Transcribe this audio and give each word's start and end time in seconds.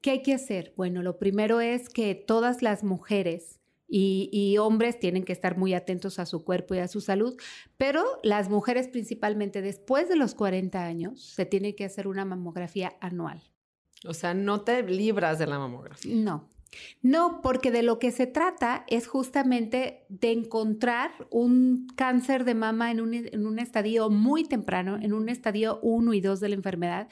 ¿Qué 0.00 0.10
hay 0.10 0.22
que 0.22 0.34
hacer? 0.34 0.72
Bueno, 0.76 1.02
lo 1.02 1.18
primero 1.18 1.60
es 1.60 1.88
que 1.88 2.14
todas 2.14 2.62
las 2.62 2.84
mujeres 2.84 3.60
y, 3.92 4.56
hombres 4.58 4.98
tienen 4.98 5.24
que 5.24 5.32
estar 5.32 5.58
muy 5.58 5.74
atentos 5.74 6.18
a 6.18 6.26
su 6.26 6.44
cuerpo 6.44 6.74
y 6.74 6.78
a 6.78 6.88
su 6.88 7.00
salud, 7.00 7.36
pero 7.76 8.04
las 8.22 8.48
mujeres 8.48 8.88
principalmente 8.88 9.62
después 9.62 10.08
de 10.08 10.16
los 10.16 10.34
40 10.34 10.84
años 10.84 11.20
se 11.20 11.44
tiene 11.44 11.74
que 11.74 11.84
hacer 11.84 12.06
una 12.06 12.24
mamografía 12.24 12.94
anual. 13.00 13.42
O 14.06 14.14
sea, 14.14 14.32
no 14.32 14.62
te 14.62 14.82
libras 14.84 15.38
de 15.38 15.46
la 15.46 15.58
mamografía. 15.58 16.14
No, 16.14 16.48
no, 17.02 17.40
porque 17.42 17.70
de 17.70 17.82
lo 17.82 17.98
que 17.98 18.12
se 18.12 18.26
trata 18.26 18.84
es 18.86 19.06
justamente 19.06 20.04
de 20.08 20.32
encontrar 20.32 21.10
un 21.30 21.88
cáncer 21.96 22.44
de 22.44 22.54
mama 22.54 22.90
en 22.90 23.00
un, 23.00 23.58
estadio 23.58 24.10
muy 24.10 24.44
temprano, 24.44 24.98
en 25.00 25.12
un 25.12 25.28
estadio 25.28 25.80
1 25.82 26.14
y 26.14 26.20
2 26.20 26.40
de 26.40 26.48
la 26.48 26.54
enfermedad, 26.54 27.08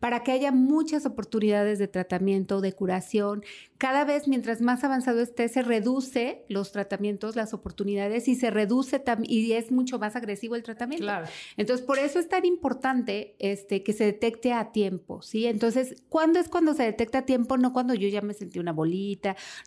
para 0.00 0.22
que 0.22 0.32
haya 0.32 0.52
muchas 0.52 1.06
oportunidades 1.06 1.78
de 1.78 1.88
tratamiento, 1.88 2.60
de 2.60 2.72
curación. 2.72 3.44
Cada 3.78 4.04
vez, 4.04 4.28
mientras 4.28 4.60
más 4.60 4.84
avanzado 4.84 5.20
esté, 5.20 5.48
se 5.48 5.62
reduce 5.62 6.44
los 6.48 6.72
tratamientos, 6.72 7.36
las 7.36 7.52
oportunidades 7.52 8.28
y 8.28 8.34
se 8.34 8.50
reduce 8.50 9.02
y 9.24 9.52
es 9.52 9.70
mucho 9.70 9.98
más 9.98 10.16
agresivo 10.16 10.54
el 10.54 10.62
tratamiento. 10.62 11.04
Claro. 11.04 11.26
Entonces, 11.56 11.84
por 11.84 11.98
eso 11.98 12.18
es 12.18 12.28
tan 12.28 12.44
importante 12.44 13.34
este, 13.38 13.82
que 13.82 13.92
se 13.92 14.04
detecte 14.04 14.52
a 14.52 14.72
tiempo, 14.72 15.20
¿sí? 15.22 15.46
Entonces, 15.46 16.02
¿cuándo 16.08 16.38
es 16.38 16.48
cuando 16.48 16.74
se 16.74 16.84
detecta 16.84 17.18
a 17.18 17.22
tiempo? 17.22 17.56
No 17.58 17.72
cuando 17.72 17.94
yo 17.94 18.08
ya 18.08 18.20
me 18.20 18.34
sentí 18.34 18.58
una 18.58 18.72
bolita 18.72 19.01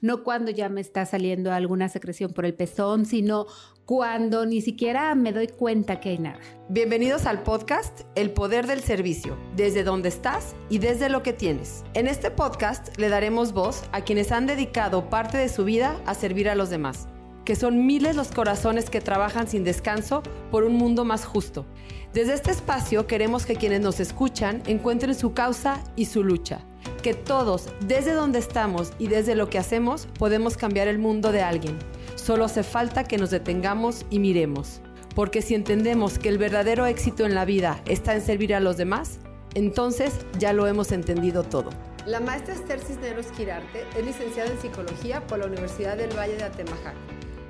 no 0.02 0.23
cuando 0.23 0.52
ya 0.52 0.70
me 0.70 0.81
está 0.81 1.05
saliendo 1.05 1.52
alguna 1.52 1.89
secreción 1.89 2.31
por 2.31 2.45
el 2.45 2.53
pezón, 2.53 3.05
sino 3.05 3.48
cuando 3.85 4.45
ni 4.45 4.61
siquiera 4.61 5.13
me 5.16 5.31
doy 5.31 5.48
cuenta 5.48 5.99
que 5.99 6.09
hay 6.09 6.17
nada. 6.17 6.39
Bienvenidos 6.70 7.25
al 7.25 7.44
podcast 7.44 8.02
El 8.16 8.31
Poder 8.31 8.66
del 8.66 8.81
Servicio, 8.81 9.38
desde 9.55 9.84
donde 9.84 10.09
estás 10.09 10.55
y 10.70 10.80
desde 10.80 11.09
lo 11.09 11.21
que 11.21 11.34
tienes. 11.34 11.84
En 11.94 12.08
este 12.08 12.31
podcast 12.31 12.98
le 12.98 13.09
daremos 13.09 13.53
voz 13.53 13.84
a 13.91 14.02
quienes 14.02 14.31
han 14.31 14.48
dedicado 14.48 15.09
parte 15.09 15.38
de 15.38 15.49
su 15.49 15.66
vida 15.66 16.02
a 16.05 16.16
servir 16.16 16.49
a 16.49 16.55
los 16.55 16.70
demás, 16.70 17.08
que 17.44 17.55
son 17.55 17.86
miles 17.86 18.16
los 18.16 18.31
corazones 18.31 18.89
que 18.89 19.02
trabajan 19.02 19.47
sin 19.47 19.64
descanso 19.64 20.23
por 20.49 20.64
un 20.64 20.73
mundo 20.73 21.05
más 21.05 21.25
justo. 21.25 21.66
Desde 22.14 22.33
este 22.33 22.52
espacio 22.52 23.05
queremos 23.05 23.45
que 23.45 23.55
quienes 23.55 23.81
nos 23.81 23.99
escuchan 23.99 24.64
encuentren 24.66 25.14
su 25.14 25.33
causa 25.33 25.83
y 25.95 26.05
su 26.05 26.23
lucha 26.23 26.66
que 27.02 27.14
todos, 27.14 27.69
desde 27.81 28.14
donde 28.14 28.39
estamos 28.39 28.94
y 29.00 29.08
desde 29.08 29.36
lo 29.36 29.50
que 29.50 29.59
hacemos, 29.59 30.08
podemos 30.17 30.58
cambiar 30.58 30.88
el 30.88 31.00
mundo 31.00 31.31
de 31.31 31.42
alguien. 31.42 31.77
Solo 32.16 32.45
hace 32.45 32.64
falta 32.64 33.03
que 33.03 33.17
nos 33.17 33.30
detengamos 33.30 34.05
y 34.09 34.19
miremos. 34.19 34.81
Porque 35.16 35.42
si 35.42 35.55
entendemos 35.55 36.19
que 36.19 36.30
el 36.30 36.38
verdadero 36.38 36.86
éxito 36.86 37.25
en 37.25 37.36
la 37.36 37.45
vida 37.45 37.81
está 37.86 38.14
en 38.14 38.22
servir 38.22 38.53
a 38.53 38.59
los 38.59 38.77
demás, 38.77 39.19
entonces 39.53 40.14
ya 40.38 40.52
lo 40.52 40.67
hemos 40.67 40.92
entendido 40.92 41.44
todo. 41.44 41.69
La 42.05 42.19
maestra 42.19 42.53
Esther 42.53 42.80
Cisneros 42.80 43.27
Quirarte 43.27 43.86
es 43.97 44.05
licenciada 44.05 44.52
en 44.52 44.59
psicología 44.59 45.25
por 45.25 45.39
la 45.39 45.47
Universidad 45.47 45.97
del 45.97 46.16
Valle 46.16 46.36
de 46.36 46.44
Atemajac. 46.44 46.94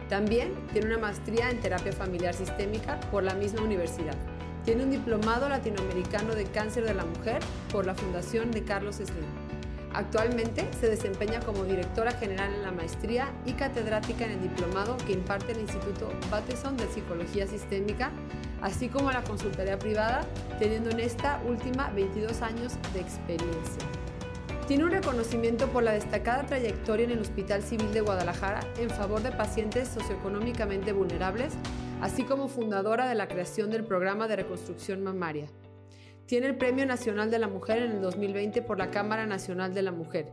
También 0.08 0.53
tiene 0.72 0.88
una 0.88 0.99
maestría 0.99 1.49
en 1.49 1.59
terapia 1.59 1.92
familiar 1.92 2.33
sistémica 2.33 2.99
por 3.11 3.23
la 3.23 3.33
misma 3.33 3.64
universidad. 3.64 4.16
Tiene 4.66 4.83
un 4.83 4.89
diplomado 4.89 5.47
latinoamericano 5.47 6.33
de 6.33 6.45
cáncer 6.45 6.85
de 6.85 6.95
la 6.95 7.05
mujer 7.05 7.39
por 7.71 7.85
la 7.85 7.94
Fundación 7.94 8.49
de 8.49 8.63
Carlos 8.63 8.95
Slim. 8.95 9.45
Actualmente 9.94 10.67
se 10.80 10.89
desempeña 10.89 11.39
como 11.39 11.63
directora 11.66 12.11
general 12.11 12.52
en 12.52 12.63
la 12.63 12.71
maestría 12.71 13.31
y 13.45 13.53
catedrática 13.53 14.25
en 14.25 14.31
el 14.31 14.41
diplomado 14.41 14.97
que 14.97 15.13
imparte 15.13 15.52
el 15.52 15.59
Instituto 15.59 16.11
Bateson 16.31 16.77
de 16.77 16.88
Psicología 16.88 17.45
Sistémica, 17.45 18.11
así 18.61 18.89
como 18.89 19.11
la 19.11 19.23
consultoría 19.23 19.77
privada, 19.77 20.25
teniendo 20.58 20.89
en 20.89 20.99
esta 20.99 21.39
última 21.47 21.91
22 21.91 22.41
años 22.41 22.73
de 22.93 23.02
experiencia. 23.02 23.88
Tiene 24.67 24.83
un 24.83 24.91
reconocimiento 24.91 25.67
por 25.67 25.83
la 25.83 25.91
destacada 25.91 26.43
trayectoria 26.47 27.05
en 27.05 27.11
el 27.11 27.19
Hospital 27.19 27.61
Civil 27.61 27.93
de 27.93 28.02
Guadalajara 28.02 28.61
en 28.80 28.89
favor 28.89 29.21
de 29.21 29.31
pacientes 29.31 29.89
socioeconómicamente 29.89 30.91
vulnerables, 30.91 31.53
así 32.02 32.24
como 32.24 32.48
fundadora 32.48 33.08
de 33.08 33.16
la 33.16 33.28
creación 33.28 33.70
del 33.70 33.83
programa 33.83 34.28
de 34.28 34.36
reconstrucción 34.36 35.04
mamaria. 35.04 35.48
Tiene 36.26 36.48
el 36.48 36.58
Premio 36.58 36.86
Nacional 36.86 37.30
de 37.30 37.39
la 37.39 37.48
Mujer 37.48 37.83
en 37.83 37.92
el 37.92 38.02
2020 38.02 38.61
por 38.61 38.78
la 38.78 38.92
Cámara 38.92 39.26
Nacional 39.26 39.73
de 39.73 39.82
la 39.82 39.92
Mujer, 39.92 40.32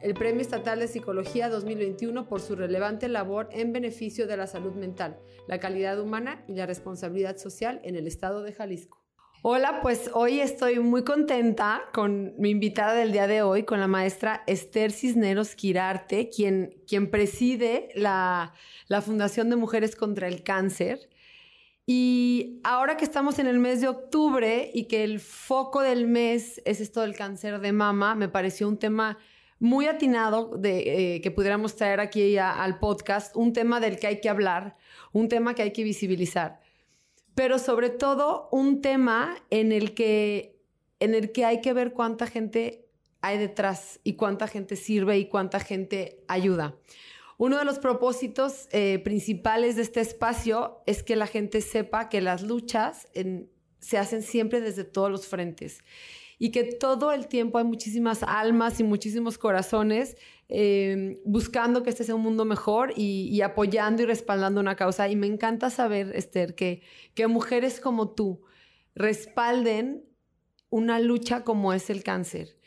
el 0.00 0.14
Premio 0.14 0.40
Estatal 0.40 0.78
de 0.78 0.88
Psicología 0.88 1.48
2021 1.48 2.28
por 2.28 2.40
su 2.40 2.56
relevante 2.56 3.08
labor 3.08 3.48
en 3.52 3.72
beneficio 3.72 4.26
de 4.26 4.36
la 4.36 4.46
salud 4.46 4.74
mental, 4.74 5.18
la 5.46 5.60
calidad 5.60 6.00
humana 6.00 6.44
y 6.46 6.54
la 6.54 6.66
responsabilidad 6.66 7.36
social 7.36 7.80
en 7.84 7.96
el 7.96 8.06
estado 8.06 8.42
de 8.42 8.52
Jalisco. 8.52 8.99
Hola, 9.42 9.80
pues 9.80 10.10
hoy 10.12 10.38
estoy 10.38 10.80
muy 10.80 11.02
contenta 11.02 11.84
con 11.94 12.34
mi 12.36 12.50
invitada 12.50 12.92
del 12.92 13.10
día 13.10 13.26
de 13.26 13.40
hoy, 13.40 13.62
con 13.62 13.80
la 13.80 13.86
maestra 13.86 14.44
Esther 14.46 14.92
Cisneros 14.92 15.54
Quirarte, 15.54 16.28
quien, 16.28 16.76
quien 16.86 17.10
preside 17.10 17.88
la, 17.94 18.52
la 18.86 19.00
Fundación 19.00 19.48
de 19.48 19.56
Mujeres 19.56 19.96
contra 19.96 20.28
el 20.28 20.42
Cáncer. 20.42 21.08
Y 21.86 22.60
ahora 22.64 22.98
que 22.98 23.04
estamos 23.06 23.38
en 23.38 23.46
el 23.46 23.58
mes 23.58 23.80
de 23.80 23.88
octubre 23.88 24.70
y 24.74 24.84
que 24.84 25.04
el 25.04 25.20
foco 25.20 25.80
del 25.80 26.06
mes 26.06 26.60
es 26.66 26.82
esto 26.82 27.00
del 27.00 27.16
cáncer 27.16 27.60
de 27.60 27.72
mama, 27.72 28.14
me 28.14 28.28
pareció 28.28 28.68
un 28.68 28.76
tema 28.76 29.16
muy 29.58 29.86
atinado 29.86 30.56
de 30.56 31.14
eh, 31.14 31.20
que 31.22 31.30
pudiéramos 31.30 31.76
traer 31.76 32.00
aquí 32.00 32.36
al 32.36 32.78
podcast, 32.78 33.34
un 33.34 33.54
tema 33.54 33.80
del 33.80 33.98
que 33.98 34.06
hay 34.06 34.20
que 34.20 34.28
hablar, 34.28 34.76
un 35.12 35.28
tema 35.28 35.54
que 35.54 35.62
hay 35.62 35.72
que 35.72 35.82
visibilizar, 35.82 36.59
pero 37.40 37.58
sobre 37.58 37.88
todo 37.88 38.50
un 38.52 38.82
tema 38.82 39.34
en 39.48 39.72
el 39.72 39.94
que, 39.94 40.60
en 40.98 41.14
el 41.14 41.32
que 41.32 41.46
hay 41.46 41.62
que 41.62 41.72
ver 41.72 41.94
cuánta 41.94 42.26
gente 42.26 42.86
hay 43.22 43.38
detrás 43.38 43.98
y 44.04 44.12
cuánta 44.12 44.46
gente 44.46 44.76
sirve 44.76 45.16
y 45.16 45.24
cuánta 45.26 45.58
gente 45.58 46.22
ayuda. 46.28 46.76
Uno 47.38 47.56
de 47.56 47.64
los 47.64 47.78
propósitos 47.78 48.68
eh, 48.72 48.98
principales 49.02 49.76
de 49.76 49.80
este 49.80 50.00
espacio 50.00 50.82
es 50.84 51.02
que 51.02 51.16
la 51.16 51.26
gente 51.26 51.62
sepa 51.62 52.10
que 52.10 52.20
las 52.20 52.42
luchas 52.42 53.08
se 53.78 53.96
hacen 53.96 54.20
siempre 54.20 54.60
desde 54.60 54.84
todos 54.84 55.10
los 55.10 55.26
frentes 55.26 55.82
y 56.38 56.50
que 56.50 56.64
todo 56.64 57.10
el 57.10 57.26
tiempo 57.26 57.56
hay 57.56 57.64
muchísimas 57.64 58.22
almas 58.22 58.80
y 58.80 58.84
muchísimos 58.84 59.38
corazones 59.38 60.18
eh, 60.50 61.20
buscando 61.24 61.82
que 61.82 61.90
este 61.90 62.04
sea 62.04 62.14
un 62.14 62.22
mundo 62.22 62.44
mejor 62.44 62.92
y, 62.96 63.40
apoyando 63.40 64.02
y 64.02 64.06
respaldando 64.06 64.60
una 64.60 64.76
causa. 64.76 65.08
Y 65.08 65.16
me 65.16 65.26
encanta 65.26 65.70
saber, 65.70 66.12
Esther, 66.14 66.54
que, 66.54 66.82
que 67.14 67.26
mujeres 67.26 67.80
como 67.80 68.10
tú 68.10 68.42
respalden 68.94 70.04
una 70.68 71.00
lucha 71.00 71.44
como 71.44 71.72
es 71.72 71.88
el 71.90 72.02
cáncer. 72.02 72.58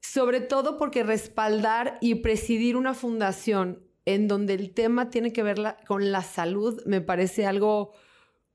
Sobre 0.00 0.40
todo 0.40 0.78
porque 0.78 1.02
respaldar 1.02 1.98
y 2.00 2.16
presidir 2.16 2.76
una 2.76 2.94
fundación 2.94 3.84
en 4.06 4.28
donde 4.28 4.54
el 4.54 4.72
tema 4.72 5.10
tiene 5.10 5.32
que 5.32 5.42
ver 5.42 5.76
con 5.86 6.10
la 6.10 6.22
salud, 6.22 6.82
me 6.86 7.00
parece 7.00 7.46
algo 7.46 7.92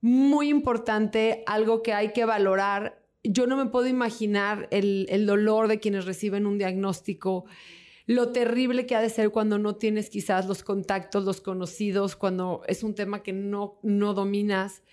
muy 0.02 0.50
importante, 0.50 1.44
algo 1.48 1.82
que 1.82 1.94
hay 1.94 2.14
que 2.14 2.26
valorar. 2.26 3.02
Yo 3.24 3.48
no 3.48 3.58
me 3.58 3.66
puedo 3.68 3.88
imaginar 3.88 4.68
el, 4.72 5.26
dolor 5.26 5.68
de 5.68 5.80
quienes 5.80 6.06
reciben 6.06 6.46
un 6.46 6.58
diagnóstico, 6.58 7.46
lo 8.06 8.32
terrible 8.32 8.86
que 8.86 8.96
ha 8.96 9.02
de 9.02 9.10
ser 9.10 9.32
cuando 9.32 9.58
no 9.58 9.76
tienes 9.76 10.10
quizás 10.10 10.46
los 10.48 10.64
contactos, 10.64 11.24
los 11.24 11.42
conocidos, 11.42 12.16
cuando 12.16 12.62
es 12.68 12.84
un 12.84 12.96
tema 12.96 13.24
que 13.24 13.34
no, 13.34 13.80
no 13.82 14.14
dominas. 14.14 14.84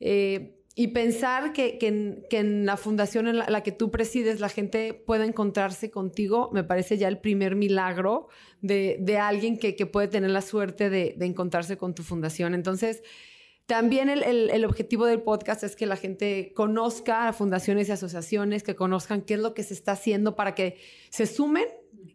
Eh, 0.00 0.56
y 0.78 0.88
pensar 0.88 1.54
que, 1.54 1.78
en, 1.80 2.66
la 2.66 2.76
fundación 2.76 3.28
en 3.28 3.38
la, 3.38 3.62
que 3.62 3.72
tú 3.72 3.90
presides 3.90 4.40
la 4.40 4.50
gente 4.50 4.92
pueda 4.92 5.24
encontrarse 5.24 5.90
contigo, 5.90 6.50
me 6.52 6.64
parece 6.64 6.98
ya 6.98 7.08
el 7.08 7.16
primer 7.16 7.56
milagro 7.56 8.28
de, 8.60 9.18
alguien 9.18 9.58
que, 9.58 9.72
puede 9.86 10.08
tener 10.08 10.30
la 10.30 10.42
suerte 10.42 10.90
de, 10.90 11.16
encontrarse 11.20 11.78
con 11.78 11.94
tu 11.94 12.02
fundación. 12.02 12.52
Entonces, 12.52 13.02
también 13.64 14.10
el, 14.10 14.64
objetivo 14.66 15.06
del 15.06 15.22
podcast 15.22 15.62
es 15.62 15.76
que 15.76 15.86
la 15.86 15.96
gente 15.96 16.52
conozca 16.54 17.26
a 17.26 17.32
fundaciones 17.32 17.88
y 17.88 17.92
asociaciones, 17.92 18.62
que 18.62 18.76
conozcan 18.76 19.22
qué 19.22 19.32
es 19.32 19.40
lo 19.40 19.54
que 19.54 19.62
se 19.62 19.72
está 19.72 19.92
haciendo 19.92 20.36
para 20.36 20.54
que 20.54 20.76
se 21.08 21.24
sumen, 21.24 21.64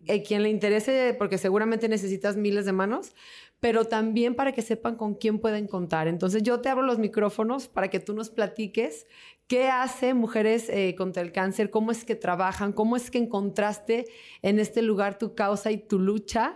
eh, 0.07 0.23
quien 0.23 0.43
le 0.43 0.49
interese, 0.49 1.15
porque 1.17 1.37
seguramente 1.37 1.87
necesitas 1.87 2.37
miles 2.37 2.65
de 2.65 2.71
manos, 2.71 3.13
pero 3.59 3.85
también 3.85 4.35
para 4.35 4.51
que 4.51 4.61
sepan 4.61 4.95
con 4.95 5.15
quién 5.15 5.39
pueden 5.39 5.67
contar. 5.67 6.07
Entonces 6.07 6.43
yo 6.43 6.61
te 6.61 6.69
abro 6.69 6.83
los 6.83 6.99
micrófonos 6.99 7.67
para 7.67 7.89
que 7.89 7.99
tú 7.99 8.13
nos 8.13 8.29
platiques 8.29 9.05
qué 9.47 9.67
hace 9.69 10.13
Mujeres 10.13 10.69
eh, 10.69 10.95
contra 10.97 11.21
el 11.21 11.31
Cáncer, 11.31 11.69
cómo 11.69 11.91
es 11.91 12.05
que 12.05 12.15
trabajan, 12.15 12.73
cómo 12.73 12.95
es 12.95 13.11
que 13.11 13.17
encontraste 13.17 14.05
en 14.41 14.59
este 14.59 14.81
lugar 14.81 15.17
tu 15.17 15.35
causa 15.35 15.71
y 15.71 15.77
tu 15.77 15.99
lucha. 15.99 16.55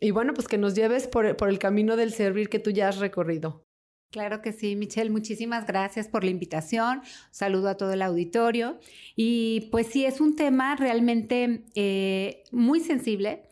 Y 0.00 0.10
bueno, 0.10 0.34
pues 0.34 0.48
que 0.48 0.58
nos 0.58 0.74
lleves 0.74 1.08
por, 1.08 1.26
el 1.26 1.58
camino 1.58 1.96
del 1.96 2.12
servir 2.12 2.48
que 2.48 2.58
tú 2.58 2.70
ya 2.70 2.88
has 2.88 2.98
recorrido. 2.98 3.65
Claro 4.10 4.40
que 4.40 4.52
sí, 4.52 4.76
Michelle, 4.76 5.10
muchísimas 5.10 5.66
gracias 5.66 6.08
por 6.08 6.24
la 6.24 6.30
invitación. 6.30 7.02
Saludo 7.30 7.68
a 7.68 7.76
todo 7.76 7.92
el 7.92 8.02
auditorio. 8.02 8.78
Y 9.14 9.68
pues 9.72 9.88
sí, 9.88 10.04
es 10.04 10.20
un 10.20 10.36
tema 10.36 10.76
realmente 10.76 11.64
eh, 11.74 12.44
muy 12.52 12.80
sensible 12.80 13.42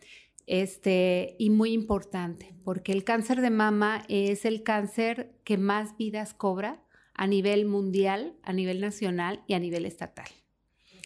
este, 0.47 1.35
y 1.39 1.49
muy 1.49 1.71
importante, 1.71 2.55
porque 2.63 2.93
el 2.93 3.03
cáncer 3.03 3.41
de 3.41 3.49
mama 3.49 4.05
es 4.07 4.45
el 4.45 4.63
cáncer 4.63 5.35
que 5.43 5.57
más 5.57 5.97
vidas 5.97 6.33
cobra 6.33 6.81
a 7.13 7.27
nivel 7.27 7.65
mundial, 7.65 8.35
a 8.43 8.53
nivel 8.53 8.81
nacional 8.81 9.43
y 9.47 9.53
a 9.53 9.59
nivel 9.59 9.85
estatal. 9.85 10.27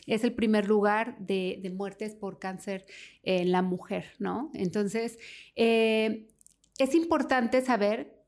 es 0.08 0.24
el 0.24 0.34
primer 0.34 0.68
lugar 0.68 1.18
de, 1.20 1.72
muertes 1.76 2.16
por 2.16 2.40
cáncer 2.40 2.86
en 3.24 3.52
la 3.52 3.62
mujer, 3.62 4.06
¿no? 4.18 4.50
Entonces, 4.54 5.20
eh, 5.56 6.28
es 6.80 6.96
importante 6.96 7.62
saber 7.62 8.19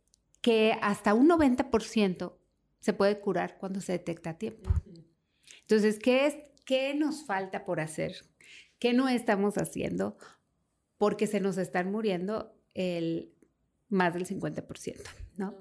que 0.42 0.78
hasta 0.82 1.14
un 1.14 1.30
90% 1.30 2.34
se 2.80 2.94
puede 2.94 3.20
curar 3.20 3.58
cuando 3.58 3.80
se 3.80 3.94
detecta 3.94 4.32
a 4.32 4.38
tiempo. 4.38 4.72
Entonces, 5.62 6.00
¿qué, 6.00 6.26
es, 6.26 6.36
¿qué 6.66 6.94
nos 6.96 7.26
falta 7.26 7.64
por 7.64 7.80
hacer? 7.80 8.26
¿Qué 8.80 8.94
no 8.94 9.08
estamos 9.08 9.56
haciendo? 9.58 10.18
Porque 10.98 11.28
se 11.28 11.40
nos 11.40 11.58
están 11.58 11.92
muriendo 11.92 12.54
el 12.74 13.34
más 13.90 14.14
del 14.14 14.26
50%, 14.26 15.02
¿no? 15.38 15.56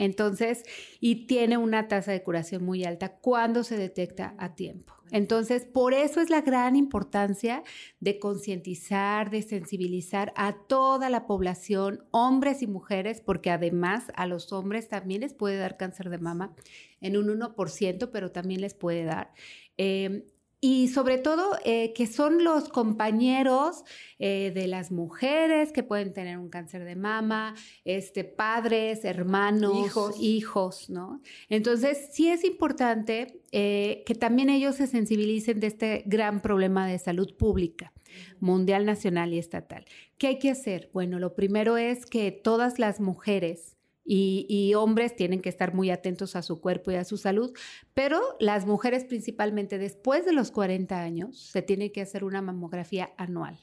Entonces, 0.00 0.64
y 0.98 1.26
tiene 1.26 1.58
una 1.58 1.86
tasa 1.86 2.10
de 2.10 2.22
curación 2.22 2.64
muy 2.64 2.84
alta 2.84 3.18
cuando 3.18 3.64
se 3.64 3.76
detecta 3.76 4.34
a 4.38 4.54
tiempo. 4.54 4.94
Entonces, 5.10 5.66
por 5.66 5.92
eso 5.92 6.22
es 6.22 6.30
la 6.30 6.40
gran 6.40 6.74
importancia 6.74 7.62
de 8.00 8.18
concientizar, 8.18 9.28
de 9.28 9.42
sensibilizar 9.42 10.32
a 10.36 10.54
toda 10.54 11.10
la 11.10 11.26
población, 11.26 12.06
hombres 12.12 12.62
y 12.62 12.66
mujeres, 12.66 13.20
porque 13.20 13.50
además 13.50 14.04
a 14.14 14.24
los 14.26 14.54
hombres 14.54 14.88
también 14.88 15.20
les 15.20 15.34
puede 15.34 15.58
dar 15.58 15.76
cáncer 15.76 16.08
de 16.08 16.16
mama 16.16 16.54
en 17.02 17.18
un 17.18 17.28
1%, 17.28 18.08
pero 18.10 18.32
también 18.32 18.62
les 18.62 18.72
puede 18.72 19.04
dar. 19.04 19.34
Eh, 19.76 20.29
y 20.60 20.88
sobre 20.88 21.16
todo 21.16 21.56
eh, 21.64 21.94
que 21.94 22.06
son 22.06 22.44
los 22.44 22.68
compañeros 22.68 23.82
eh, 24.18 24.52
de 24.54 24.66
las 24.66 24.92
mujeres 24.92 25.72
que 25.72 25.82
pueden 25.82 26.12
tener 26.12 26.36
un 26.36 26.50
cáncer 26.50 26.84
de 26.84 26.96
mama, 26.96 27.54
este, 27.84 28.24
padres, 28.24 29.04
hermanos, 29.04 29.86
hijos, 29.86 30.16
hijos 30.20 30.90
¿no? 30.90 31.22
Entonces, 31.48 32.08
sí 32.12 32.28
es 32.28 32.44
importante 32.44 33.40
eh, 33.52 34.02
que 34.04 34.14
también 34.14 34.50
ellos 34.50 34.76
se 34.76 34.86
sensibilicen 34.86 35.60
de 35.60 35.68
este 35.68 36.02
gran 36.04 36.42
problema 36.42 36.86
de 36.86 36.98
salud 36.98 37.34
pública, 37.36 37.92
mundial, 38.38 38.84
nacional 38.84 39.32
y 39.32 39.38
estatal. 39.38 39.86
¿Qué 40.18 40.26
hay 40.26 40.38
que 40.38 40.50
hacer? 40.50 40.90
Bueno, 40.92 41.18
lo 41.18 41.34
primero 41.34 41.78
es 41.78 42.04
que 42.04 42.32
todas 42.32 42.78
las 42.78 43.00
mujeres 43.00 43.76
y, 44.12 44.74
hombres 44.74 45.14
tienen 45.14 45.40
que 45.40 45.48
estar 45.48 45.72
muy 45.72 45.90
atentos 45.90 46.34
a 46.34 46.42
su 46.42 46.60
cuerpo 46.60 46.90
y 46.90 46.96
a 46.96 47.04
su 47.04 47.16
salud, 47.16 47.56
pero 47.94 48.20
las 48.40 48.66
mujeres 48.66 49.04
principalmente 49.04 49.78
después 49.78 50.24
de 50.24 50.32
los 50.32 50.50
40 50.50 51.00
años 51.00 51.38
se 51.38 51.62
tiene 51.62 51.92
que 51.92 52.00
hacer 52.02 52.24
una 52.24 52.42
mamografía 52.42 53.12
anual. 53.16 53.58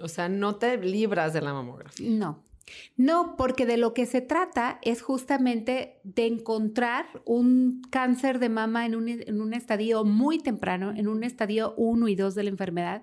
O 0.00 0.08
sea, 0.08 0.28
no 0.28 0.56
te 0.56 0.76
libras 0.76 1.32
de 1.32 1.40
la 1.40 1.54
mamografía. 1.54 2.10
No, 2.10 2.44
no, 2.96 3.36
porque 3.36 3.66
de 3.66 3.76
lo 3.76 3.94
que 3.94 4.06
se 4.06 4.20
trata 4.20 4.78
es 4.82 5.02
justamente 5.02 6.00
de 6.04 6.26
encontrar 6.26 7.06
un 7.24 7.82
cáncer 7.90 8.38
de 8.38 8.48
mama 8.48 8.86
en 8.86 8.94
un, 8.94 9.54
estadio 9.54 10.04
muy 10.04 10.38
temprano, 10.38 10.92
en 10.96 11.08
un 11.08 11.24
estadio 11.24 11.74
1 11.76 12.08
y 12.08 12.14
2 12.16 12.34
de 12.34 12.42
la 12.42 12.50
enfermedad, 12.50 13.02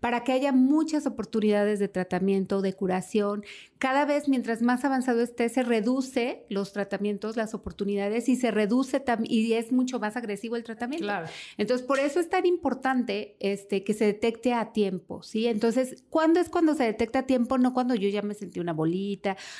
para 0.00 0.24
que 0.24 0.32
haya 0.32 0.52
muchas 0.52 1.06
oportunidades 1.06 1.78
de 1.78 1.88
tratamiento, 1.88 2.62
de 2.62 2.72
curación. 2.72 3.44
Cada 3.78 4.04
vez, 4.04 4.28
mientras 4.28 4.62
más 4.62 4.84
avanzado 4.84 5.20
esté, 5.20 5.48
se 5.48 5.62
reduce 5.62 6.44
los 6.48 6.72
tratamientos, 6.72 7.36
las 7.36 7.54
oportunidades 7.54 8.28
y 8.28 8.36
se 8.36 8.50
reduce 8.50 9.02
y 9.24 9.52
es 9.52 9.72
mucho 9.72 9.98
más 10.00 10.16
agresivo 10.16 10.56
el 10.56 10.64
tratamiento. 10.64 11.04
Claro. 11.06 11.28
Entonces, 11.58 11.86
por 11.86 11.98
eso 11.98 12.20
es 12.20 12.28
tan 12.28 12.46
importante 12.46 13.36
este, 13.40 13.84
que 13.84 13.94
se 13.94 14.06
detecte 14.06 14.52
a 14.54 14.72
tiempo, 14.72 15.22
¿sí? 15.22 15.46
Entonces, 15.46 16.04
¿cuándo 16.10 16.40
es 16.40 16.48
cuando 16.48 16.74
se 16.74 16.84
detecta 16.84 17.20
a 17.20 17.26
tiempo? 17.26 17.58
No 17.58 17.74
cuando 17.74 17.94
yo 17.94 18.08
ya 18.08 18.22
me 18.22 18.34
sentí 18.34 18.60
una 18.60 18.72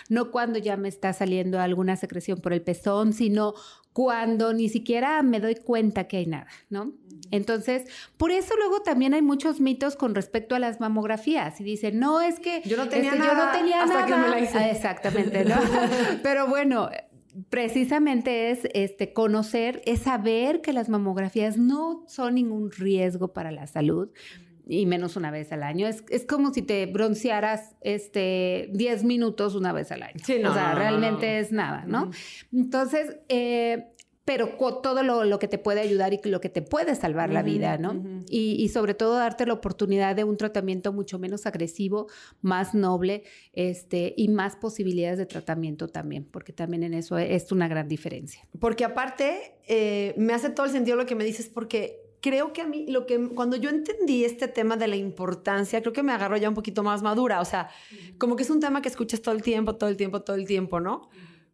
no 0.09 0.31
cuando 0.31 0.59
ya 0.59 0.77
me 0.77 0.89
está 0.89 1.13
saliendo 1.13 1.61
alguna 1.61 1.97
secreción 1.97 2.41
por 2.41 2.53
el 2.53 2.63
pezón, 2.63 3.13
sino 3.13 3.55
cuando 3.93 4.53
ni 4.53 4.69
siquiera 4.69 5.23
me 5.23 5.41
doy 5.41 5.55
cuenta 5.55 6.05
que 6.05 6.19
hay 6.19 6.27
nada, 6.27 6.49
¿no? 6.69 6.93
Entonces, 7.31 7.85
por 8.17 8.31
eso 8.31 8.55
luego 8.57 8.83
también 8.83 9.15
hay 9.15 9.23
muchos 9.23 9.61
mitos 9.61 9.97
con 9.97 10.15
respecto 10.15 10.55
a 10.55 10.59
las 10.59 10.81
mamografías 10.81 11.61
y 11.61 11.65
dicen, 11.65 11.99
no, 11.99 12.21
es 12.21 12.39
que 12.39 12.63
yo 12.65 12.77
no 12.77 12.89
tenía 12.89 13.15
nada, 13.15 13.33
yo 13.33 13.47
no 13.47 13.53
tenía 13.53 13.83
hasta 13.83 14.07
Que 14.07 14.17
me 14.17 14.29
la 14.29 14.41
hice. 14.41 14.59
Ah, 14.59 14.71
exactamente, 14.71 15.45
¿no? 15.45 15.57
Pero 16.23 16.47
bueno, 16.47 16.91
precisamente 17.49 18.51
es 18.51 18.69
este 18.75 19.13
conocer, 19.13 19.83
es 19.87 20.01
saber 20.01 20.61
que 20.61 20.73
las 20.73 20.89
mamografías 20.89 21.57
no 21.57 22.05
son 22.07 22.35
ningún 22.35 22.71
riesgo 22.71 23.33
para 23.33 23.51
la 23.51 23.67
salud 23.67 24.11
y 24.67 24.85
menos 24.87 25.17
una 25.17 25.31
vez 25.31 25.53
al 25.53 25.63
año. 25.63 25.87
Es, 25.87 26.05
es 26.11 26.27
como 26.27 26.53
si 26.53 26.63
te 26.63 26.87
broncearas 26.87 27.77
este, 27.81 28.69
10 28.73 29.05
minutos 29.05 29.55
una 29.55 29.73
vez 29.73 29.93
al 29.93 30.03
año. 30.03 30.21
Sí, 30.25 30.39
no, 30.43 30.51
o 30.51 30.55
sea, 30.55 30.75
realmente 30.75 31.39
es 31.39 31.53
nada, 31.53 31.85
¿no? 31.87 32.11
Entonces, 32.53 33.17
eh, 33.29 33.87
pero 34.27 34.57
todo 34.83 35.05
lo, 35.05 35.39
que 35.39 35.47
te 35.47 35.57
puede 35.57 35.81
ayudar 35.81 36.13
y 36.13 36.21
lo 36.25 36.41
que 36.41 36.49
te 36.49 36.61
puede 36.61 36.97
salvar 36.97 37.33
la 37.33 37.45
vida, 37.45 37.79
¿no? 37.79 38.25
y, 38.29 38.57
y, 38.61 38.69
sobre 38.71 38.93
todo 38.95 39.15
darte 39.15 39.47
la 39.47 39.53
oportunidad 39.53 40.17
de 40.17 40.25
un 40.25 40.37
tratamiento 40.37 40.93
mucho 40.93 41.21
menos 41.21 41.47
agresivo, 41.47 42.09
más 42.43 42.75
noble, 42.75 43.23
este, 43.53 44.15
y 44.17 44.27
más 44.27 44.57
posibilidades 44.57 45.19
de 45.19 45.27
tratamiento 45.27 45.87
también, 45.87 46.25
porque 46.25 46.53
también 46.53 46.83
en 46.83 46.95
eso 46.95 47.17
es 47.19 47.53
una 47.53 47.69
gran 47.69 47.87
diferencia. 47.87 48.43
Porque 48.59 48.85
aparte, 48.85 49.59
eh, 49.69 50.13
me 50.17 50.33
hace 50.33 50.51
todo 50.51 50.67
el 50.67 50.73
sentido 50.73 50.97
lo 50.97 51.07
que 51.07 51.15
me 51.15 51.23
dices, 51.23 51.49
porque 51.49 52.06
creo 52.27 52.53
que 52.53 52.61
a 52.61 52.67
mí, 52.67 52.87
lo 52.89 53.07
que, 53.07 53.29
cuando 53.29 53.55
yo 53.55 53.71
entendí 53.71 54.25
este 54.25 54.49
tema 54.49 54.77
de 54.77 54.89
la 54.89 54.97
importancia, 54.97 55.81
creo 55.81 55.93
que 55.93 56.03
me 56.03 56.11
agarró 56.11 56.37
ya 56.37 56.49
un 56.49 56.57
poquito 56.57 56.83
más 56.83 57.01
madura. 57.01 57.41
O 57.41 57.45
sea, 57.45 57.69
como 58.19 58.35
que 58.35 58.43
es 58.43 58.51
un 58.51 58.59
tema 58.59 58.83
que 58.83 58.89
escuchas 58.89 59.23
todo 59.23 59.33
el 59.33 59.43
tiempo, 59.43 59.77
todo 59.77 59.89
el 59.89 59.97
tiempo, 59.97 60.23
todo 60.23 60.35
el 60.35 60.45
tiempo, 60.45 60.81
¿no? 60.81 61.09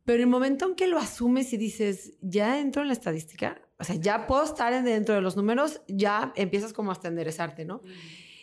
Pero 0.07 0.23
el 0.23 0.31
momento 0.31 0.67
en 0.67 0.75
que 0.75 0.87
lo 0.87 0.97
asumes 0.97 1.53
y 1.53 1.59
dices, 1.59 2.15
ya 2.23 2.59
entro 2.59 2.81
en 2.81 2.89
la 2.89 2.95
estadística, 2.95 3.61
o 3.79 3.85
sea, 3.85 3.97
ya 3.97 4.27
puedo 4.27 4.45
estar 4.45 4.83
dentro 4.83 5.15
de 5.15 5.21
los 5.21 5.37
números, 5.37 5.83
ya 5.89 6.33
empiezas 6.37 6.73
como 6.73 6.91
a 6.91 6.95
estenderezarte, 6.95 7.67
¿no? 7.67 7.83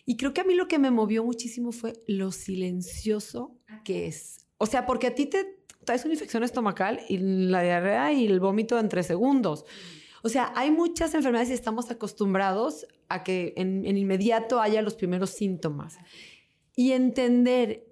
Y 0.05 0.15
creo 0.15 0.31
que 0.31 0.41
a 0.41 0.43
mí 0.43 0.53
lo 0.53 0.67
que 0.67 0.77
me 0.77 0.91
movió 0.91 1.23
muchísimo 1.23 1.71
fue 1.71 1.93
lo 2.05 2.31
silencioso 2.31 3.57
que 3.83 4.05
es. 4.05 4.45
O 4.59 4.67
sea, 4.67 4.85
porque 4.85 5.07
a 5.07 5.15
ti 5.15 5.25
te 5.25 5.63
traes 5.83 6.05
una 6.05 6.13
infección 6.13 6.43
estomacal 6.43 6.99
y 7.09 7.17
la 7.17 7.63
diarrea 7.63 8.13
y 8.13 8.27
el 8.27 8.39
vómito 8.39 8.77
en 8.77 8.87
tres 8.87 9.07
segundos. 9.07 9.65
O 10.23 10.29
sea, 10.29 10.51
hay 10.55 10.71
muchas 10.71 11.13
enfermedades 11.13 11.49
y 11.49 11.53
estamos 11.53 11.89
acostumbrados 11.91 12.85
a 13.07 13.23
que 13.23 13.53
en, 13.57 13.85
inmediato 13.85 14.61
haya 14.61 14.81
los 14.81 14.95
primeros 14.95 15.31
síntomas. 15.31 15.97
Y 16.75 16.91
entender 16.91 17.87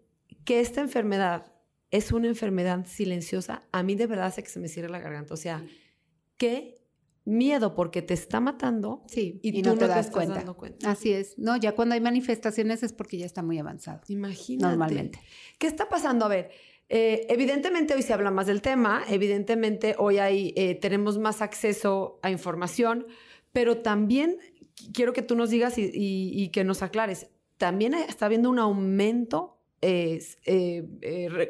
que 0.45 0.59
esta 0.59 0.81
enfermedad 0.81 1.53
es 1.91 2.11
una 2.11 2.27
enfermedad 2.27 2.85
silenciosa, 2.85 3.63
a 3.71 3.81
mí 3.83 3.95
de 3.95 4.07
verdad 4.07 4.27
hace 4.27 4.43
que 4.43 4.49
se 4.49 4.59
me 4.59 4.67
cierre 4.67 4.89
la 4.89 4.99
garganta. 4.99 5.33
O 5.33 5.37
sea, 5.37 5.65
qué 6.37 6.77
miedo 7.27 7.75
porque 7.75 8.01
te 8.01 8.13
está 8.13 8.39
matando 8.39 9.03
sí, 9.07 9.39
y, 9.43 9.61
tú 9.61 9.69
no 9.69 9.77
te, 9.77 9.87
das 9.87 10.09
cuenta. 10.09 10.43
Así 10.85 11.11
es. 11.11 11.37
No, 11.37 11.57
ya 11.57 11.73
cuando 11.75 11.95
hay 11.95 12.01
manifestaciones 12.01 12.83
es 12.83 12.93
porque 12.93 13.17
ya 13.17 13.25
está 13.25 13.43
muy 13.43 13.59
avanzado. 13.59 14.01
Imagínate. 14.07 14.65
Normalmente. 14.65 15.19
¿Qué 15.59 15.67
está 15.67 15.89
pasando? 15.89 16.25
A 16.25 16.29
ver, 16.29 16.51
eh, 16.89 17.25
evidentemente 17.29 17.93
hoy 17.93 18.01
se 18.01 18.13
habla 18.13 18.31
más 18.31 18.47
del 18.47 18.61
tema, 18.61 19.03
evidentemente 19.09 19.95
hoy 19.97 20.19
hay, 20.19 20.53
eh, 20.55 20.75
tenemos 20.75 21.17
más 21.17 21.41
acceso 21.41 22.19
a 22.21 22.31
información, 22.31 23.07
pero 23.51 23.77
también 23.79 24.37
quiero 24.93 25.11
que 25.11 25.21
tú 25.21 25.35
nos 25.35 25.49
digas 25.49 25.73
y, 25.77 26.49
que 26.53 26.63
nos 26.63 26.81
aclares, 26.83 27.27
también 27.57 27.93
está 27.93 28.27
habiendo 28.27 28.49
un 28.49 28.59
aumento 28.59 29.57
eh, 29.81 30.19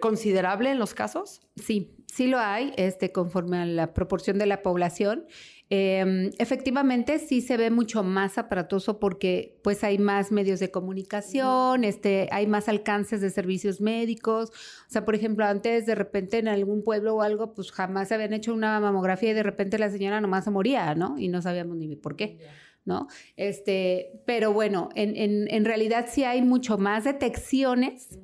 considerable 0.01 0.71
en 0.71 0.79
los 0.79 0.93
casos. 0.93 1.41
Sí, 1.55 1.95
sí 2.07 2.27
lo 2.27 2.39
hay, 2.39 2.73
este, 2.77 3.11
conforme 3.11 3.57
a 3.57 3.65
la 3.65 3.93
proporción 3.93 4.37
de 4.39 4.47
la 4.47 4.63
población. 4.63 5.27
Em, 5.69 6.31
efectivamente, 6.37 7.19
sí 7.19 7.41
se 7.41 7.57
ve 7.57 7.69
mucho 7.71 8.01
más 8.01 8.37
aparatoso 8.37 8.99
porque 8.99 9.59
pues 9.63 9.83
hay 9.83 9.97
más 9.97 10.31
medios 10.31 10.61
de 10.61 10.71
comunicación, 10.71 11.83
este, 11.83 12.29
hay 12.31 12.47
más 12.47 12.69
alcances 12.69 13.19
de 13.19 13.29
servicios 13.29 13.81
médicos. 13.81 14.49
O 14.49 14.89
sea, 14.89 15.03
por 15.03 15.15
ejemplo, 15.15 15.45
antes 15.45 15.85
de 15.85 15.95
repente 15.95 16.37
en 16.37 16.47
algún 16.47 16.83
pueblo 16.83 17.15
o 17.15 17.21
algo, 17.21 17.53
pues 17.53 17.71
jamás 17.71 18.07
se 18.07 18.15
habían 18.15 18.33
hecho 18.33 18.53
una 18.53 18.79
mamografía 18.79 19.31
y 19.31 19.33
de 19.33 19.43
repente 19.43 19.77
la 19.77 19.89
señora 19.89 20.21
nomás 20.21 20.45
se 20.45 20.51
moría, 20.51 20.95
¿no? 20.95 21.17
Y 21.19 21.27
no 21.27 21.41
sabíamos 21.41 21.75
ni 21.75 21.95
por 21.97 22.15
qué. 22.15 22.39
¿no? 22.85 23.07
Este, 23.35 24.21
pero 24.25 24.53
bueno, 24.53 24.87
en, 24.95 25.65
realidad 25.65 26.05
sí 26.09 26.23
hay 26.23 26.41
mucho 26.41 26.77
más 26.77 27.03
detecciones 27.03 28.17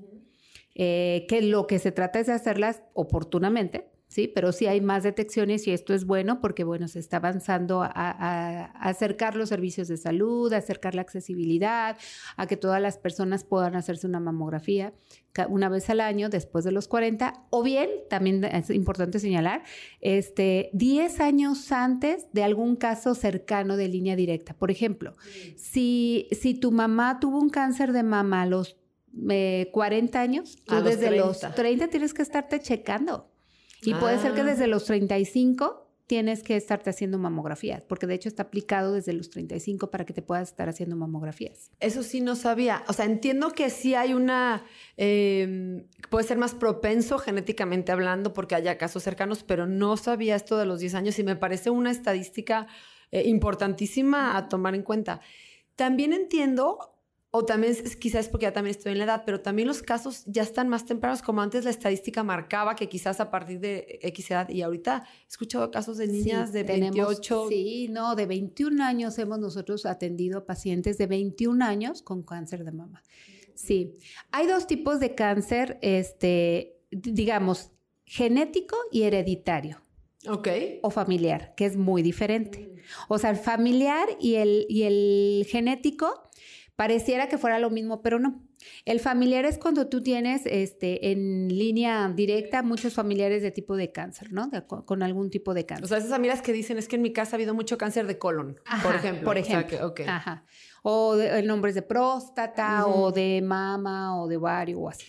eh, 0.74 1.26
que 1.28 1.42
lo 1.42 1.68
que 1.68 1.80
se 1.80 1.92
trata 1.92 2.20
es 2.20 2.28
de 2.28 2.34
hacerlas 2.34 2.82
oportunamente, 2.94 3.90
¿sí? 4.14 4.28
Pero 4.28 4.52
sí 4.52 4.68
hay 4.68 4.80
más 4.80 5.02
detecciones 5.02 5.68
y 5.68 5.72
esto 5.72 5.94
es 5.96 6.06
bueno 6.06 6.40
porque, 6.40 6.64
bueno, 6.64 6.88
se 6.88 7.00
está 7.00 7.18
avanzando 7.18 7.82
a, 7.82 8.66
acercar 8.80 9.36
los 9.36 9.50
servicios 9.50 9.88
de 9.88 9.98
salud, 9.98 10.54
a 10.54 10.58
acercar 10.58 10.94
la 10.94 11.02
accesibilidad, 11.02 11.98
a 12.38 12.46
que 12.46 12.56
todas 12.56 12.80
las 12.80 13.00
personas 13.00 13.44
puedan 13.44 13.76
hacerse 13.76 14.06
una 14.06 14.20
mamografía 14.20 14.94
una 15.50 15.68
vez 15.68 15.90
al 15.90 16.00
año 16.00 16.30
después 16.30 16.64
de 16.64 16.72
los 16.72 16.88
40, 16.88 17.48
o 17.50 17.64
bien, 17.64 17.90
también 18.08 18.44
es 18.44 18.70
importante 18.70 19.18
señalar, 19.18 19.64
este, 20.00 20.70
10 20.74 21.20
años 21.22 21.72
antes 21.72 22.28
de 22.34 22.44
algún 22.44 22.76
caso 22.76 23.16
cercano 23.16 23.76
de 23.76 23.88
línea 23.88 24.16
directa. 24.16 24.54
Por 24.54 24.70
ejemplo, 24.70 25.16
si, 25.56 26.28
si 26.32 26.54
tu 26.54 26.72
mamá 26.72 27.20
tuvo 27.20 27.40
un 27.40 27.50
cáncer 27.50 27.94
de 27.94 28.04
mama 28.04 28.44
a 28.44 28.46
los 28.46 28.78
40 29.72 30.20
eh, 30.20 30.22
años, 30.22 30.58
tú 30.66 30.84
desde 30.84 31.18
los 31.18 31.40
30 31.40 31.88
tienes 31.88 32.14
que 32.14 32.22
estarte 32.22 32.60
checando. 32.60 33.33
Y 33.86 33.94
puede 33.96 34.20
ser 34.20 34.34
que 34.34 34.42
ah. 34.42 34.46
desde 34.46 34.68
los 34.68 34.86
35 34.86 35.84
tienes 36.08 36.44
que 36.44 36.56
estarte 36.56 36.90
haciendo 36.90 37.18
mamografías, 37.18 37.84
porque 37.84 38.08
de 38.08 38.14
hecho 38.16 38.28
está 38.30 38.44
aplicado 38.44 38.94
desde 38.94 39.14
los 39.14 39.30
35 39.30 39.90
para 39.90 40.06
que 40.06 40.14
te 40.14 40.22
puedas 40.22 40.50
estar 40.50 40.70
haciendo 40.70 40.96
mamografías. 40.96 41.72
Eso 41.80 42.04
sí 42.04 42.22
no 42.22 42.36
sabía. 42.36 42.84
O 42.88 42.94
sea, 42.94 43.06
entiendo 43.06 43.52
que 43.52 43.70
sí 43.70 43.96
hay 43.96 44.14
una, 44.14 44.64
eh, 44.98 45.86
puede 46.10 46.28
ser 46.28 46.38
más 46.38 46.54
propenso 46.54 47.18
genéticamente 47.18 47.92
hablando 47.92 48.34
porque 48.34 48.56
haya 48.56 48.78
casos 48.78 49.04
cercanos, 49.04 49.44
pero 49.44 49.66
no 49.66 49.98
sabía 49.98 50.36
esto 50.36 50.58
de 50.58 50.66
los 50.66 50.80
10 50.80 50.96
años 50.96 51.20
y 51.20 51.24
me 51.24 51.36
parece 51.36 51.70
una 51.70 51.90
estadística 51.90 52.68
eh, 53.12 53.24
importantísima 53.28 54.38
a 54.38 54.50
tomar 54.50 54.76
en 54.76 54.84
cuenta. 54.84 55.22
También 55.76 56.14
entiendo 56.14 56.93
o 57.36 57.46
también 57.46 57.76
quizás 58.00 58.30
porque 58.30 58.44
ya 58.44 58.54
también 58.54 58.78
estoy 58.78 58.92
en 58.92 59.00
la 59.00 59.06
edad, 59.06 59.24
pero 59.26 59.42
también 59.42 59.68
los 59.68 59.82
casos 59.82 60.24
ya 60.28 60.44
están 60.44 60.70
más 60.70 60.86
tempranos, 60.86 61.24
como 61.24 61.42
antes 61.42 61.66
la 61.66 61.72
estadística 61.72 62.24
marcaba 62.24 62.76
que 62.76 62.88
quizás 62.88 63.20
a 63.20 63.32
partir 63.32 63.60
de 63.60 63.98
X 64.04 64.30
edad, 64.30 64.50
y 64.50 64.62
ahorita 64.62 65.04
he 65.24 65.28
escuchado 65.28 65.72
casos 65.72 65.98
de 65.98 66.08
niñas 66.08 66.54
de 66.54 66.62
28. 66.62 67.48
Sí, 67.50 67.88
no, 67.90 68.14
de 68.14 68.28
21 68.28 68.84
años 68.84 69.18
hemos 69.18 69.40
nosotros 69.40 69.88
atendido 69.88 70.46
pacientes 70.46 71.00
de 71.00 71.08
21 71.08 71.66
años 71.66 72.04
con 72.04 72.22
cáncer 72.22 72.64
de 72.64 72.72
mama. 72.72 73.02
Sí, 73.56 73.98
hay 74.32 74.46
dos 74.46 74.68
tipos 74.68 75.00
de 75.00 75.16
cáncer, 75.16 75.80
este, 75.82 76.82
digamos, 76.92 77.72
genético 78.06 78.78
y 78.92 79.04
hereditario. 79.04 79.82
Ok. 80.30 80.50
O 80.84 80.92
familiar, 80.92 81.56
que 81.56 81.66
es 81.66 81.78
muy 81.78 82.04
diferente. 82.04 82.76
O 83.08 83.18
sea, 83.18 83.32
el 83.32 83.38
familiar 83.38 84.08
y 84.20 84.36
el, 84.36 84.68
y 84.70 84.84
el 84.84 85.48
genético 85.50 86.23
Pareciera 86.76 87.28
que 87.30 87.38
fuera 87.38 87.60
lo 87.60 87.70
mismo, 87.70 88.02
pero 88.02 88.18
no. 88.18 88.42
El 88.86 89.00
familiar 89.00 89.46
es 89.46 89.60
cuando 89.60 89.90
tú 89.90 90.02
tienes 90.02 90.42
este, 90.46 91.12
en 91.12 91.48
línea 91.48 92.12
directa 92.16 92.64
muchos 92.64 92.96
familiares 92.96 93.44
de 93.44 93.52
tipo 93.52 93.76
de 93.76 93.92
cáncer, 93.92 94.34
¿no? 94.34 94.50
con, 94.86 95.04
algún 95.04 95.30
tipo 95.30 95.54
de 95.54 95.68
cáncer. 95.68 95.86
O 95.86 95.88
sea, 95.88 96.00
esas 96.00 96.12
amigas 96.12 96.42
que 96.42 96.52
dicen 96.52 96.80
es 96.80 96.88
que 96.88 96.96
en 96.96 97.04
mi 97.04 97.14
casa 97.14 97.36
ha 97.36 97.38
habido 97.38 97.54
mucho 97.54 97.78
cáncer 97.78 98.08
de 98.08 98.18
colon, 98.18 98.60
por 98.82 98.96
ejemplo. 98.96 99.26
Por 99.26 99.38
ejemplo. 99.38 99.78
O 99.86 99.94
Ajá. 100.08 100.46
O 100.82 101.16
de, 101.16 101.44
nombres 101.44 101.76
de 101.76 101.84
próstata, 101.84 102.88
o 102.88 103.12
de 103.12 103.42
mama, 103.44 104.20
o 104.20 104.28
de 104.28 104.38
ovario, 104.38 104.80
o 104.80 104.90
así. 104.90 105.06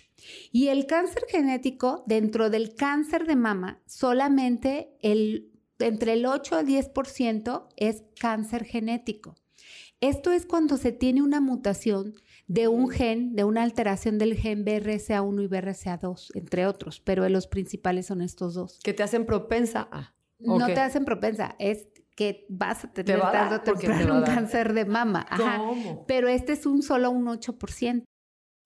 Y 0.52 0.68
el 0.68 0.86
cáncer 0.86 1.24
genético, 1.28 2.04
dentro 2.06 2.50
del 2.50 2.74
cáncer 2.74 3.26
de 3.26 3.36
mama, 3.36 3.80
solamente 3.86 4.96
el, 5.00 5.50
entre 5.78 6.12
el 6.14 6.26
8 6.26 6.56
al 6.56 6.66
10% 6.66 7.68
es 7.76 8.04
cáncer 8.20 8.64
genético. 8.64 9.34
Esto 10.00 10.32
es 10.32 10.46
cuando 10.46 10.76
se 10.76 10.92
tiene 10.92 11.22
una 11.22 11.40
mutación 11.40 12.14
de 12.46 12.68
un 12.68 12.90
gen, 12.90 13.34
de 13.34 13.44
una 13.44 13.62
alteración 13.62 14.18
del 14.18 14.34
gen 14.34 14.64
BRCA1 14.64 15.44
y 15.44 15.48
BRCA2, 15.48 16.30
entre 16.34 16.66
otros, 16.66 17.00
pero 17.00 17.26
los 17.28 17.46
principales 17.46 18.06
son 18.06 18.20
estos 18.20 18.54
dos. 18.54 18.80
Que 18.82 18.92
te 18.92 19.02
hacen 19.02 19.24
propensa 19.24 19.88
a. 19.90 20.14
No 20.38 20.66
te 20.66 20.80
hacen 20.80 21.04
propensa, 21.04 21.56
es 21.58 21.88
que 22.16 22.46
vas 22.48 22.84
a 22.84 22.92
tener 22.92 23.20
o 23.20 23.60
temprano 23.62 24.18
un 24.18 24.24
cáncer 24.24 24.72
de 24.72 24.84
mama. 24.84 25.26
¿Cómo? 25.36 26.04
Pero 26.06 26.28
este 26.28 26.52
es 26.52 26.66
un 26.66 26.82
solo 26.82 27.10
un 27.10 27.26
8%. 27.26 28.04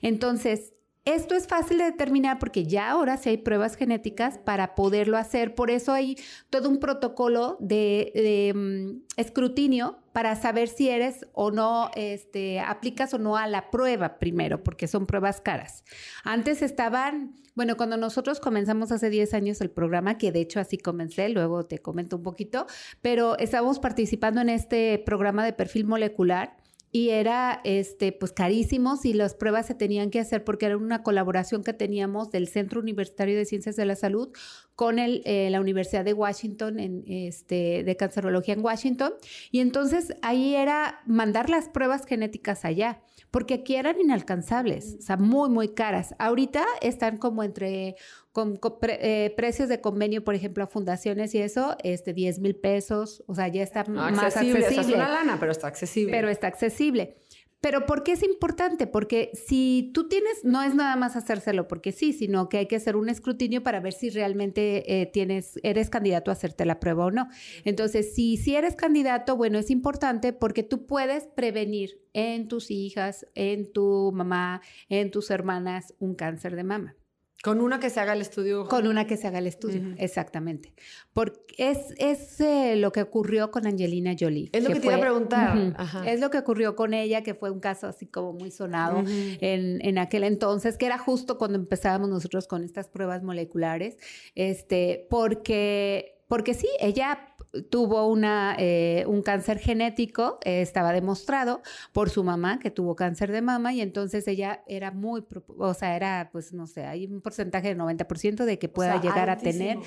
Entonces, 0.01 0.75
esto 1.15 1.35
es 1.35 1.47
fácil 1.47 1.79
de 1.79 1.85
determinar 1.85 2.39
porque 2.39 2.65
ya 2.65 2.91
ahora 2.91 3.17
sí 3.17 3.31
hay 3.31 3.39
pruebas 3.39 3.77
genéticas 3.77 4.37
para 4.37 4.75
poderlo 4.75 5.17
hacer. 5.17 5.55
Por 5.55 5.71
eso 5.71 5.93
hay 5.93 6.17
todo 6.51 6.69
un 6.69 6.81
protocolo 6.81 7.57
de, 7.61 8.53
mm, 8.55 9.05
escrutinio 9.17 9.99
para 10.13 10.37
saber 10.37 10.69
si 10.69 10.91
eres 10.91 11.27
o 11.33 11.51
no, 11.51 11.91
este, 11.95 12.61
aplicas 12.61 13.15
o 13.15 13.19
no 13.19 13.37
a 13.37 13.47
la 13.47 13.71
prueba 13.71 14.19
primero, 14.19 14.63
porque 14.63 14.87
son 14.87 15.07
pruebas 15.07 15.41
caras. 15.41 15.83
Antes 16.25 16.61
estaban, 16.61 17.35
bueno, 17.55 17.77
cuando 17.79 17.97
nosotros 17.97 18.39
comenzamos 18.39 18.93
hace 18.93 19.09
10 19.09 19.33
años 19.33 19.61
el 19.63 19.71
programa, 19.71 20.19
que 20.19 20.31
de 20.31 20.41
hecho 20.41 20.61
así 20.61 20.77
comencé, 20.77 21.31
luego 21.31 21.65
te 21.65 21.79
comento 21.79 22.17
un 22.17 22.23
poquito, 22.23 22.67
pero 23.01 23.39
estábamos 23.39 23.79
participando 23.79 24.43
en 24.43 24.51
este 24.51 24.99
programa 24.99 25.45
de 25.45 25.55
perfil 25.55 25.87
molecular 25.87 26.57
y 26.91 27.11
era 27.11 27.61
este 27.65 28.13
pues 28.13 28.33
carísimos 28.33 29.05
y 29.05 29.13
las 29.13 29.35
pruebas 29.35 29.67
se 29.67 29.75
tenían 29.75 30.11
que 30.11 30.21
hacer 30.21 30.45
porque 30.45 30.67
era 30.67 30.77
una 30.77 31.03
colaboración 31.03 31.63
que 31.63 31.73
teníamos 31.73 32.31
del 32.31 32.49
Centro 32.49 32.81
Universitario 32.81 33.37
de 33.37 33.45
Ciencias 33.45 33.77
de 33.77 33.85
la 33.85 33.97
Salud 33.97 34.31
con 34.79 35.01
el, 35.01 35.23
eh, 35.25 35.49
la 35.51 35.61
Universidad 35.61 36.05
de 36.05 36.13
Washington 36.13 36.79
en, 36.79 37.03
este, 37.09 37.83
de 37.83 37.97
cancerología 37.97 38.55
en 38.55 38.65
Washington 38.65 39.13
y 39.51 39.59
entonces 39.59 40.15
ahí 40.23 40.55
era 40.55 41.01
mandar 41.05 41.51
las 41.51 41.69
pruebas 41.69 42.07
genéticas 42.07 42.65
allá 42.65 43.01
porque 43.33 43.55
aquí 43.55 43.75
eran 43.75 44.01
inalcanzables, 44.01 44.97
o 45.01 45.03
sea, 45.03 45.17
muy, 45.17 45.51
muy 45.51 45.75
caras. 45.75 46.15
Ahorita 46.21 46.65
están 46.81 47.17
como 47.17 47.43
entre 47.43 47.97
con, 48.31 48.61
eh, 48.83 49.35
precios 49.37 49.69
de 49.69 49.81
convenio, 49.81 50.23
por 50.23 50.37
ejemplo, 50.37 50.63
a 50.63 50.69
fundaciones 50.69 51.35
y 51.35 51.39
eso, 51.39 51.77
este 51.83 52.13
10 52.15 52.39
mil 52.39 52.55
pesos, 52.55 53.25
o 53.27 53.35
sea, 53.35 53.49
ya 53.49 53.65
está 53.65 53.83
más 53.85 54.37
accesible. 54.37 54.67
es 54.69 54.87
una 54.87 55.09
lana, 55.09 55.39
pero 55.41 55.51
está 55.51 55.67
accesible. 55.67 56.13
Pero 56.13 56.29
está 56.29 56.47
accesible. 56.47 57.17
Pero 57.61 57.87
¿por 57.87 58.05
qué 58.05 58.13
es 58.13 58.23
importante? 58.23 58.87
Porque 58.87 59.31
si 59.35 59.91
tú 59.93 60.09
tienes, 60.09 60.45
no 60.45 60.63
es 60.63 60.77
nada 60.77 60.95
más 60.95 61.17
hacérselo 61.17 61.67
porque 61.67 61.91
sí, 61.91 62.13
sino 62.13 62.49
que 62.49 62.59
hay 62.59 62.67
que 62.67 62.77
hacer 62.77 62.97
un 62.97 63.09
escrutinio 63.09 63.65
para 63.65 63.81
ver 63.81 63.93
si 63.93 64.11
realmente 64.11 65.01
eh, 65.01 65.07
tienes, 65.07 65.59
eres 65.65 65.91
candidato 65.91 66.31
a 66.31 66.35
hacerte 66.35 66.65
la 66.65 66.79
prueba 66.79 67.07
o 67.07 67.11
no. 67.11 67.29
Entonces, 67.65 68.15
si, 68.15 68.37
si 68.37 68.55
eres 68.55 68.77
candidato, 68.77 69.37
bueno, 69.37 69.59
es 69.59 69.71
importante 69.71 70.33
porque 70.33 70.63
tú 70.63 70.87
puedes 70.87 71.27
prevenir 71.27 72.01
en 72.13 72.47
tus 72.47 72.71
hijas, 72.71 73.27
en 73.35 73.73
tu 73.73 74.13
mamá, 74.15 74.63
en 74.89 75.11
tus 75.11 75.31
hermanas 75.31 75.95
un 75.99 76.15
cáncer 76.15 76.55
de 76.55 76.63
mama. 76.63 76.97
Con 77.43 77.61
una 77.61 77.79
que 77.79 77.89
se 77.89 78.01
haga 78.01 78.15
el 78.15 78.21
estudio. 78.21 78.67
Con 78.67 78.89
una 78.89 79.07
que 79.07 79.17
se 79.17 79.29
haga 79.29 79.39
el 79.39 79.47
estudio, 79.47 79.95
exactamente. 79.97 80.73
Porque 81.13 81.55
es, 81.57 81.95
es 81.99 82.41
eh, 82.41 82.75
lo 82.77 82.91
que 82.91 83.03
ocurrió 83.03 83.53
con 83.53 83.67
Angelina 83.67 84.17
Jolie. 84.19 84.51
Es 84.53 84.65
lo 84.65 84.71
que, 84.73 84.81
te 84.81 84.87
iba 84.87 84.97
a 84.97 85.01
preguntar. 85.01 85.77
Es 86.05 86.21
lo 86.21 86.31
que 86.31 86.39
ocurrió 86.39 86.75
con 86.75 86.95
ella, 86.95 87.23
que 87.23 87.35
fue 87.35 87.51
un 87.51 87.61
caso 87.61 87.87
así 87.87 88.07
como 88.07 88.33
muy 88.33 88.51
sonado 88.51 89.05
en, 89.07 89.79
en, 89.87 89.99
aquel 89.99 90.25
entonces, 90.25 90.77
que 90.77 90.87
era 90.87 90.99
justo 90.99 91.39
cuando 91.39 91.59
empezábamos 91.59 92.09
nosotros 92.09 92.49
con 92.49 92.65
estas 92.65 92.89
pruebas 92.89 93.23
moleculares, 93.23 93.99
este, 94.35 95.07
porque, 95.09 96.21
porque 96.27 96.55
sí, 96.55 96.69
ella 96.81 97.28
tuvo 97.71 98.07
una, 98.07 98.57
eh, 98.59 99.05
un 99.07 99.23
cáncer 99.23 99.59
genético, 99.59 100.39
eh, 100.45 100.63
estaba 100.63 100.93
demostrado 100.93 101.63
por 101.93 102.11
su 102.11 102.25
mamá 102.25 102.59
que 102.59 102.71
tuvo 102.71 102.97
cáncer 102.97 103.33
de 103.33 103.43
mama 103.43 103.73
y 103.73 103.81
entonces 103.81 104.29
ella 104.29 104.63
era 104.67 104.91
muy, 104.91 105.25
o 105.57 105.75
sea, 105.75 105.97
era 105.97 106.29
pues 106.33 106.53
no 106.53 106.67
sé, 106.67 106.85
hay 106.85 107.07
un 107.07 107.21
porcentaje 107.21 107.69
del 107.69 107.79
90% 107.79 108.45
de 108.45 108.59
que 108.59 108.69
pueda 108.69 109.01
llegar 109.01 109.31
a 109.31 109.39
tener 109.39 109.79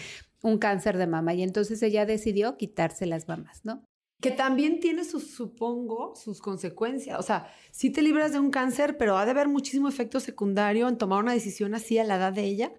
un 0.42 0.58
cáncer 0.58 0.98
de 0.98 1.08
mama 1.08 1.34
y 1.34 1.44
entonces 1.44 1.82
ella 1.84 2.06
decidió 2.06 2.58
quitarse 2.58 3.06
las 3.06 3.28
mamas, 3.28 3.62
¿no? 3.64 3.84
Que 4.22 4.32
también 4.32 4.80
tiene 4.80 5.04
sus, 5.04 5.32
supongo, 5.32 6.16
sus 6.16 6.42
consecuencias. 6.42 7.20
O 7.20 7.24
sea, 7.24 7.52
sí 7.72 7.90
te 7.90 8.04
libras 8.04 8.32
de 8.32 8.40
un 8.40 8.52
cáncer, 8.52 8.96
pero 8.98 9.18
ha 9.18 9.26
de 9.26 9.32
haber 9.32 9.48
muchísimo 9.48 9.88
efecto 9.88 10.20
secundario 10.20 10.88
en 10.88 11.00
tomar 11.00 11.24
una 11.24 11.34
decisión 11.34 11.74
así 11.74 11.98
a 11.98 12.04
la 12.04 12.18
edad 12.18 12.32
de 12.32 12.44
ella. 12.44 12.72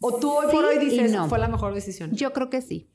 ¿O 0.00 0.18
tú 0.18 0.30
hoy 0.30 0.46
por 0.50 0.64
hoy 0.64 0.78
dices, 0.78 1.12
no. 1.12 1.28
fue 1.28 1.38
la 1.38 1.48
mejor 1.48 1.74
decisión? 1.74 2.12
Yo 2.12 2.32
creo 2.32 2.48
que 2.48 2.62
sí. 2.62 2.88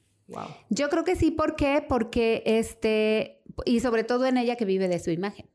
Yo 0.69 0.89
creo 0.89 1.03
que 1.03 1.15
sí, 1.15 1.31
¿por 1.31 1.55
qué? 1.55 1.83
Porque 1.87 2.43
este, 2.45 3.41
y 3.65 3.79
sobre 3.79 4.03
todo 4.03 4.25
en 4.25 4.37
ella 4.37 4.55
que 4.55 4.65
vive 4.65 4.87
de 4.87 4.99
su 4.99 5.11
imagen. 5.11 5.47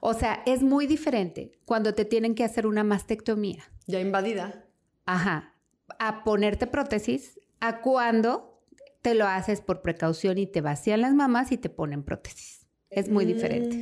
O 0.00 0.14
sea, 0.14 0.42
es 0.46 0.62
muy 0.62 0.86
diferente 0.86 1.52
cuando 1.64 1.94
te 1.94 2.04
tienen 2.04 2.34
que 2.34 2.44
hacer 2.44 2.66
una 2.66 2.82
mastectomía. 2.82 3.62
Ya 3.86 4.00
invadida. 4.00 4.64
Ajá. 5.06 5.54
A 5.98 6.24
ponerte 6.24 6.66
prótesis, 6.66 7.38
a 7.60 7.80
cuando 7.80 8.60
te 9.00 9.14
lo 9.14 9.26
haces 9.26 9.60
por 9.60 9.82
precaución 9.82 10.38
y 10.38 10.46
te 10.46 10.60
vacían 10.60 11.02
las 11.02 11.14
mamas 11.14 11.52
y 11.52 11.56
te 11.56 11.68
ponen 11.68 12.02
prótesis. 12.02 12.66
Es 12.90 13.08
muy 13.08 13.24
diferente. 13.24 13.76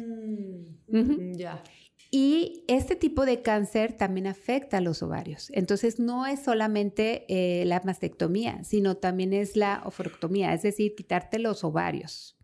Mm, 0.89 1.33
ya. 1.35 1.63
Y 2.13 2.65
este 2.67 2.97
tipo 2.97 3.25
de 3.25 3.41
cáncer 3.41 3.93
también 3.93 4.27
afecta 4.27 4.79
a 4.79 4.81
los 4.81 5.03
ovarios. 5.03 5.49
Entonces, 5.53 6.01
no 6.01 6.27
es 6.27 6.41
solamente 6.41 7.25
eh, 7.29 7.65
la 7.67 7.81
mastectomía, 7.85 8.65
sino 8.65 8.97
también 8.97 9.33
es 9.33 9.57
la 9.57 9.83
oforoctomía, 9.85 10.53
es 10.53 10.63
decir, 10.63 10.97
quitarte 10.97 11.39
los 11.39 11.63
ovarios 11.63 12.37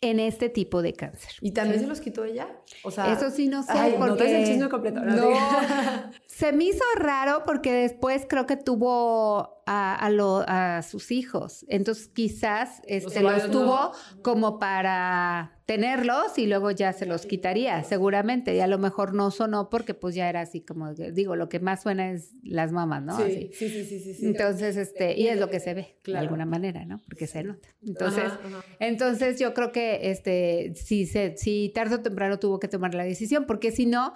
en 0.00 0.20
este 0.20 0.48
tipo 0.48 0.82
de 0.82 0.92
cáncer. 0.92 1.32
¿Y 1.40 1.52
también 1.52 1.80
se 1.80 1.86
los 1.86 2.00
quitó 2.00 2.24
ella? 2.24 2.48
O 2.82 2.90
sea, 2.90 3.12
eso 3.12 3.30
sí 3.30 3.48
no 3.48 3.62
sé. 3.62 3.72
porque 3.98 4.24
no 4.24 4.38
el 4.38 4.46
chisme 4.46 4.68
completo. 4.68 5.00
No, 5.00 5.30
se 6.26 6.52
me 6.52 6.64
hizo 6.64 6.84
raro 6.96 7.44
porque 7.46 7.72
después 7.72 8.26
creo 8.28 8.46
que 8.46 8.56
tuvo 8.56 9.55
a, 9.66 10.82
sus 10.82 11.10
hijos. 11.10 11.64
Entonces 11.68 12.08
quizás 12.08 12.80
este, 12.86 13.22
los 13.22 13.50
tuvo 13.50 13.92
como 14.22 14.58
para 14.58 15.56
tenerlos 15.66 16.38
y 16.38 16.46
luego 16.46 16.70
ya 16.70 16.92
se 16.92 17.06
los 17.06 17.26
quitaría, 17.26 17.82
seguramente. 17.82 18.54
Y 18.54 18.60
a 18.60 18.68
lo 18.68 18.78
mejor 18.78 19.14
no 19.14 19.32
sonó 19.32 19.68
porque 19.68 19.94
pues 19.94 20.14
ya 20.14 20.28
era 20.28 20.42
así 20.42 20.60
como, 20.60 20.94
digo, 20.94 21.34
lo 21.34 21.48
que 21.48 21.58
más 21.58 21.82
suena 21.82 22.12
es 22.12 22.30
las 22.44 22.70
mamás, 22.70 23.02
¿no? 23.02 23.16
Sí, 23.16 23.50
sí, 23.52 23.68
sí, 23.68 23.84
sí, 23.84 24.14
sí, 24.14 24.26
Entonces, 24.26 24.76
este, 24.76 25.18
y 25.18 25.26
es 25.26 25.38
lo 25.40 25.50
que 25.50 25.58
se 25.58 25.74
ve 25.74 25.98
de 26.04 26.16
alguna 26.16 26.46
manera, 26.46 26.84
¿no? 26.84 27.00
Porque 27.04 27.26
se 27.26 27.42
nota. 27.42 27.68
Entonces, 27.84 28.32
entonces 28.78 29.40
yo 29.40 29.54
creo 29.54 29.72
que 29.72 30.10
este, 30.10 30.72
si, 30.76 31.06
se, 31.06 31.36
si 31.36 31.72
tarde 31.74 31.96
o 31.96 32.00
temprano 32.00 32.38
tuvo 32.38 32.60
que 32.60 32.68
tomar 32.68 32.94
la 32.94 33.02
decisión, 33.02 33.44
porque 33.44 33.72
si 33.72 33.86
no, 33.86 34.14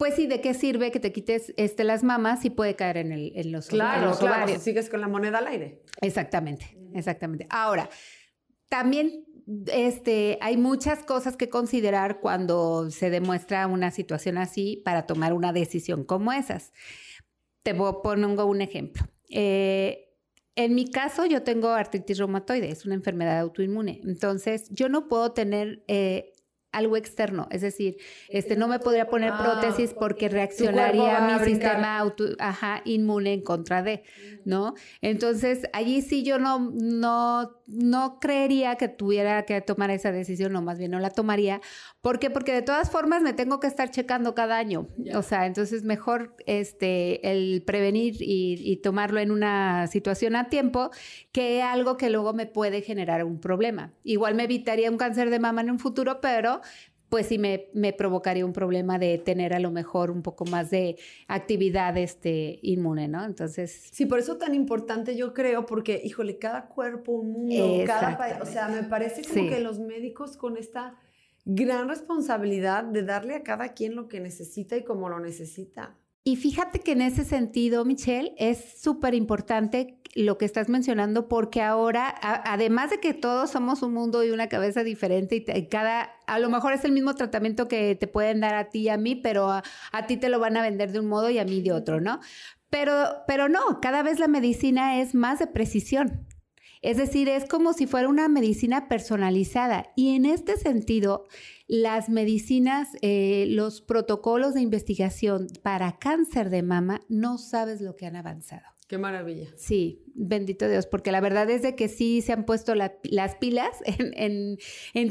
pues 0.00 0.14
sí, 0.14 0.26
¿de 0.26 0.40
qué 0.40 0.54
sirve 0.54 0.90
que 0.90 0.98
te 0.98 1.12
quites 1.12 1.52
este, 1.58 1.84
las 1.84 2.02
mamas 2.02 2.40
si 2.40 2.48
puede 2.48 2.74
caer 2.74 2.96
en, 2.96 3.12
el, 3.12 3.32
en 3.34 3.52
los, 3.52 3.66
claro, 3.66 4.16
claro, 4.18 4.50
si 4.54 4.58
sigues 4.58 4.88
con 4.88 5.02
la 5.02 5.08
moneda 5.08 5.36
al 5.36 5.46
aire. 5.46 5.82
Exactamente, 6.00 6.74
exactamente. 6.94 7.46
Ahora, 7.50 7.90
también 8.70 9.26
este, 9.70 10.38
hay 10.40 10.56
muchas 10.56 11.04
cosas 11.04 11.36
que 11.36 11.50
considerar 11.50 12.20
cuando 12.20 12.90
se 12.90 13.10
demuestra 13.10 13.66
una 13.66 13.90
situación 13.90 14.38
así 14.38 14.80
para 14.86 15.04
tomar 15.04 15.34
una 15.34 15.52
decisión 15.52 16.04
como 16.04 16.32
esas. 16.32 16.72
Te 17.62 17.74
pongo 17.74 18.46
un 18.46 18.62
ejemplo. 18.62 19.06
Eh, 19.28 20.14
en 20.56 20.76
mi 20.76 20.90
caso, 20.90 21.26
yo 21.26 21.42
tengo 21.42 21.68
artritis 21.68 22.16
reumatoide, 22.16 22.70
es 22.70 22.86
una 22.86 22.94
enfermedad 22.94 23.38
autoinmune. 23.38 24.00
Entonces, 24.04 24.70
yo 24.70 24.88
no 24.88 25.08
puedo 25.08 25.32
tener 25.32 25.84
eh, 25.88 26.32
algo 26.72 26.96
externo, 26.96 27.48
es 27.50 27.62
decir, 27.62 27.96
este 28.28 28.56
no 28.56 28.68
me 28.68 28.78
podría 28.78 29.08
poner 29.08 29.32
ah, 29.32 29.42
prótesis 29.42 29.92
porque 29.92 30.28
reaccionaría 30.28 31.20
mi 31.20 31.44
sistema 31.44 31.98
auto, 31.98 32.24
ajá, 32.38 32.82
inmune 32.84 33.32
en 33.32 33.42
contra 33.42 33.82
de, 33.82 34.02
¿no? 34.44 34.74
Entonces, 35.00 35.62
allí 35.72 36.02
sí 36.02 36.22
yo 36.22 36.38
no 36.38 36.70
no 36.72 37.59
no 37.70 38.18
creería 38.20 38.76
que 38.76 38.88
tuviera 38.88 39.44
que 39.44 39.60
tomar 39.60 39.90
esa 39.90 40.12
decisión, 40.12 40.54
o 40.56 40.62
más 40.62 40.78
bien 40.78 40.90
no 40.90 40.98
la 40.98 41.10
tomaría, 41.10 41.60
¿por 42.00 42.18
qué? 42.18 42.30
Porque 42.30 42.52
de 42.52 42.62
todas 42.62 42.90
formas 42.90 43.22
me 43.22 43.32
tengo 43.32 43.60
que 43.60 43.66
estar 43.66 43.90
checando 43.90 44.34
cada 44.34 44.56
año. 44.56 44.88
O 45.14 45.22
sea, 45.22 45.46
entonces 45.46 45.84
mejor 45.84 46.34
este 46.46 47.30
el 47.30 47.62
prevenir 47.64 48.16
y, 48.20 48.56
y 48.58 48.76
tomarlo 48.78 49.20
en 49.20 49.30
una 49.30 49.86
situación 49.86 50.36
a 50.36 50.48
tiempo 50.48 50.90
que 51.32 51.62
algo 51.62 51.96
que 51.96 52.10
luego 52.10 52.32
me 52.32 52.46
puede 52.46 52.82
generar 52.82 53.24
un 53.24 53.40
problema. 53.40 53.92
Igual 54.04 54.34
me 54.34 54.44
evitaría 54.44 54.90
un 54.90 54.96
cáncer 54.96 55.30
de 55.30 55.38
mama 55.38 55.60
en 55.60 55.70
un 55.70 55.78
futuro, 55.78 56.20
pero 56.20 56.60
pues 57.10 57.26
sí 57.26 57.38
me, 57.38 57.66
me, 57.74 57.92
provocaría 57.92 58.46
un 58.46 58.52
problema 58.52 58.98
de 58.98 59.18
tener 59.18 59.52
a 59.52 59.58
lo 59.58 59.70
mejor 59.72 60.10
un 60.12 60.22
poco 60.22 60.44
más 60.46 60.70
de 60.70 60.96
actividad 61.26 61.96
este, 61.98 62.60
inmune, 62.62 63.08
¿no? 63.08 63.24
Entonces... 63.24 63.88
Sí, 63.92 64.06
por 64.06 64.20
eso 64.20 64.38
tan 64.38 64.54
importante 64.54 65.16
yo 65.16 65.34
creo, 65.34 65.66
porque, 65.66 66.00
híjole, 66.02 66.38
cada 66.38 66.68
cuerpo, 66.68 67.12
un 67.12 67.32
mundo, 67.32 67.84
cada 67.84 68.40
o 68.40 68.46
sea, 68.46 68.68
me 68.68 68.84
parece 68.84 69.22
como 69.22 69.50
que 69.50 69.60
los 69.60 69.80
médicos 69.80 70.36
con 70.36 70.56
esta 70.56 70.94
gran 71.44 71.88
responsabilidad 71.88 72.84
de 72.84 73.02
darle 73.02 73.34
a 73.34 73.42
cada 73.42 73.74
quien 73.74 73.96
lo 73.96 74.08
que 74.08 74.20
necesita 74.20 74.76
y 74.76 74.84
como 74.84 75.08
lo 75.08 75.18
necesita. 75.18 75.98
Y 76.22 76.36
fíjate 76.36 76.78
que 76.78 76.92
en 76.92 77.02
ese 77.02 77.24
sentido, 77.24 77.84
Michelle, 77.84 78.34
es 78.36 78.80
súper 78.80 79.14
importante 79.14 79.99
lo 80.14 80.38
que 80.38 80.44
estás 80.44 80.68
mencionando 80.68 81.28
porque 81.28 81.62
ahora, 81.62 82.14
además 82.22 82.90
de 82.90 82.98
que 82.98 83.14
todos 83.14 83.50
somos 83.50 83.82
un 83.82 83.92
mundo 83.92 84.24
y 84.24 84.30
una 84.30 84.48
cabeza 84.48 84.82
diferente 84.82 85.36
y, 85.36 85.66
cada, 85.68 86.10
a 86.26 86.38
lo 86.38 86.50
mejor 86.50 86.72
es 86.72 86.84
el 86.84 86.92
mismo 86.92 87.14
tratamiento 87.14 87.68
que 87.68 87.94
te 87.94 88.06
pueden 88.06 88.40
dar 88.40 88.54
a 88.54 88.70
ti 88.70 88.80
y 88.80 88.88
a 88.88 88.96
mí, 88.96 89.14
pero 89.14 89.50
a, 89.50 89.62
ti 90.06 90.16
te 90.16 90.28
lo 90.28 90.40
van 90.40 90.56
a 90.56 90.62
vender 90.62 90.90
de 90.92 91.00
un 91.00 91.06
modo 91.06 91.30
y 91.30 91.38
a 91.38 91.44
mí 91.44 91.62
de 91.62 91.72
otro, 91.72 92.00
¿no? 92.00 92.20
Pero, 92.70 92.94
pero 93.26 93.48
no, 93.48 93.80
cada 93.80 94.02
vez 94.02 94.18
la 94.18 94.28
medicina 94.28 95.00
es 95.00 95.14
más 95.14 95.38
de 95.38 95.46
precisión. 95.46 96.26
Es 96.82 96.96
decir, 96.96 97.28
es 97.28 97.46
como 97.46 97.72
si 97.74 97.86
fuera 97.86 98.08
una 98.08 98.28
medicina 98.28 98.88
personalizada. 98.88 99.92
Y 99.96 100.16
en 100.16 100.24
este 100.24 100.56
sentido, 100.56 101.26
las 101.66 102.08
medicinas, 102.08 102.88
eh, 103.02 103.46
los 103.50 103.82
protocolos 103.82 104.54
de 104.54 104.62
investigación 104.62 105.48
para 105.62 105.98
cáncer 105.98 106.48
de 106.48 106.62
mama, 106.62 107.02
no 107.08 107.36
sabes 107.36 107.82
lo 107.82 107.96
que 107.96 108.06
han 108.06 108.16
avanzado. 108.16 108.79
Qué 108.90 108.98
maravilla. 108.98 109.46
Sí, 109.54 110.02
bendito 110.16 110.68
Dios, 110.68 110.88
porque 110.88 111.12
la 111.12 111.20
verdad 111.20 111.48
es 111.48 111.62
de 111.62 111.76
que 111.76 111.86
sí 111.86 112.22
se 112.22 112.32
han 112.32 112.44
puesto 112.44 112.74
las 112.74 113.36
pilas 113.36 113.70
en, 113.86 114.58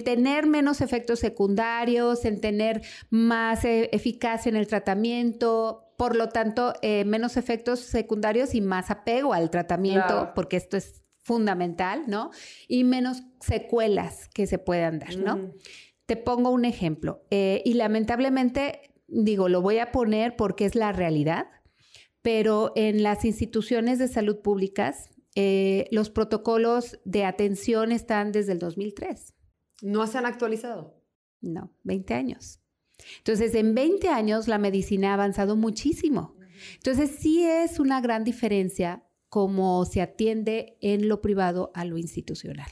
tener 0.03 0.47
menos 0.47 0.81
efectos 0.81 1.19
secundarios, 1.19 2.25
en 2.25 2.41
tener 2.41 2.81
más 3.09 3.63
eh, 3.63 3.89
eficacia 3.93 4.49
en 4.49 4.57
el 4.57 4.67
tratamiento, 4.67 5.93
por 5.95 6.17
lo 6.17 6.27
tanto, 6.27 6.73
eh, 6.81 7.05
menos 7.05 7.37
efectos 7.37 7.79
secundarios 7.79 8.53
y 8.53 8.59
más 8.59 8.91
apego 8.91 9.31
al 9.31 9.49
tratamiento, 9.49 10.31
porque 10.35 10.57
esto 10.57 10.75
es 10.75 11.01
fundamental, 11.21 12.03
¿no? 12.07 12.31
Y 12.67 12.83
menos 12.83 13.23
secuelas 13.39 14.27
que 14.33 14.45
se 14.45 14.57
puedan 14.57 14.99
dar, 14.99 15.15
¿no? 15.15 15.53
Te 16.05 16.17
pongo 16.17 16.49
un 16.49 16.65
ejemplo, 16.65 17.23
eh, 17.31 17.61
y 17.63 17.75
lamentablemente, 17.75 18.91
digo, 19.07 19.47
lo 19.47 19.61
voy 19.61 19.77
a 19.77 19.93
poner 19.93 20.35
porque 20.35 20.65
es 20.65 20.75
la 20.75 20.91
realidad, 20.91 21.47
pero 22.21 22.73
en 22.75 23.03
las 23.03 23.25
instituciones 23.25 23.99
de 23.99 24.07
salud 24.07 24.39
públicas, 24.41 25.09
eh, 25.35 25.87
los 25.91 26.09
protocolos 26.09 26.99
de 27.05 27.25
atención 27.25 27.91
están 27.91 28.31
desde 28.31 28.53
el 28.53 28.59
2003. 28.59 29.33
¿No 29.81 30.05
se 30.07 30.17
han 30.17 30.25
actualizado? 30.25 31.01
No, 31.41 31.71
20 31.83 32.13
años. 32.13 32.59
Entonces, 33.19 33.55
en 33.55 33.73
20 33.75 34.09
años 34.09 34.47
la 34.47 34.57
medicina 34.57 35.11
ha 35.11 35.13
avanzado 35.13 35.55
muchísimo. 35.55 36.35
Entonces, 36.75 37.11
sí 37.19 37.45
es 37.45 37.79
una 37.79 38.01
gran 38.01 38.23
diferencia 38.23 39.05
cómo 39.29 39.85
se 39.85 40.01
atiende 40.01 40.77
en 40.81 41.07
lo 41.07 41.21
privado 41.21 41.71
a 41.75 41.85
lo 41.85 41.97
institucional. 41.97 42.67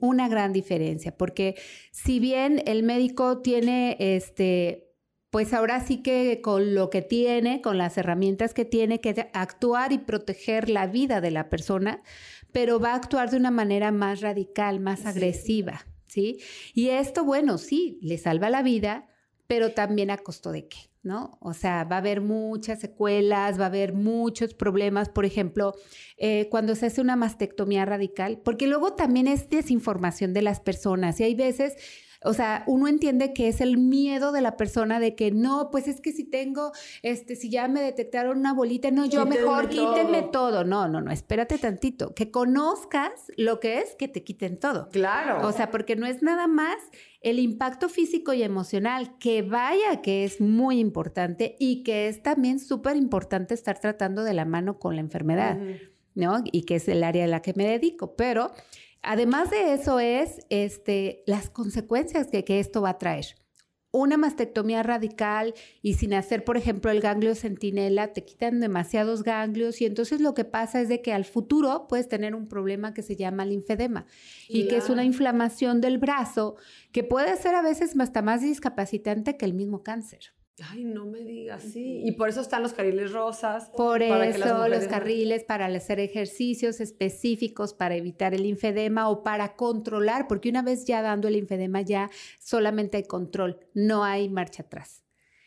Una 0.00 0.28
gran 0.28 0.52
diferencia, 0.52 1.16
porque 1.16 1.56
si 1.90 2.20
bien 2.20 2.62
el 2.66 2.84
médico 2.84 3.38
tiene 3.38 3.96
este, 3.98 4.91
pues 5.32 5.54
ahora 5.54 5.80
sí 5.80 6.02
que 6.02 6.42
con 6.42 6.74
lo 6.74 6.90
que 6.90 7.00
tiene, 7.00 7.62
con 7.62 7.78
las 7.78 7.96
herramientas 7.96 8.52
que 8.52 8.66
tiene 8.66 9.00
que 9.00 9.30
actuar 9.32 9.90
y 9.90 9.96
proteger 9.96 10.68
la 10.68 10.86
vida 10.86 11.22
de 11.22 11.30
la 11.30 11.48
persona, 11.48 12.02
pero 12.52 12.78
va 12.78 12.92
a 12.92 12.96
actuar 12.96 13.30
de 13.30 13.38
una 13.38 13.50
manera 13.50 13.92
más 13.92 14.20
radical, 14.20 14.78
más 14.78 15.06
agresiva, 15.06 15.86
¿sí? 16.06 16.38
Y 16.74 16.90
esto, 16.90 17.24
bueno, 17.24 17.56
sí, 17.56 17.98
le 18.02 18.18
salva 18.18 18.50
la 18.50 18.62
vida, 18.62 19.08
pero 19.46 19.72
también 19.72 20.10
a 20.10 20.18
costo 20.18 20.52
de 20.52 20.68
qué? 20.68 20.76
¿no? 21.02 21.38
O 21.40 21.54
sea, 21.54 21.84
va 21.84 21.96
a 21.96 22.00
haber 22.00 22.20
muchas 22.20 22.80
secuelas, 22.80 23.58
va 23.58 23.64
a 23.64 23.68
haber 23.68 23.94
muchos 23.94 24.52
problemas, 24.52 25.08
por 25.08 25.24
ejemplo, 25.24 25.74
eh, 26.16 26.48
cuando 26.50 26.76
se 26.76 26.86
hace 26.86 27.00
una 27.00 27.16
mastectomía 27.16 27.84
radical, 27.86 28.38
porque 28.44 28.66
luego 28.66 28.92
también 28.92 29.26
es 29.26 29.48
desinformación 29.48 30.32
de 30.34 30.42
las 30.42 30.60
personas 30.60 31.18
y 31.18 31.24
hay 31.24 31.34
veces 31.34 31.74
o 32.24 32.34
sea, 32.34 32.64
uno 32.66 32.88
entiende 32.88 33.32
que 33.32 33.48
es 33.48 33.60
el 33.60 33.78
miedo 33.78 34.32
de 34.32 34.40
la 34.40 34.56
persona 34.56 35.00
de 35.00 35.14
que 35.14 35.30
no, 35.30 35.70
pues 35.70 35.88
es 35.88 36.00
que 36.00 36.12
si 36.12 36.24
tengo, 36.24 36.72
este, 37.02 37.36
si 37.36 37.50
ya 37.50 37.68
me 37.68 37.80
detectaron 37.80 38.38
una 38.38 38.52
bolita, 38.52 38.90
no, 38.90 39.06
yo 39.06 39.26
mejor 39.26 39.68
quítenme 39.68 40.22
todo. 40.22 40.64
No, 40.64 40.88
no, 40.88 41.00
no, 41.00 41.10
espérate 41.10 41.58
tantito, 41.58 42.14
que 42.14 42.30
conozcas 42.30 43.12
lo 43.36 43.60
que 43.60 43.78
es 43.78 43.94
que 43.96 44.08
te 44.08 44.22
quiten 44.22 44.58
todo. 44.58 44.88
Claro. 44.90 45.46
O 45.46 45.52
sea, 45.52 45.70
porque 45.70 45.96
no 45.96 46.06
es 46.06 46.22
nada 46.22 46.46
más 46.46 46.76
el 47.22 47.38
impacto 47.38 47.88
físico 47.88 48.32
y 48.32 48.42
emocional, 48.42 49.16
que 49.18 49.42
vaya 49.42 50.02
que 50.02 50.24
es 50.24 50.40
muy 50.40 50.78
importante 50.78 51.56
y 51.58 51.82
que 51.82 52.08
es 52.08 52.22
también 52.22 52.58
súper 52.58 52.96
importante 52.96 53.54
estar 53.54 53.78
tratando 53.78 54.24
de 54.24 54.34
la 54.34 54.44
mano 54.44 54.78
con 54.78 54.96
la 54.96 55.00
enfermedad, 55.00 55.58
¿no? 56.14 56.42
Y 56.44 56.62
que 56.62 56.76
es 56.76 56.88
el 56.88 57.04
área 57.04 57.24
a 57.24 57.28
la 57.28 57.42
que 57.42 57.54
me 57.54 57.64
dedico, 57.64 58.16
pero 58.16 58.50
Además 59.02 59.50
de 59.50 59.74
eso 59.74 59.98
es 59.98 60.46
este, 60.48 61.24
las 61.26 61.50
consecuencias 61.50 62.28
que, 62.28 62.44
que 62.44 62.60
esto 62.60 62.82
va 62.82 62.90
a 62.90 62.98
traer. 62.98 63.26
Una 63.94 64.16
mastectomía 64.16 64.82
radical 64.82 65.52
y 65.82 65.94
sin 65.94 66.14
hacer, 66.14 66.44
por 66.44 66.56
ejemplo, 66.56 66.90
el 66.90 67.00
ganglio 67.00 67.34
centinela, 67.34 68.14
te 68.14 68.24
quitan 68.24 68.58
demasiados 68.58 69.22
ganglios 69.22 69.82
y 69.82 69.86
entonces 69.86 70.22
lo 70.22 70.32
que 70.32 70.46
pasa 70.46 70.80
es 70.80 70.88
de 70.88 71.02
que 71.02 71.12
al 71.12 71.26
futuro 71.26 71.88
puedes 71.88 72.08
tener 72.08 72.34
un 72.34 72.48
problema 72.48 72.94
que 72.94 73.02
se 73.02 73.16
llama 73.16 73.44
linfedema 73.44 74.06
y 74.48 74.66
que 74.68 74.78
es 74.78 74.88
una 74.88 75.04
inflamación 75.04 75.82
del 75.82 75.98
brazo 75.98 76.56
que 76.90 77.04
puede 77.04 77.36
ser 77.36 77.54
a 77.54 77.60
veces 77.60 77.94
hasta 77.98 78.22
más 78.22 78.40
discapacitante 78.40 79.36
que 79.36 79.44
el 79.44 79.52
mismo 79.52 79.82
cáncer. 79.82 80.32
Ay, 80.70 80.84
no 80.84 81.06
me 81.06 81.20
digas, 81.20 81.62
sí. 81.62 82.02
Y 82.04 82.12
por 82.12 82.28
eso 82.28 82.40
están 82.40 82.62
los 82.62 82.72
carriles 82.72 83.12
rosas. 83.12 83.70
Por 83.76 84.02
eso 84.02 84.68
los 84.68 84.86
carriles 84.86 85.44
para 85.44 85.66
hacer 85.66 86.00
ejercicios 86.00 86.80
específicos 86.80 87.74
para 87.74 87.96
evitar 87.96 88.34
el 88.34 88.42
linfedema 88.42 89.08
o 89.08 89.22
para 89.22 89.56
controlar, 89.56 90.28
porque 90.28 90.48
una 90.48 90.62
vez 90.62 90.84
ya 90.84 91.02
dando 91.02 91.28
el 91.28 91.34
linfedema 91.34 91.80
ya 91.80 92.10
solamente 92.38 92.98
hay 92.98 93.04
control, 93.04 93.58
no 93.74 94.04
hay 94.04 94.28
marcha 94.28 94.62
atrás. 94.62 95.04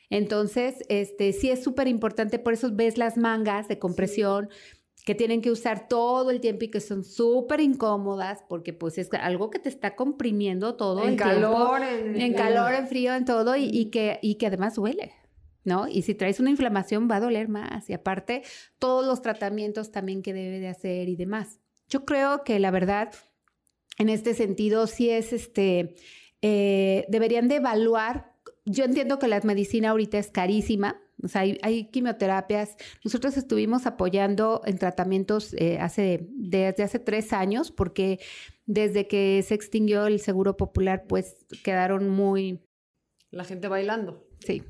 Entonces, 0.09 0.83
este 0.89 1.33
sí 1.33 1.49
es 1.49 1.63
súper 1.63 1.87
importante, 1.87 2.39
por 2.39 2.53
eso 2.53 2.69
ves 2.71 2.97
las 2.97 3.17
mangas 3.17 3.67
de 3.67 3.79
compresión, 3.79 4.49
que 5.05 5.13
tienen 5.13 5.41
que 5.41 5.51
usar 5.51 5.87
todo 5.87 6.31
el 6.31 6.41
tiempo 6.41 6.65
y 6.65 6.69
que 6.69 6.81
son 6.81 7.03
súper 7.03 7.61
incómodas 7.61 8.43
porque 8.49 8.73
pues 8.73 8.97
es 8.97 9.07
algo 9.13 9.51
que 9.51 9.59
te 9.59 9.69
está 9.69 9.95
comprimiendo 9.95 10.75
todo 10.75 11.03
en 11.03 11.11
el 11.11 11.15
calor, 11.15 11.79
tiempo. 11.79 12.19
En, 12.19 12.33
calor, 12.33 12.73
en 12.73 12.87
frío, 12.87 13.13
en 13.13 13.23
todo 13.23 13.55
y, 13.55 13.91
que, 13.91 14.19
y 14.23 14.35
que 14.35 14.47
además 14.47 14.75
duele. 14.75 15.13
¿No? 15.63 15.87
Y 15.87 16.03
si 16.03 16.13
traes 16.13 16.39
una 16.39 16.51
inflamación 16.51 17.07
va 17.09 17.15
a 17.15 17.19
doler 17.19 17.49
más. 17.49 17.89
Y 17.89 17.93
aparte, 17.93 18.43
todos 18.77 19.05
los 19.05 19.23
tratamientos 19.23 19.91
también 19.91 20.21
que 20.21 20.31
debe 20.31 20.59
de 20.59 20.67
hacer 20.67 21.09
y 21.09 21.15
demás. 21.15 21.59
Yo 21.87 22.05
creo 22.05 22.43
que 22.43 22.59
la 22.59 22.69
verdad, 22.69 23.11
en 23.97 24.09
este 24.09 24.35
sentido, 24.35 24.85
sí 24.85 25.09
es 25.09 25.33
este, 25.33 25.95
eh, 26.43 27.05
deberían 27.09 27.47
de 27.47 27.55
evaluar. 27.55 28.33
Yo 28.65 28.83
entiendo 28.83 29.17
que 29.17 29.27
la 29.27 29.39
medicina 29.41 29.89
ahorita 29.89 30.19
es 30.19 30.29
carísima, 30.29 31.01
o 31.23 31.27
sea, 31.27 31.41
hay, 31.41 31.85
quimioterapias. 31.91 32.75
Nosotros 33.03 33.37
estuvimos 33.37 33.85
apoyando 33.85 34.61
en 34.65 34.77
tratamientos 34.77 35.53
eh, 35.53 35.77
hace, 35.79 36.27
desde 36.31 36.83
hace 36.83 36.99
tres 36.99 37.33
años, 37.33 37.71
porque 37.71 38.19
desde 38.65 39.07
que 39.07 39.43
se 39.47 39.53
extinguió 39.53 40.07
el 40.07 40.19
Seguro 40.19 40.57
Popular, 40.57 41.05
pues 41.07 41.37
quedaron 41.63 42.09
muy... 42.09 42.61
La 43.31 43.43
gente 43.43 43.67
bailando. 43.67 44.27
Sí. 44.39 44.63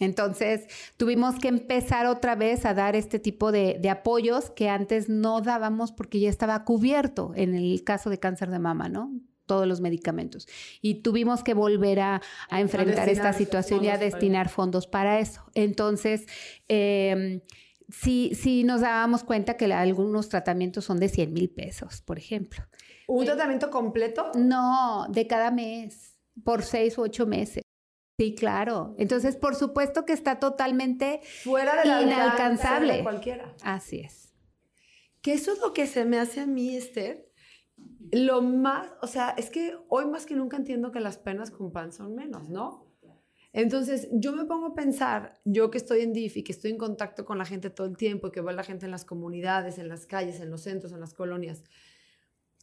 Entonces, 0.00 0.66
tuvimos 0.96 1.38
que 1.38 1.48
empezar 1.48 2.06
otra 2.06 2.36
vez 2.36 2.64
a 2.64 2.74
dar 2.74 2.94
este 2.94 3.18
tipo 3.18 3.50
de, 3.50 3.80
apoyos 3.90 4.50
que 4.50 4.68
antes 4.68 5.08
no 5.08 5.40
dábamos 5.40 5.92
porque 5.92 6.20
ya 6.20 6.28
estaba 6.28 6.64
cubierto 6.64 7.32
en 7.34 7.54
el 7.54 7.82
caso 7.82 8.08
de 8.10 8.18
cáncer 8.18 8.50
de 8.50 8.60
mama, 8.60 8.88
¿no? 8.88 9.12
Todos 9.48 9.66
los 9.66 9.80
medicamentos. 9.80 10.46
Y 10.80 11.02
tuvimos 11.02 11.42
que 11.42 11.54
volver 11.54 11.98
a, 11.98 12.22
enfrentar 12.50 13.08
esta 13.08 13.32
situación 13.32 13.84
y 13.84 13.88
a 13.88 13.98
destinar 13.98 14.48
fondos 14.48 14.86
para 14.86 15.18
eso. 15.18 15.42
Entonces, 15.54 16.26
eh, 16.68 17.42
sí, 17.88 18.32
sí 18.34 18.62
nos 18.62 18.82
dábamos 18.82 19.24
cuenta 19.24 19.56
que 19.56 19.64
algunos 19.72 20.28
tratamientos 20.28 20.84
son 20.84 21.00
de 21.00 21.08
100 21.08 21.32
mil 21.32 21.50
pesos, 21.50 22.02
por 22.02 22.18
ejemplo. 22.18 22.62
¿Un 23.08 23.24
tratamiento 23.24 23.70
completo? 23.70 24.30
No, 24.34 25.06
de 25.08 25.26
cada 25.26 25.50
mes, 25.50 26.18
por 26.44 26.62
seis 26.62 26.98
u 26.98 27.02
ocho 27.02 27.26
meses. 27.26 27.62
Sí, 28.18 28.34
claro. 28.34 28.94
Entonces, 28.98 29.36
por 29.36 29.54
supuesto 29.54 30.04
que 30.04 30.12
está 30.12 30.38
totalmente 30.40 31.20
fuera 31.44 31.76
de 31.76 31.88
la 31.88 32.02
inalcanzable. 32.02 32.98
De 32.98 33.02
cualquiera. 33.02 33.54
Así 33.62 34.00
es. 34.00 34.34
Que 35.22 35.32
eso 35.32 35.52
es 35.52 35.60
lo 35.60 35.72
que 35.72 35.86
se 35.86 36.04
me 36.04 36.18
hace 36.18 36.40
a 36.40 36.46
mí, 36.46 36.76
Esther. 36.76 37.27
Lo 38.12 38.42
más, 38.42 38.90
o 39.02 39.06
sea, 39.06 39.30
es 39.30 39.50
que 39.50 39.76
hoy 39.88 40.06
más 40.06 40.24
que 40.24 40.34
nunca 40.34 40.56
entiendo 40.56 40.90
que 40.92 41.00
las 41.00 41.18
penas 41.18 41.50
con 41.50 41.72
pan 41.72 41.92
son 41.92 42.14
menos, 42.14 42.48
¿no? 42.48 42.88
Entonces, 43.52 44.08
yo 44.12 44.32
me 44.32 44.44
pongo 44.44 44.66
a 44.66 44.74
pensar, 44.74 45.40
yo 45.44 45.70
que 45.70 45.78
estoy 45.78 46.02
en 46.02 46.12
DIF 46.12 46.36
y 46.36 46.42
que 46.42 46.52
estoy 46.52 46.70
en 46.70 46.78
contacto 46.78 47.24
con 47.24 47.38
la 47.38 47.44
gente 47.44 47.70
todo 47.70 47.86
el 47.86 47.96
tiempo, 47.96 48.30
que 48.30 48.40
veo 48.40 48.50
a 48.50 48.52
la 48.52 48.62
gente 48.62 48.84
en 48.84 48.92
las 48.92 49.04
comunidades, 49.04 49.78
en 49.78 49.88
las 49.88 50.06
calles, 50.06 50.40
en 50.40 50.50
los 50.50 50.62
centros, 50.62 50.92
en 50.92 51.00
las 51.00 51.14
colonias, 51.14 51.64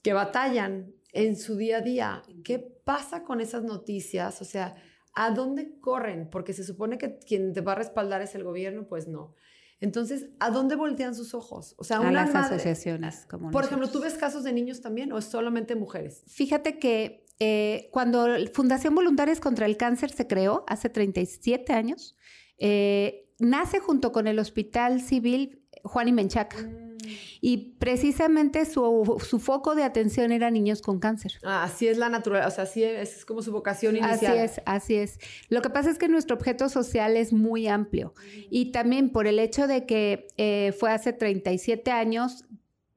que 0.03 0.13
batallan 0.13 0.93
en 1.11 1.35
su 1.35 1.57
día 1.57 1.77
a 1.77 1.81
día, 1.81 2.23
¿qué 2.43 2.59
pasa 2.59 3.23
con 3.23 3.41
esas 3.41 3.63
noticias? 3.63 4.41
O 4.41 4.45
sea, 4.45 4.75
¿a 5.15 5.31
dónde 5.31 5.79
corren? 5.79 6.29
Porque 6.29 6.53
se 6.53 6.63
supone 6.63 6.97
que 6.97 7.17
quien 7.17 7.53
te 7.53 7.61
va 7.61 7.71
a 7.71 7.75
respaldar 7.75 8.21
es 8.21 8.35
el 8.35 8.43
gobierno, 8.43 8.85
pues 8.87 9.07
no. 9.07 9.33
Entonces, 9.81 10.27
¿a 10.39 10.51
dónde 10.51 10.75
voltean 10.75 11.15
sus 11.15 11.33
ojos? 11.33 11.75
O 11.77 11.83
sea, 11.83 11.97
a 11.97 12.11
las 12.11 12.33
asociaciones 12.33 13.25
como 13.29 13.51
Por 13.51 13.65
ejemplo, 13.65 13.89
¿tú 13.89 13.99
ves 13.99 14.13
casos 14.15 14.43
de 14.43 14.53
niños 14.53 14.81
también 14.81 15.11
o 15.11 15.17
es 15.17 15.25
solamente 15.25 15.75
mujeres? 15.75 16.23
Fíjate 16.27 16.79
que 16.79 17.25
eh, 17.39 17.89
cuando 17.91 18.27
Fundación 18.53 18.95
Voluntarias 18.95 19.39
contra 19.39 19.65
el 19.65 19.75
Cáncer 19.77 20.11
se 20.11 20.27
creó 20.27 20.63
hace 20.67 20.89
37 20.89 21.73
años, 21.73 22.15
eh, 22.57 23.29
nace 23.39 23.79
junto 23.79 24.11
con 24.11 24.27
el 24.27 24.39
Hospital 24.39 25.01
Civil 25.01 25.61
Juan 25.83 26.07
y 26.07 26.13
Menchaca. 26.13 26.57
Mm. 26.57 26.94
Y 27.41 27.75
precisamente 27.79 28.65
su, 28.65 29.19
foco 29.39 29.75
de 29.75 29.83
atención 29.83 30.31
era 30.31 30.51
niños 30.51 30.81
con 30.81 30.99
cáncer. 30.99 31.33
Ah, 31.43 31.63
así 31.63 31.87
es 31.87 31.97
la 31.97 32.09
naturaleza, 32.09 32.47
o 32.47 32.51
sea, 32.51 32.63
así 32.63 32.83
es, 32.83 33.17
es, 33.17 33.25
como 33.25 33.41
su 33.41 33.51
vocación 33.51 33.97
inicial. 33.97 34.37
Así 34.37 34.41
es, 34.41 34.61
así 34.65 34.95
es. 34.95 35.19
Lo 35.49 35.61
que 35.61 35.69
pasa 35.69 35.89
es 35.89 35.97
que 35.97 36.07
nuestro 36.07 36.35
objeto 36.35 36.69
social 36.69 37.17
es 37.17 37.33
muy 37.33 37.67
amplio 37.67 38.13
y 38.49 38.71
también 38.71 39.09
por 39.09 39.27
el 39.27 39.39
hecho 39.39 39.67
de 39.67 39.85
que 39.85 40.27
eh, 40.37 40.73
fue 40.77 40.91
hace 40.91 41.13
37 41.13 41.91
años, 41.91 42.45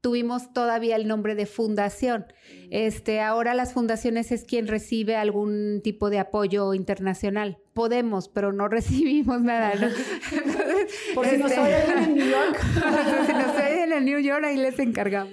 tuvimos 0.01 0.53
todavía 0.53 0.97
el 0.97 1.07
nombre 1.09 1.35
de 1.35 1.47
fundación. 1.47 2.27
Este, 2.71 3.21
ahora 3.21 3.55
las 3.55 3.73
fundaciones 3.73 4.33
es 4.33 4.45
quien 4.45 4.67
recibe 4.67 5.17
algún 5.17 5.81
tipo 5.83 6.11
de 6.11 6.19
apoyo 6.19 6.75
internacional. 6.75 7.59
Podemos, 7.79 8.29
pero 8.29 8.53
no 8.53 8.67
recibimos 8.79 9.41
nada. 9.41 9.73
¿no? 9.77 9.87
Por 11.15 11.27
si 11.29 11.37
nos 11.37 11.53
oyen 11.53 11.99
en 12.03 12.15
New 12.17 12.29
York. 12.29 12.61
si 13.27 13.33
nos 13.33 13.55
oyen 13.55 13.93
en 13.93 14.05
New 14.05 14.19
York, 14.19 14.45
ahí 14.45 14.57
les 14.57 14.77
encargamos. 14.81 15.33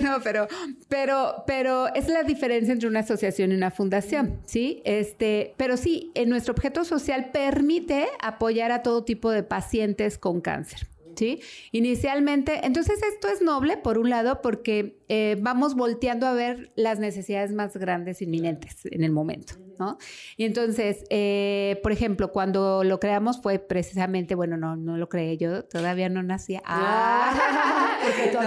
no, 0.00 0.20
pero, 0.24 0.48
pero, 0.88 1.44
pero 1.46 1.94
es 1.94 2.08
la 2.08 2.24
diferencia 2.24 2.72
entre 2.72 2.88
una 2.88 3.00
asociación 3.00 3.52
y 3.52 3.54
una 3.54 3.70
fundación, 3.70 4.40
¿sí? 4.46 4.82
Este, 4.84 5.54
pero 5.56 5.76
sí, 5.76 6.10
en 6.16 6.28
nuestro 6.28 6.54
objeto 6.54 6.84
social 6.84 7.30
permite 7.32 8.08
apoyar 8.20 8.72
a 8.72 8.82
todo 8.82 9.04
tipo 9.04 9.30
de 9.30 9.44
pacientes 9.44 10.18
con 10.18 10.40
cáncer. 10.40 10.88
¿Sí? 11.16 11.40
Inicialmente, 11.70 12.60
entonces 12.64 13.00
esto 13.02 13.28
es 13.28 13.42
noble, 13.42 13.76
por 13.76 13.98
un 13.98 14.10
lado, 14.10 14.40
porque 14.42 14.98
eh, 15.08 15.36
vamos 15.40 15.74
volteando 15.74 16.26
a 16.26 16.32
ver 16.32 16.72
las 16.74 16.98
necesidades 16.98 17.52
más 17.52 17.76
grandes 17.76 18.22
inminentes 18.22 18.86
en 18.86 19.04
el 19.04 19.12
momento, 19.12 19.54
¿no? 19.78 19.98
Y 20.36 20.44
entonces, 20.44 21.04
eh, 21.10 21.80
por 21.82 21.92
ejemplo, 21.92 22.32
cuando 22.32 22.84
lo 22.84 22.98
creamos 23.00 23.40
fue 23.40 23.58
precisamente, 23.58 24.34
bueno, 24.34 24.56
no, 24.56 24.76
no 24.76 24.96
lo 24.96 25.08
creé 25.08 25.36
yo, 25.36 25.64
todavía 25.64 26.08
no 26.08 26.22
nacía. 26.22 26.62
Ah, 26.64 27.98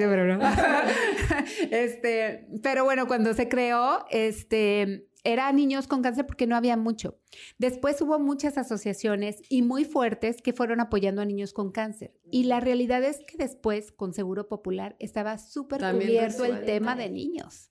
pero 0.00 0.36
no. 0.36 0.40
este, 1.70 2.46
pero 2.62 2.84
bueno, 2.84 3.06
cuando 3.06 3.34
se 3.34 3.48
creó, 3.48 4.04
este 4.10 5.06
era 5.24 5.50
niños 5.52 5.88
con 5.88 6.02
cáncer 6.02 6.26
porque 6.26 6.46
no 6.46 6.54
había 6.54 6.76
mucho. 6.76 7.18
Después 7.58 8.00
hubo 8.02 8.18
muchas 8.18 8.58
asociaciones 8.58 9.42
y 9.48 9.62
muy 9.62 9.84
fuertes 9.84 10.42
que 10.42 10.52
fueron 10.52 10.80
apoyando 10.80 11.22
a 11.22 11.24
niños 11.24 11.52
con 11.52 11.72
cáncer. 11.72 12.14
Y 12.30 12.44
la 12.44 12.60
realidad 12.60 13.02
es 13.02 13.20
que 13.26 13.38
después, 13.38 13.90
con 13.90 14.12
Seguro 14.12 14.48
Popular, 14.48 14.96
estaba 14.98 15.38
súper 15.38 15.80
cubierto 15.80 16.44
el 16.44 16.64
tema 16.64 16.94
de 16.94 17.10
niños. 17.10 17.70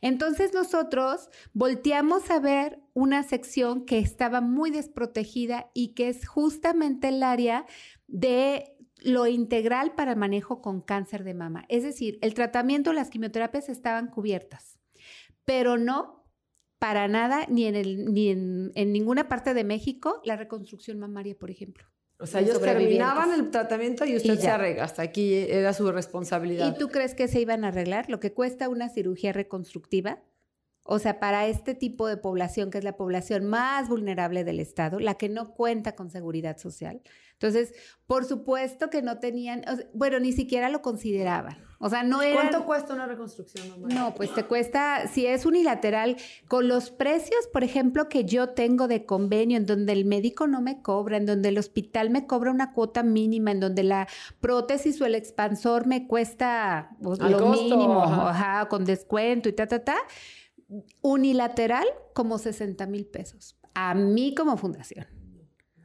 Entonces 0.00 0.52
nosotros 0.54 1.28
volteamos 1.52 2.30
a 2.30 2.40
ver 2.40 2.80
una 2.94 3.22
sección 3.22 3.84
que 3.84 3.98
estaba 3.98 4.40
muy 4.40 4.70
desprotegida 4.70 5.70
y 5.74 5.94
que 5.94 6.08
es 6.08 6.26
justamente 6.26 7.08
el 7.08 7.22
área 7.22 7.66
de 8.06 8.74
lo 9.00 9.26
integral 9.26 9.94
para 9.94 10.12
el 10.12 10.16
manejo 10.16 10.60
con 10.60 10.80
cáncer 10.80 11.22
de 11.22 11.34
mama. 11.34 11.64
Es 11.68 11.82
decir, 11.82 12.18
el 12.22 12.34
tratamiento, 12.34 12.92
las 12.92 13.10
quimioterapias 13.10 13.68
estaban 13.68 14.08
cubiertas, 14.08 14.78
pero 15.44 15.76
no 15.76 16.17
para 16.78 17.08
nada, 17.08 17.46
ni 17.48 17.66
en, 17.66 17.74
el, 17.74 18.12
ni 18.12 18.30
en, 18.30 18.72
ninguna 18.74 19.28
parte 19.28 19.54
de 19.54 19.64
México, 19.64 20.20
la 20.24 20.36
reconstrucción 20.36 20.98
mamaria, 20.98 21.36
por 21.36 21.50
ejemplo. 21.50 21.84
O 22.20 22.26
sea, 22.26 22.40
ellos 22.40 22.60
terminaban 22.60 23.32
el 23.32 23.50
tratamiento 23.50 24.04
y 24.04 24.16
usted 24.16 24.38
se 24.38 24.48
arregla. 24.48 24.84
Hasta 24.84 25.02
aquí 25.02 25.34
era 25.34 25.72
su 25.72 25.90
responsabilidad. 25.92 26.74
¿Y 26.74 26.78
tú 26.78 26.88
crees 26.88 27.14
que 27.14 27.28
se 27.28 27.40
iban 27.40 27.64
a 27.64 27.68
arreglar? 27.68 28.10
Lo 28.10 28.18
que 28.18 28.32
cuesta 28.32 28.68
una 28.68 28.88
cirugía 28.88 29.32
reconstructiva 29.32 30.20
o 30.90 30.98
sea, 30.98 31.20
para 31.20 31.46
este 31.46 31.74
tipo 31.74 32.08
de 32.08 32.16
población, 32.16 32.70
que 32.70 32.78
es 32.78 32.84
la 32.84 32.96
población 32.96 33.44
más 33.44 33.90
vulnerable 33.90 34.42
del 34.42 34.58
Estado, 34.58 34.98
la 34.98 35.16
que 35.16 35.28
no 35.28 35.52
cuenta 35.52 35.94
con 35.94 36.08
seguridad 36.08 36.56
social. 36.56 37.02
Entonces, 37.34 37.74
por 38.06 38.24
supuesto 38.24 38.88
que 38.88 39.02
no 39.02 39.18
tenían, 39.18 39.62
bueno, 39.92 40.18
ni 40.18 40.32
siquiera 40.32 40.70
lo 40.70 40.80
consideraban. 40.80 41.62
O 41.80 41.88
sea, 41.88 42.02
no 42.02 42.22
era... 42.22 42.40
¿Cuánto 42.40 42.66
cuesta 42.66 42.94
una 42.94 43.06
reconstrucción? 43.06 43.82
No, 43.82 44.12
pues 44.14 44.34
te 44.34 44.44
cuesta, 44.44 45.06
si 45.06 45.26
es 45.26 45.46
unilateral, 45.46 46.16
con 46.48 46.66
los 46.66 46.90
precios, 46.90 47.46
por 47.52 47.62
ejemplo, 47.62 48.08
que 48.08 48.24
yo 48.24 48.48
tengo 48.48 48.88
de 48.88 49.06
convenio, 49.06 49.56
en 49.56 49.64
donde 49.64 49.92
el 49.92 50.04
médico 50.04 50.48
no 50.48 50.60
me 50.60 50.82
cobra, 50.82 51.18
en 51.18 51.26
donde 51.26 51.50
el 51.50 51.58
hospital 51.58 52.10
me 52.10 52.26
cobra 52.26 52.50
una 52.50 52.72
cuota 52.72 53.04
mínima, 53.04 53.52
en 53.52 53.60
donde 53.60 53.84
la 53.84 54.08
prótesis 54.40 55.00
o 55.00 55.06
el 55.06 55.14
expansor 55.14 55.86
me 55.86 56.08
cuesta 56.08 56.96
pues, 57.00 57.20
lo 57.20 57.48
mínimo, 57.50 58.04
con 58.68 58.84
descuento 58.84 59.48
y 59.48 59.52
ta, 59.52 59.68
ta, 59.68 59.84
ta 59.84 59.96
unilateral 61.00 61.86
como 62.12 62.38
60 62.38 62.86
mil 62.86 63.06
pesos. 63.06 63.56
A 63.74 63.94
mí 63.94 64.34
como 64.34 64.56
fundación. 64.56 65.06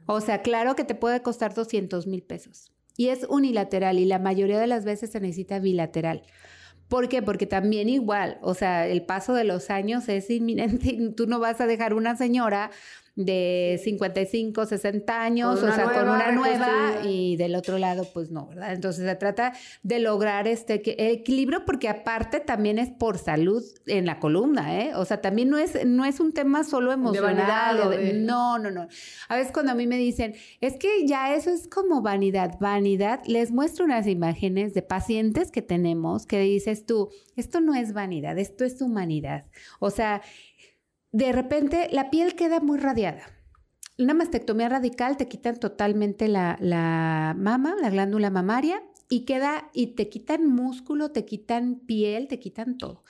O 0.06 0.20
sea, 0.20 0.42
claro 0.42 0.74
que 0.74 0.84
te 0.84 0.94
puede 0.94 1.22
costar 1.22 1.54
200 1.54 2.06
mil 2.06 2.22
pesos. 2.22 2.73
Y 2.96 3.08
es 3.08 3.26
unilateral 3.28 3.98
y 3.98 4.04
la 4.04 4.18
mayoría 4.18 4.58
de 4.58 4.66
las 4.66 4.84
veces 4.84 5.10
se 5.10 5.20
necesita 5.20 5.58
bilateral. 5.58 6.22
¿Por 6.88 7.08
qué? 7.08 7.22
Porque 7.22 7.46
también 7.46 7.88
igual, 7.88 8.38
o 8.42 8.54
sea, 8.54 8.86
el 8.86 9.04
paso 9.04 9.34
de 9.34 9.44
los 9.44 9.70
años 9.70 10.08
es 10.08 10.30
inminente. 10.30 10.98
Tú 11.16 11.26
no 11.26 11.40
vas 11.40 11.60
a 11.60 11.66
dejar 11.66 11.94
una 11.94 12.16
señora 12.16 12.70
de 13.16 13.80
55, 13.82 14.66
60 14.66 15.22
años, 15.22 15.62
o 15.62 15.72
sea, 15.72 15.84
con 15.92 16.08
una 16.08 16.32
nueva 16.32 17.02
y 17.04 17.36
del 17.36 17.54
otro 17.54 17.78
lado, 17.78 18.06
pues 18.12 18.30
no, 18.30 18.48
¿verdad? 18.48 18.72
Entonces 18.72 19.04
se 19.04 19.14
trata 19.14 19.52
de 19.82 20.00
lograr 20.00 20.48
este 20.48 20.82
equilibrio 21.12 21.64
porque 21.64 21.88
aparte 21.88 22.40
también 22.40 22.78
es 22.78 22.90
por 22.90 23.18
salud 23.18 23.62
en 23.86 24.06
la 24.06 24.18
columna, 24.18 24.80
¿eh? 24.80 24.92
O 24.96 25.04
sea, 25.04 25.20
también 25.20 25.48
no 25.48 25.58
es, 25.58 25.86
no 25.86 26.04
es 26.04 26.18
un 26.18 26.32
tema 26.32 26.64
solo 26.64 26.92
emocional. 26.92 27.90
De 27.90 28.14
No, 28.14 28.58
no, 28.58 28.70
no. 28.70 28.88
A 29.28 29.36
veces 29.36 29.52
cuando 29.52 29.72
a 29.72 29.74
mí 29.76 29.86
me 29.86 29.96
dicen, 29.96 30.34
es 30.60 30.76
que 30.76 31.06
ya 31.06 31.34
eso 31.34 31.50
es 31.50 31.68
como 31.68 32.02
vanidad, 32.02 32.58
vanidad, 32.58 33.20
les 33.26 33.52
muestro 33.52 33.84
unas 33.84 34.08
imágenes 34.08 34.74
de 34.74 34.82
pacientes 34.82 35.52
que 35.52 35.62
tenemos 35.62 36.26
que 36.26 36.40
dices 36.40 36.84
tú, 36.84 37.10
esto 37.36 37.60
no 37.60 37.74
es 37.74 37.92
vanidad, 37.92 38.38
esto 38.38 38.64
es 38.64 38.80
humanidad. 38.80 39.46
O 39.78 39.90
sea, 39.90 40.22
de 41.14 41.30
repente 41.30 41.88
la 41.92 42.10
piel 42.10 42.34
queda 42.34 42.58
muy 42.58 42.76
radiada. 42.76 43.22
Una 43.98 44.14
mastectomía 44.14 44.68
radical 44.68 45.16
te 45.16 45.28
quitan 45.28 45.60
totalmente 45.60 46.26
la, 46.26 46.58
la 46.60 47.36
mama, 47.38 47.76
la 47.80 47.88
glándula 47.88 48.30
mamaria, 48.30 48.82
y 49.08 49.20
queda, 49.20 49.70
y 49.72 49.94
te 49.94 50.08
quitan 50.08 50.44
músculo, 50.48 51.12
te 51.12 51.24
quitan 51.24 51.76
piel, 51.86 52.26
te 52.26 52.40
quitan 52.40 52.78
todo. 52.78 53.04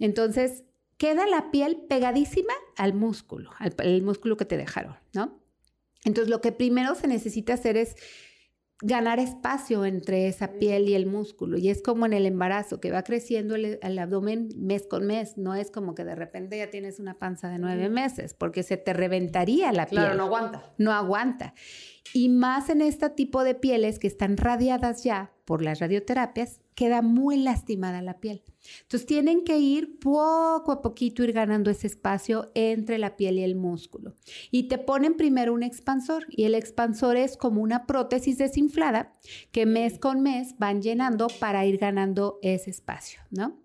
Entonces, 0.00 0.64
queda 0.98 1.24
la 1.28 1.52
piel 1.52 1.76
pegadísima 1.88 2.52
al 2.76 2.94
músculo, 2.94 3.52
al 3.60 4.02
músculo 4.02 4.36
que 4.36 4.44
te 4.44 4.56
dejaron, 4.56 4.96
¿no? 5.12 5.38
Entonces, 6.04 6.28
lo 6.28 6.40
que 6.40 6.50
primero 6.50 6.96
se 6.96 7.06
necesita 7.06 7.54
hacer 7.54 7.76
es 7.76 7.94
ganar 8.82 9.18
espacio 9.18 9.84
entre 9.86 10.28
esa 10.28 10.52
piel 10.58 10.88
y 10.88 10.94
el 10.94 11.06
músculo. 11.06 11.56
Y 11.56 11.70
es 11.70 11.82
como 11.82 12.06
en 12.06 12.12
el 12.12 12.26
embarazo, 12.26 12.80
que 12.80 12.90
va 12.90 13.02
creciendo 13.02 13.54
el, 13.54 13.98
abdomen 13.98 14.50
mes 14.56 14.86
con 14.86 15.06
mes. 15.06 15.38
No 15.38 15.54
es 15.54 15.70
como 15.70 15.94
que 15.94 16.04
de 16.04 16.14
repente 16.14 16.58
ya 16.58 16.70
tienes 16.70 17.00
una 17.00 17.18
panza 17.18 17.48
de 17.48 17.58
nueve 17.58 17.88
meses, 17.88 18.34
porque 18.34 18.62
se 18.62 18.76
te 18.76 18.92
reventaría 18.92 19.72
la 19.72 19.86
piel. 19.86 20.02
Claro, 20.02 20.16
no 20.16 20.24
aguanta. 20.24 20.62
No 20.78 20.92
aguanta. 20.92 21.54
Y 22.12 22.28
más 22.28 22.68
en 22.68 22.82
este 22.82 23.08
tipo 23.10 23.44
de 23.44 23.54
pieles 23.54 23.98
que 23.98 24.06
están 24.06 24.36
radiadas 24.36 25.04
ya 25.04 25.32
por 25.44 25.62
las 25.62 25.80
radioterapias, 25.80 26.60
queda 26.76 27.02
muy 27.02 27.38
lastimada 27.38 28.02
la 28.02 28.20
piel. 28.20 28.44
Entonces 28.82 29.06
tienen 29.06 29.44
que 29.44 29.58
ir 29.58 29.98
poco 29.98 30.70
a 30.70 30.82
poquito, 30.82 31.24
ir 31.24 31.32
ganando 31.32 31.70
ese 31.70 31.86
espacio 31.86 32.50
entre 32.54 32.98
la 32.98 33.16
piel 33.16 33.38
y 33.38 33.42
el 33.42 33.56
músculo. 33.56 34.14
Y 34.50 34.64
te 34.64 34.78
ponen 34.78 35.16
primero 35.16 35.54
un 35.54 35.62
expansor 35.62 36.26
y 36.28 36.44
el 36.44 36.54
expansor 36.54 37.16
es 37.16 37.36
como 37.36 37.62
una 37.62 37.86
prótesis 37.86 38.38
desinflada 38.38 39.12
que 39.52 39.66
mes 39.66 39.98
con 39.98 40.20
mes 40.20 40.54
van 40.58 40.82
llenando 40.82 41.28
para 41.40 41.64
ir 41.64 41.78
ganando 41.78 42.38
ese 42.42 42.70
espacio, 42.70 43.20
¿no? 43.30 43.58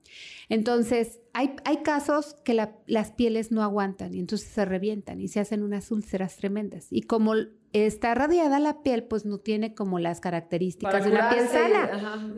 Entonces, 0.49 1.19
hay, 1.33 1.55
hay 1.63 1.77
casos 1.77 2.35
que 2.43 2.53
las 2.85 3.11
pieles 3.11 3.51
no 3.51 3.63
aguantan 3.63 4.13
y 4.13 4.19
entonces 4.19 4.49
se 4.49 4.65
revientan 4.65 5.21
y 5.21 5.27
se 5.27 5.39
hacen 5.39 5.63
unas 5.63 5.91
úlceras 5.91 6.35
tremendas. 6.37 6.87
Y 6.91 7.03
como 7.03 7.33
está 7.73 8.13
radiada 8.15 8.59
la 8.59 8.81
piel, 8.83 9.03
pues 9.03 9.25
no 9.25 9.39
tiene 9.39 9.73
como 9.73 9.99
las 9.99 10.19
características 10.19 11.03
de 11.03 11.11
una 11.11 11.29
piel 11.29 11.47
sana. 11.47 12.31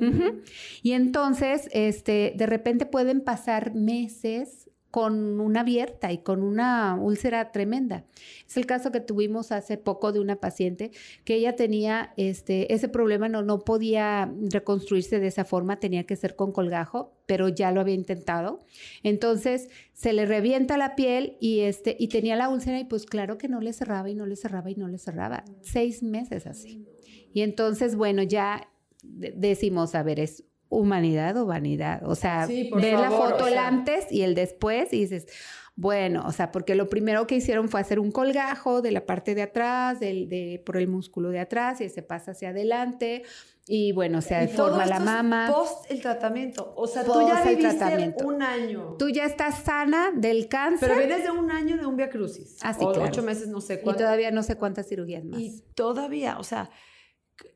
Y 0.81 0.93
entonces, 0.93 1.69
este, 1.71 2.33
de 2.35 2.45
repente 2.45 2.85
pueden 2.85 3.21
pasar 3.21 3.73
meses 3.73 4.69
con 4.93 5.39
una 5.39 5.61
abierta 5.61 6.11
y 6.11 6.19
con 6.19 6.43
una 6.43 6.95
úlcera 7.01 7.51
tremenda. 7.51 8.05
Es 8.47 8.57
el 8.57 8.67
caso 8.67 8.91
que 8.91 8.99
tuvimos 8.99 9.51
hace 9.51 9.75
poco 9.79 10.11
de 10.11 10.19
una 10.19 10.35
paciente 10.35 10.91
que 11.25 11.33
ella 11.33 11.55
tenía 11.55 12.13
este, 12.15 12.71
ese 12.71 12.89
problema, 12.89 13.27
no, 13.27 13.41
no 13.41 13.63
podía 13.63 14.31
reconstruirse 14.51 15.19
de 15.19 15.25
esa 15.25 15.45
forma, 15.45 15.79
tenía 15.79 16.03
que 16.03 16.15
ser 16.15 16.35
con 16.35 16.51
colgajo, 16.51 17.11
pero 17.25 17.49
ya 17.49 17.71
lo 17.71 17.81
había 17.81 17.95
intentado. 17.95 18.59
Entonces 19.01 19.69
se 19.93 20.13
le 20.13 20.27
revienta 20.27 20.77
la 20.77 20.93
piel 20.93 21.37
y, 21.39 21.61
este, 21.61 21.97
y 21.99 22.09
tenía 22.09 22.35
la 22.35 22.49
úlcera 22.49 22.79
y 22.79 22.85
pues 22.85 23.07
claro 23.07 23.39
que 23.39 23.47
no 23.47 23.61
le 23.61 23.73
cerraba 23.73 24.11
y 24.11 24.13
no 24.13 24.27
le 24.27 24.35
cerraba 24.35 24.69
y 24.69 24.75
no 24.75 24.87
le 24.87 24.99
cerraba. 24.99 25.43
Seis 25.61 26.03
meses 26.03 26.45
así. 26.45 26.85
Y 27.33 27.41
entonces, 27.41 27.95
bueno, 27.95 28.21
ya 28.21 28.69
decimos, 29.01 29.95
a 29.95 30.03
ver, 30.03 30.19
es 30.19 30.43
humanidad 30.77 31.37
o 31.37 31.45
vanidad. 31.45 32.01
O 32.05 32.15
sea, 32.15 32.47
ver 32.47 32.99
la 32.99 33.11
foto 33.11 33.47
el 33.47 33.57
antes 33.57 34.11
y 34.11 34.21
el 34.23 34.35
después 34.35 34.93
y 34.93 35.01
dices, 35.01 35.27
bueno, 35.75 36.23
o 36.27 36.31
sea, 36.31 36.51
porque 36.51 36.75
lo 36.75 36.87
primero 36.87 37.25
que 37.25 37.35
hicieron 37.35 37.67
fue 37.67 37.81
hacer 37.81 37.99
un 37.99 38.11
colgajo 38.11 38.81
de 38.81 38.91
la 38.91 39.05
parte 39.05 39.33
de 39.33 39.41
atrás, 39.41 39.99
del, 39.99 40.29
de, 40.29 40.61
por 40.63 40.77
el 40.77 40.87
músculo 40.87 41.29
de 41.29 41.39
atrás 41.39 41.81
y 41.81 41.89
se 41.89 42.03
pasa 42.03 42.31
hacia 42.31 42.49
adelante. 42.49 43.23
Y 43.65 43.93
bueno, 43.93 44.21
se 44.21 44.35
deforma 44.35 44.85
la 44.85 44.99
mama. 44.99 45.47
Post 45.49 45.89
el 45.89 46.01
tratamiento. 46.01 46.73
O 46.75 46.85
sea, 46.85 47.03
tú 47.05 47.25
ya 47.25 47.43
viviste 47.43 48.13
un 48.23 48.43
año. 48.43 48.95
Tú 48.99 49.09
ya 49.09 49.25
estás 49.25 49.63
sana 49.63 50.11
del 50.13 50.49
cáncer. 50.49 50.89
Pero 50.89 50.99
vienes 50.99 51.23
de 51.23 51.31
un 51.31 51.49
año 51.49 51.77
de 51.77 51.85
un 51.85 51.95
Via 51.95 52.09
Crucis. 52.09 52.57
Así, 52.61 52.83
ah, 52.83 52.89
o 52.89 53.03
Ocho 53.03 53.23
meses, 53.23 53.47
no 53.47 53.61
sé 53.61 53.79
cuánto. 53.79 54.01
Y 54.01 54.03
todavía 54.03 54.31
no 54.31 54.43
sé 54.43 54.57
cuántas 54.57 54.87
cirugías 54.87 55.23
más. 55.23 55.39
Y 55.39 55.63
todavía, 55.75 56.37
o 56.39 56.43
sea, 56.43 56.69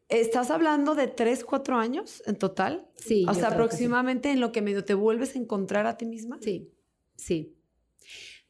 ¿Estás 0.09 0.51
hablando 0.51 0.95
de 0.95 1.07
tres, 1.07 1.43
cuatro 1.43 1.77
años 1.77 2.23
en 2.25 2.37
total? 2.37 2.87
Sí. 2.95 3.25
O 3.27 3.33
sea, 3.33 3.49
aproximadamente 3.49 4.31
en 4.31 4.39
lo 4.39 4.51
que 4.51 4.61
medio 4.61 4.85
te 4.85 4.93
vuelves 4.93 5.35
a 5.35 5.39
encontrar 5.39 5.85
a 5.85 5.97
ti 5.97 6.05
misma. 6.05 6.37
Sí, 6.41 6.71
sí. 7.15 7.57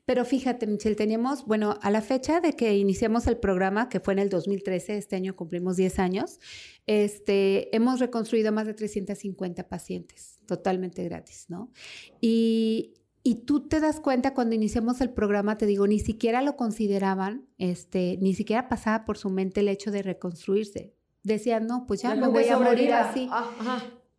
Pero 0.06 0.24
fíjate, 0.24 0.68
Michelle, 0.68 0.96
teníamos, 0.96 1.46
bueno, 1.46 1.80
a 1.82 1.92
la 1.92 2.02
fecha 2.02 2.40
de 2.40 2.54
que 2.54 2.78
iniciamos 2.78 3.28
el 3.28 3.38
programa, 3.38 3.90
que 3.90 4.00
fue 4.00 4.14
en 4.14 4.20
el 4.20 4.30
2013, 4.30 4.98
este 4.98 5.18
año 5.18 5.36
cumplimos 5.36 5.76
10 5.76 6.00
años, 6.00 6.40
este, 6.86 7.76
hemos 7.76 8.00
reconstruido 8.00 8.54
más 8.54 8.68
de 8.68 8.74
350 8.74 9.68
pacientes, 9.68 10.40
totalmente 10.46 11.04
gratis, 11.04 11.48
¿no? 11.50 11.74
Y, 12.22 12.94
y 13.22 13.44
tú 13.44 13.68
te 13.68 13.82
das 13.82 14.00
cuenta 14.00 14.34
cuando 14.34 14.56
iniciamos 14.56 15.02
el 15.02 15.10
programa, 15.10 15.58
te 15.58 15.66
digo, 15.66 15.88
ni 15.88 16.00
siquiera 16.00 16.42
lo 16.42 16.56
consideraban, 16.56 17.46
este, 17.58 18.18
ni 18.22 18.34
siquiera 18.34 18.70
pasaba 18.70 19.04
por 19.04 19.18
su 19.18 19.30
mente 19.30 19.60
el 19.60 19.68
hecho 19.68 19.92
de 19.92 20.04
reconstruirse 20.04 20.97
decían, 21.28 21.68
no, 21.68 21.86
pues 21.86 22.02
ya, 22.02 22.16
me 22.16 22.28
voy 22.28 22.48
a 22.48 22.58
morir 22.58 22.94
así. 22.94 23.30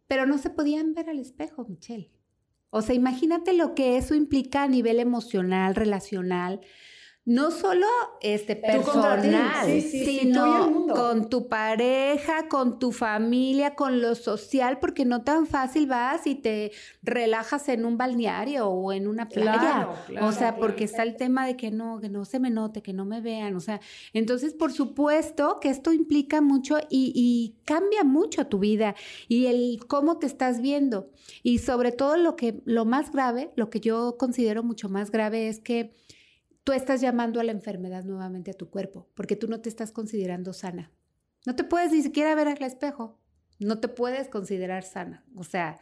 Pero 0.06 0.26
no 0.26 0.38
se 0.38 0.50
podían 0.50 0.94
ver 0.94 1.10
al 1.10 1.18
espejo, 1.18 1.66
Michelle. 1.68 2.10
O 2.70 2.82
sea, 2.82 2.94
imagínate 2.94 3.54
lo 3.54 3.74
que 3.74 3.96
eso 3.96 4.14
implica 4.14 4.62
a 4.62 4.68
nivel 4.68 5.00
emocional, 5.00 5.74
relacional, 5.74 6.60
no 7.28 7.50
solo 7.50 7.86
este 8.22 8.56
personal, 8.56 9.82
sino 9.82 10.86
con 10.86 11.28
tu 11.28 11.46
pareja, 11.46 12.48
con 12.48 12.78
tu 12.78 12.90
familia, 12.90 13.74
con 13.74 14.00
lo 14.00 14.14
social, 14.14 14.78
porque 14.80 15.04
no 15.04 15.24
tan 15.24 15.46
fácil 15.46 15.86
vas 15.86 16.26
y 16.26 16.36
te 16.36 16.72
relajas 17.02 17.68
en 17.68 17.84
un 17.84 17.98
balneario 17.98 18.68
o 18.68 18.94
en 18.94 19.06
una 19.06 19.28
playa. 19.28 19.90
o 20.22 20.32
sea, 20.32 20.56
porque 20.56 20.84
está 20.84 21.02
el 21.02 21.16
tema 21.16 21.46
de 21.46 21.54
que 21.58 21.70
no, 21.70 22.00
que 22.00 22.08
no 22.08 22.24
se 22.24 22.40
me 22.40 22.48
note, 22.48 22.80
que 22.80 22.94
no 22.94 23.04
me 23.04 23.20
vean. 23.20 23.54
O 23.56 23.60
sea, 23.60 23.78
entonces, 24.14 24.54
por 24.54 24.72
supuesto 24.72 25.58
que 25.60 25.68
esto 25.68 25.92
implica 25.92 26.40
mucho 26.40 26.78
y, 26.88 27.12
y 27.14 27.62
cambia 27.66 28.04
mucho 28.04 28.46
tu 28.46 28.58
vida 28.58 28.94
y 29.28 29.44
el 29.44 29.80
cómo 29.86 30.16
te 30.16 30.26
estás 30.26 30.62
viendo. 30.62 31.10
Y 31.42 31.58
sobre 31.58 31.92
todo 31.92 32.16
lo 32.16 32.36
que, 32.36 32.62
lo 32.64 32.86
más 32.86 33.12
grave, 33.12 33.50
lo 33.54 33.68
que 33.68 33.80
yo 33.80 34.16
considero 34.16 34.62
mucho 34.62 34.88
más 34.88 35.10
grave 35.10 35.48
es 35.48 35.60
que 35.60 35.92
tú 36.68 36.74
estás 36.74 37.00
llamando 37.00 37.40
a 37.40 37.44
la 37.44 37.52
enfermedad 37.52 38.04
nuevamente 38.04 38.50
a 38.50 38.54
tu 38.54 38.68
cuerpo, 38.68 39.08
porque 39.14 39.36
tú 39.36 39.48
no 39.48 39.62
te 39.62 39.70
estás 39.70 39.90
considerando 39.90 40.52
sana. 40.52 40.92
No 41.46 41.56
te 41.56 41.64
puedes 41.64 41.92
ni 41.92 42.02
siquiera 42.02 42.34
ver 42.34 42.46
al 42.46 42.62
espejo, 42.62 43.18
no 43.58 43.80
te 43.80 43.88
puedes 43.88 44.28
considerar 44.28 44.82
sana. 44.82 45.24
O 45.34 45.44
sea, 45.44 45.80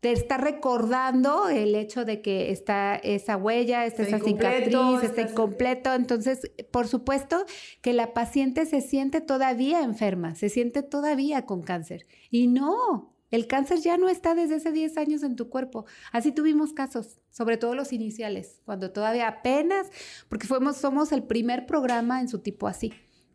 te 0.00 0.10
está 0.10 0.36
recordando 0.36 1.48
el 1.48 1.76
hecho 1.76 2.04
de 2.04 2.22
que 2.22 2.50
está 2.50 2.96
esa 2.96 3.36
huella, 3.36 3.86
está 3.86 4.02
esa 4.02 4.18
cicatriz, 4.18 5.04
está 5.04 5.22
incompleto. 5.22 5.94
Entonces, 5.94 6.50
por 6.72 6.88
supuesto 6.88 7.44
que 7.80 7.92
la 7.92 8.12
paciente 8.12 8.66
se 8.66 8.80
siente 8.80 9.20
todavía 9.20 9.84
enferma, 9.84 10.34
se 10.34 10.48
siente 10.48 10.82
todavía 10.82 11.46
con 11.46 11.62
cáncer. 11.62 12.04
Y 12.32 12.48
no, 12.48 13.15
el 13.30 13.46
cáncer 13.46 13.80
ya 13.80 13.96
no 13.96 14.08
está 14.08 14.34
desde 14.34 14.56
hace 14.56 14.72
10 14.72 14.96
años 14.98 15.22
en 15.22 15.36
tu 15.36 15.48
cuerpo. 15.48 15.86
Así 16.12 16.32
tuvimos 16.32 16.72
casos, 16.72 17.20
sobre 17.30 17.56
todo 17.56 17.74
los 17.74 17.92
iniciales, 17.92 18.60
cuando 18.64 18.92
todavía 18.92 19.28
apenas, 19.28 19.88
porque 20.28 20.46
fuimos, 20.46 20.76
somos 20.76 21.12
el 21.12 21.22
primer 21.22 21.66
programa 21.66 22.20
en 22.20 22.28
su 22.28 22.38
tipo 22.40 22.68
así 22.68 22.92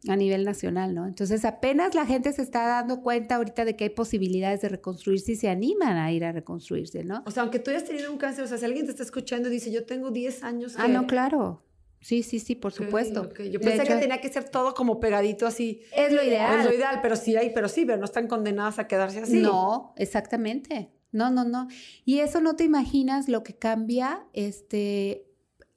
a 0.07 0.15
nivel 0.15 0.45
nacional, 0.45 0.95
¿no? 0.95 1.05
Entonces 1.05 1.45
apenas 1.45 1.93
la 1.93 2.05
gente 2.05 2.33
se 2.33 2.41
está 2.41 2.65
dando 2.65 3.01
cuenta 3.01 3.35
ahorita 3.35 3.65
de 3.65 3.75
que 3.75 3.83
hay 3.85 3.89
posibilidades 3.91 4.61
de 4.61 4.69
reconstruirse 4.69 5.33
y 5.33 5.35
se 5.35 5.49
animan 5.49 5.97
a 5.97 6.11
ir 6.11 6.25
a 6.25 6.31
reconstruirse, 6.31 7.03
¿no? 7.03 7.21
O 7.25 7.31
sea, 7.31 7.43
aunque 7.43 7.59
tú 7.59 7.69
hayas 7.69 7.85
tenido 7.85 8.11
un 8.11 8.17
cáncer, 8.17 8.43
o 8.43 8.47
sea, 8.47 8.57
si 8.57 8.65
alguien 8.65 8.85
te 8.85 8.91
está 8.91 9.03
escuchando 9.03 9.49
y 9.49 9.51
dice, 9.51 9.71
yo 9.71 9.85
tengo 9.85 10.09
10 10.09 10.43
años. 10.43 10.75
Ah, 10.77 10.87
no, 10.87 11.05
claro. 11.05 11.63
Sí, 12.01 12.23
sí, 12.23 12.39
sí, 12.39 12.55
por 12.55 12.73
supuesto. 12.73 13.29
Yo 13.43 13.59
pensé 13.59 13.83
que 13.83 13.95
tenía 13.95 14.19
que 14.19 14.29
ser 14.29 14.49
todo 14.49 14.73
como 14.73 14.99
pegadito 14.99 15.45
así. 15.45 15.81
Es 15.95 16.11
lo 16.11 16.23
ideal. 16.23 16.59
Es 16.59 16.65
lo 16.65 16.73
ideal, 16.73 16.99
pero 17.01 17.15
sí 17.15 17.35
hay, 17.37 17.51
pero 17.51 17.69
sí, 17.69 17.85
pero 17.85 17.99
no 17.99 18.05
están 18.05 18.27
condenadas 18.27 18.79
a 18.79 18.87
quedarse 18.87 19.19
así. 19.19 19.39
No, 19.39 19.93
exactamente. 19.97 20.91
No, 21.11 21.29
no, 21.29 21.43
no. 21.43 21.67
Y 22.03 22.19
eso 22.19 22.41
no 22.41 22.55
te 22.55 22.63
imaginas 22.63 23.29
lo 23.29 23.43
que 23.43 23.55
cambia 23.55 24.25
este, 24.33 25.27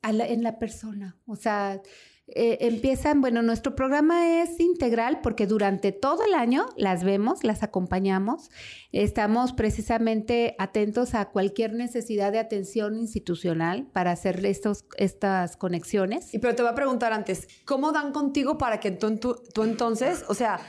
en 0.02 0.42
la 0.42 0.58
persona. 0.58 1.18
O 1.26 1.36
sea, 1.36 1.82
eh, 2.26 2.56
empiezan, 2.62 3.20
bueno, 3.20 3.42
nuestro 3.42 3.74
programa 3.74 4.40
es 4.40 4.58
integral 4.58 5.20
porque 5.22 5.46
durante 5.46 5.92
todo 5.92 6.24
el 6.24 6.32
año 6.32 6.64
las 6.74 7.04
vemos, 7.04 7.44
las 7.44 7.62
acompañamos, 7.62 8.50
estamos 8.92 9.52
precisamente 9.52 10.56
atentos 10.58 11.14
a 11.14 11.26
cualquier 11.26 11.74
necesidad 11.74 12.32
de 12.32 12.38
atención 12.38 12.96
institucional 12.96 13.88
para 13.92 14.12
hacer 14.12 14.44
estos, 14.46 14.86
estas 14.96 15.58
conexiones. 15.58 16.32
Y 16.32 16.38
pero 16.38 16.54
te 16.54 16.62
voy 16.62 16.72
a 16.72 16.74
preguntar 16.74 17.12
antes, 17.12 17.46
¿cómo 17.66 17.92
dan 17.92 18.10
contigo 18.10 18.56
para 18.56 18.80
que 18.80 18.90
tú, 18.90 19.16
tú, 19.18 19.62
entonces, 19.62 20.24
o 20.26 20.34
sea, 20.34 20.60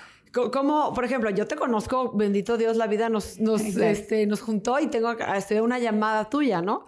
como, 0.52 0.94
por 0.94 1.06
ejemplo, 1.06 1.30
yo 1.30 1.48
te 1.48 1.56
conozco, 1.56 2.12
bendito 2.12 2.58
Dios, 2.58 2.76
la 2.76 2.88
vida 2.88 3.08
nos, 3.08 3.39
nos, 3.39 3.62
este, 3.62 4.28
nos 4.28 4.41
juntó 4.41 4.78
y 4.82 4.88
tengo 4.88 5.12
estoy 5.12 5.60
una 5.60 5.80
llamada 5.80 6.30
tuya, 6.30 6.62
¿no? 6.62 6.86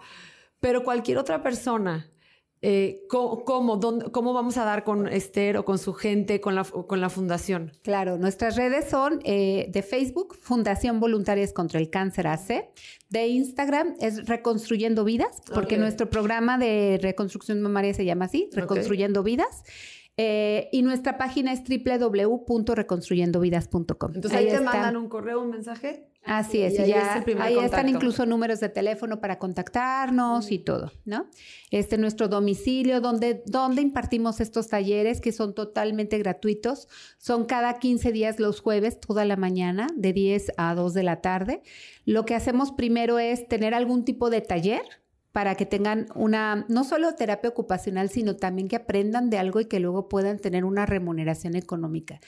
Pero 0.60 0.84
cualquier 0.84 1.16
otra 1.16 1.42
persona 1.42 2.10
eh, 2.60 3.06
¿cómo, 3.08 3.44
¿cómo, 3.44 4.32
vamos 4.32 4.58
a 4.58 4.64
dar 4.64 4.82
con 4.82 5.06
Esther 5.08 5.58
o 5.58 5.64
con 5.64 5.78
su 5.78 5.94
gente, 5.94 6.40
con 6.40 6.56
la, 6.56 6.64
con 6.64 7.00
la 7.00 7.08
fundación? 7.08 7.70
Claro, 7.82 8.18
nuestras 8.18 8.56
redes 8.56 8.90
son 8.90 9.20
eh, 9.24 9.68
de 9.70 9.82
Facebook, 9.82 10.36
Fundación 10.40 10.98
Voluntarias 10.98 11.52
contra 11.52 11.78
el 11.78 11.88
Cáncer 11.88 12.26
AC, 12.26 12.68
de 13.10 13.28
Instagram 13.28 13.94
es 14.00 14.26
Reconstruyendo 14.26 15.04
Vidas, 15.04 15.40
porque 15.54 15.78
nuestro 15.78 16.10
programa 16.10 16.58
de 16.58 16.98
reconstrucción 17.00 17.62
mamaria 17.62 17.94
se 17.94 18.04
llama 18.04 18.24
así, 18.24 18.50
Reconstruyendo 18.52 19.22
Vidas. 19.22 19.62
Eh, 20.20 20.68
y 20.72 20.82
nuestra 20.82 21.16
página 21.16 21.52
es 21.52 21.62
www.reconstruyendovidas.com. 21.62 24.12
Entonces 24.16 24.36
ahí, 24.36 24.48
te 24.48 24.60
mandan 24.60 24.96
un 24.96 25.08
correo, 25.08 25.40
un 25.40 25.50
mensaje. 25.50 26.08
Así 26.28 26.62
es, 26.62 26.78
y, 26.78 26.86
ya, 26.86 27.24
ahí 27.40 27.58
están 27.58 27.88
incluso 27.88 28.26
números 28.26 28.60
de 28.60 28.68
teléfono 28.68 29.20
para 29.20 29.38
contactarnos 29.38 30.52
y 30.52 30.58
todo, 30.58 30.92
¿no? 31.04 31.26
Este 31.70 31.96
nuestro 31.96 32.28
domicilio 32.28 33.00
donde, 33.00 33.42
donde 33.46 33.82
impartimos 33.82 34.40
estos 34.40 34.68
talleres 34.68 35.20
que 35.20 35.32
son 35.32 35.54
totalmente 35.54 36.18
gratuitos. 36.18 36.88
Son 37.16 37.46
cada 37.46 37.78
15 37.78 38.12
días 38.12 38.38
los 38.38 38.60
jueves, 38.60 39.00
toda 39.00 39.24
la 39.24 39.36
mañana, 39.36 39.86
de 39.96 40.12
10 40.12 40.52
a 40.58 40.74
2 40.74 40.94
de 40.94 41.02
la 41.02 41.20
tarde. 41.20 41.62
Lo 42.04 42.24
que 42.26 42.34
hacemos 42.34 42.72
primero 42.72 43.18
es 43.18 43.48
tener 43.48 43.74
algún 43.74 44.04
tipo 44.04 44.30
de 44.30 44.40
taller 44.42 44.82
para 45.38 45.54
que 45.54 45.66
tengan 45.66 46.08
una, 46.16 46.66
no 46.66 46.82
solo 46.82 47.14
terapia 47.14 47.48
ocupacional, 47.48 48.10
sino 48.10 48.34
también 48.34 48.66
que 48.66 48.74
aprendan 48.74 49.30
de 49.30 49.38
algo 49.38 49.60
y 49.60 49.66
que 49.66 49.78
luego 49.78 50.08
puedan 50.08 50.40
tener 50.40 50.64
una 50.64 50.84
remuneración 50.84 51.54
económica. 51.54 52.18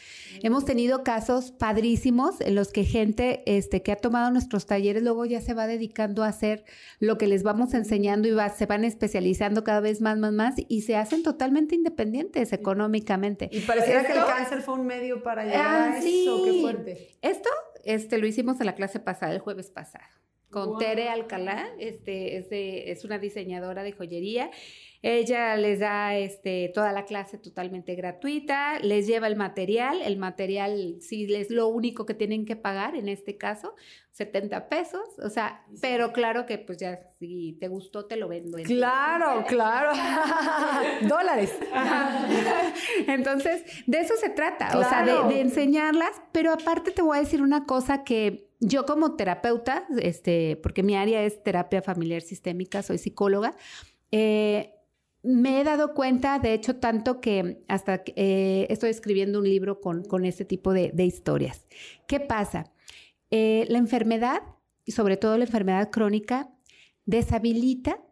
Hemos 0.44 0.64
tenido 0.64 1.02
casos 1.02 1.50
padrísimos 1.50 2.40
en 2.40 2.54
los 2.54 2.70
que 2.70 2.84
gente 2.84 3.42
este, 3.46 3.82
que 3.82 3.90
ha 3.90 3.96
tomado 3.96 4.30
nuestros 4.30 4.66
talleres 4.66 5.02
luego 5.02 5.24
ya 5.24 5.40
se 5.40 5.54
va 5.54 5.66
dedicando 5.66 6.22
a 6.22 6.28
hacer 6.28 6.64
lo 7.00 7.18
que 7.18 7.26
les 7.26 7.42
vamos 7.42 7.74
enseñando 7.74 8.28
y 8.28 8.30
va, 8.30 8.48
se 8.48 8.66
van 8.66 8.84
especializando 8.84 9.64
cada 9.64 9.80
vez 9.80 10.00
más, 10.00 10.16
más, 10.16 10.32
más 10.32 10.54
y 10.56 10.82
se 10.82 10.94
hacen 10.94 11.24
totalmente 11.24 11.74
independientes 11.74 12.52
económicamente. 12.52 13.48
Y 13.50 13.62
pareciera 13.62 14.06
que 14.06 14.12
el 14.12 14.24
cáncer 14.24 14.62
fue 14.62 14.74
un 14.74 14.86
medio 14.86 15.20
para 15.24 15.44
llegar 15.44 15.66
a 15.66 15.84
ah, 15.94 15.98
eso, 15.98 16.44
qué 16.44 16.60
fuerte. 16.60 17.16
Esto 17.22 17.50
este, 17.82 18.18
lo 18.18 18.28
hicimos 18.28 18.60
en 18.60 18.66
la 18.66 18.76
clase 18.76 19.00
pasada, 19.00 19.32
el 19.32 19.40
jueves 19.40 19.68
pasado 19.68 20.19
con 20.50 20.78
Tere 20.78 21.08
Alcalá, 21.08 21.68
este, 21.78 22.36
es, 22.36 22.48
es 22.50 23.04
una 23.04 23.18
diseñadora 23.18 23.82
de 23.82 23.92
joyería. 23.92 24.50
Ella 25.02 25.56
les 25.56 25.78
da 25.78 26.14
este, 26.18 26.70
toda 26.74 26.92
la 26.92 27.06
clase 27.06 27.38
totalmente 27.38 27.94
gratuita, 27.94 28.78
les 28.80 29.06
lleva 29.06 29.28
el 29.28 29.36
material, 29.36 30.02
el 30.02 30.18
material 30.18 30.96
sí 31.00 31.26
es 31.34 31.48
lo 31.48 31.68
único 31.68 32.04
que 32.04 32.12
tienen 32.12 32.44
que 32.44 32.54
pagar 32.54 32.94
en 32.94 33.08
este 33.08 33.38
caso, 33.38 33.74
70 34.10 34.68
pesos, 34.68 35.00
o 35.24 35.30
sea, 35.30 35.64
pero 35.80 36.12
claro 36.12 36.44
que 36.44 36.58
pues 36.58 36.76
ya 36.76 37.00
si 37.18 37.56
te 37.58 37.68
gustó 37.68 38.04
te 38.04 38.16
lo 38.16 38.28
vendo. 38.28 38.58
claro, 38.64 39.42
claro, 39.48 39.92
dólares. 41.08 41.56
Entonces, 43.06 43.64
de 43.86 44.00
eso 44.00 44.14
se 44.20 44.28
trata, 44.28 44.78
o 44.78 44.84
sea, 44.84 45.02
de, 45.02 45.34
de 45.34 45.40
enseñarlas, 45.40 46.20
pero 46.30 46.52
aparte 46.52 46.90
te 46.90 47.00
voy 47.00 47.16
a 47.16 47.20
decir 47.20 47.40
una 47.40 47.64
cosa 47.64 48.04
que 48.04 48.49
yo 48.60 48.84
como 48.84 49.16
terapeuta, 49.16 49.86
este, 50.00 50.56
porque 50.62 50.82
mi 50.82 50.94
área 50.94 51.24
es 51.24 51.42
terapia 51.42 51.82
familiar 51.82 52.20
sistémica, 52.20 52.82
soy 52.82 52.98
psicóloga, 52.98 53.56
eh, 54.12 54.74
me 55.22 55.60
he 55.60 55.64
dado 55.64 55.94
cuenta, 55.94 56.38
de 56.38 56.54
hecho, 56.54 56.76
tanto 56.76 57.20
que 57.20 57.62
hasta 57.68 58.02
eh, 58.16 58.66
estoy 58.70 58.90
escribiendo 58.90 59.38
un 59.38 59.44
libro 59.44 59.80
con, 59.80 60.02
con 60.04 60.24
este 60.24 60.44
tipo 60.44 60.72
de, 60.72 60.92
historias. 61.04 61.66
¿Qué 62.06 62.20
pasa? 62.20 62.72
Eh, 63.30 63.66
la 63.68 63.78
enfermedad, 63.78 64.42
y 64.84 64.92
sobre 64.92 65.16
todo 65.16 65.36
la 65.36 65.44
enfermedad 65.44 65.90
crónica, 65.90 66.50
deshabilita 67.04 68.02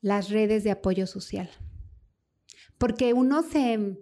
las 0.00 0.30
redes 0.30 0.64
de 0.64 0.70
apoyo 0.70 1.06
social. 1.06 1.50
Porque 2.78 3.12
uno 3.12 3.42
se, 3.42 3.98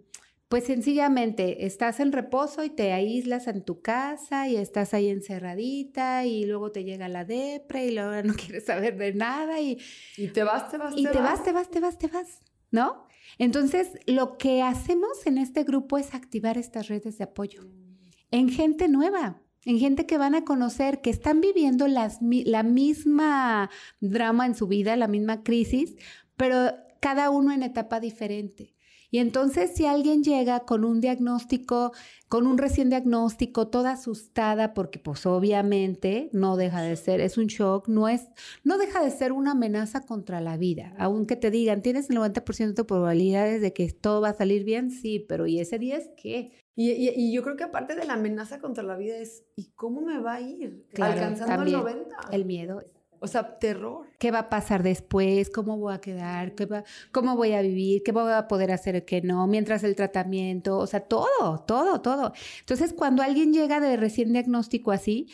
pues 0.48 0.64
sencillamente 0.64 1.66
estás 1.66 2.00
en 2.00 2.12
reposo 2.12 2.62
y 2.64 2.70
te 2.70 2.92
aíslas 2.92 3.46
en 3.48 3.64
tu 3.64 3.80
casa 3.80 4.48
y 4.48 4.56
estás 4.56 4.94
ahí 4.94 5.08
encerradita 5.08 6.24
y 6.24 6.44
luego 6.44 6.70
te 6.70 6.84
llega 6.84 7.08
la 7.08 7.24
depre 7.24 7.86
y 7.86 7.90
luego 7.92 8.22
no 8.22 8.34
quieres 8.36 8.64
saber 8.64 8.96
de 8.96 9.14
nada 9.14 9.60
y, 9.60 9.78
y 10.16 10.28
te 10.28 10.44
vas, 10.44 10.70
te 10.70 10.78
vas, 10.78 10.94
y 10.96 11.04
te, 11.04 11.18
vas. 11.18 11.42
te 11.42 11.52
vas, 11.52 11.70
te 11.70 11.80
vas, 11.80 11.98
te 11.98 12.06
vas, 12.06 12.42
¿no? 12.70 13.06
Entonces, 13.38 13.98
lo 14.06 14.38
que 14.38 14.62
hacemos 14.62 15.26
en 15.26 15.38
este 15.38 15.64
grupo 15.64 15.98
es 15.98 16.14
activar 16.14 16.56
estas 16.58 16.88
redes 16.88 17.18
de 17.18 17.24
apoyo 17.24 17.62
en 18.30 18.48
gente 18.48 18.88
nueva, 18.88 19.42
en 19.64 19.78
gente 19.78 20.06
que 20.06 20.18
van 20.18 20.34
a 20.34 20.44
conocer, 20.44 21.00
que 21.00 21.10
están 21.10 21.40
viviendo 21.40 21.88
las, 21.88 22.18
la 22.20 22.62
misma 22.62 23.70
drama 24.00 24.46
en 24.46 24.54
su 24.54 24.66
vida, 24.66 24.96
la 24.96 25.08
misma 25.08 25.42
crisis, 25.42 25.96
pero 26.36 26.72
cada 27.00 27.30
uno 27.30 27.52
en 27.52 27.62
etapa 27.62 28.00
diferente. 28.00 28.75
Y 29.10 29.18
entonces 29.18 29.72
si 29.74 29.86
alguien 29.86 30.22
llega 30.22 30.60
con 30.60 30.84
un 30.84 31.00
diagnóstico, 31.00 31.92
con 32.28 32.46
un 32.46 32.58
recién 32.58 32.90
diagnóstico, 32.90 33.68
toda 33.68 33.92
asustada, 33.92 34.74
porque 34.74 34.98
pues 34.98 35.26
obviamente 35.26 36.28
no 36.32 36.56
deja 36.56 36.82
de 36.82 36.96
ser, 36.96 37.20
es 37.20 37.38
un 37.38 37.46
shock, 37.46 37.88
no 37.88 38.08
es, 38.08 38.28
no 38.64 38.78
deja 38.78 39.02
de 39.02 39.10
ser 39.10 39.32
una 39.32 39.52
amenaza 39.52 40.04
contra 40.04 40.40
la 40.40 40.56
vida. 40.56 40.94
Aunque 40.98 41.36
te 41.36 41.50
digan, 41.50 41.82
tienes 41.82 42.10
el 42.10 42.16
90% 42.16 42.74
de 42.74 42.84
probabilidades 42.84 43.60
de 43.60 43.72
que 43.72 43.90
todo 43.90 44.20
va 44.20 44.30
a 44.30 44.34
salir 44.34 44.64
bien, 44.64 44.90
sí, 44.90 45.24
pero 45.28 45.46
¿y 45.46 45.60
ese 45.60 45.78
10 45.78 46.10
qué? 46.16 46.52
Y, 46.78 46.90
y, 46.90 47.32
yo 47.32 47.42
creo 47.42 47.56
que 47.56 47.64
aparte 47.64 47.94
de 47.94 48.04
la 48.04 48.14
amenaza 48.14 48.60
contra 48.60 48.84
la 48.84 48.96
vida 48.96 49.16
es, 49.16 49.46
¿y 49.56 49.70
cómo 49.76 50.02
me 50.02 50.18
va 50.18 50.34
a 50.34 50.40
ir? 50.42 50.84
Alcanzando 51.00 51.62
el 51.62 51.72
90. 51.72 52.16
El 52.32 52.44
miedo. 52.44 52.82
O 53.20 53.26
sea, 53.26 53.58
terror. 53.58 54.06
¿Qué 54.18 54.30
va 54.30 54.40
a 54.40 54.48
pasar 54.48 54.82
después? 54.82 55.50
¿Cómo 55.50 55.78
voy 55.78 55.94
a 55.94 56.00
quedar? 56.00 56.54
¿Qué 56.54 56.66
va, 56.66 56.84
¿Cómo 57.12 57.36
voy 57.36 57.52
a 57.52 57.62
vivir? 57.62 58.02
¿Qué 58.02 58.12
voy 58.12 58.32
a 58.32 58.48
poder 58.48 58.72
hacer? 58.72 59.04
¿Qué 59.04 59.22
no? 59.22 59.46
Mientras 59.46 59.84
el 59.84 59.96
tratamiento, 59.96 60.78
o 60.78 60.86
sea, 60.86 61.00
todo, 61.00 61.64
todo, 61.66 62.00
todo. 62.00 62.32
Entonces, 62.60 62.92
cuando 62.92 63.22
alguien 63.22 63.52
llega 63.52 63.80
de 63.80 63.96
recién 63.96 64.32
diagnóstico 64.32 64.92
así 64.92 65.28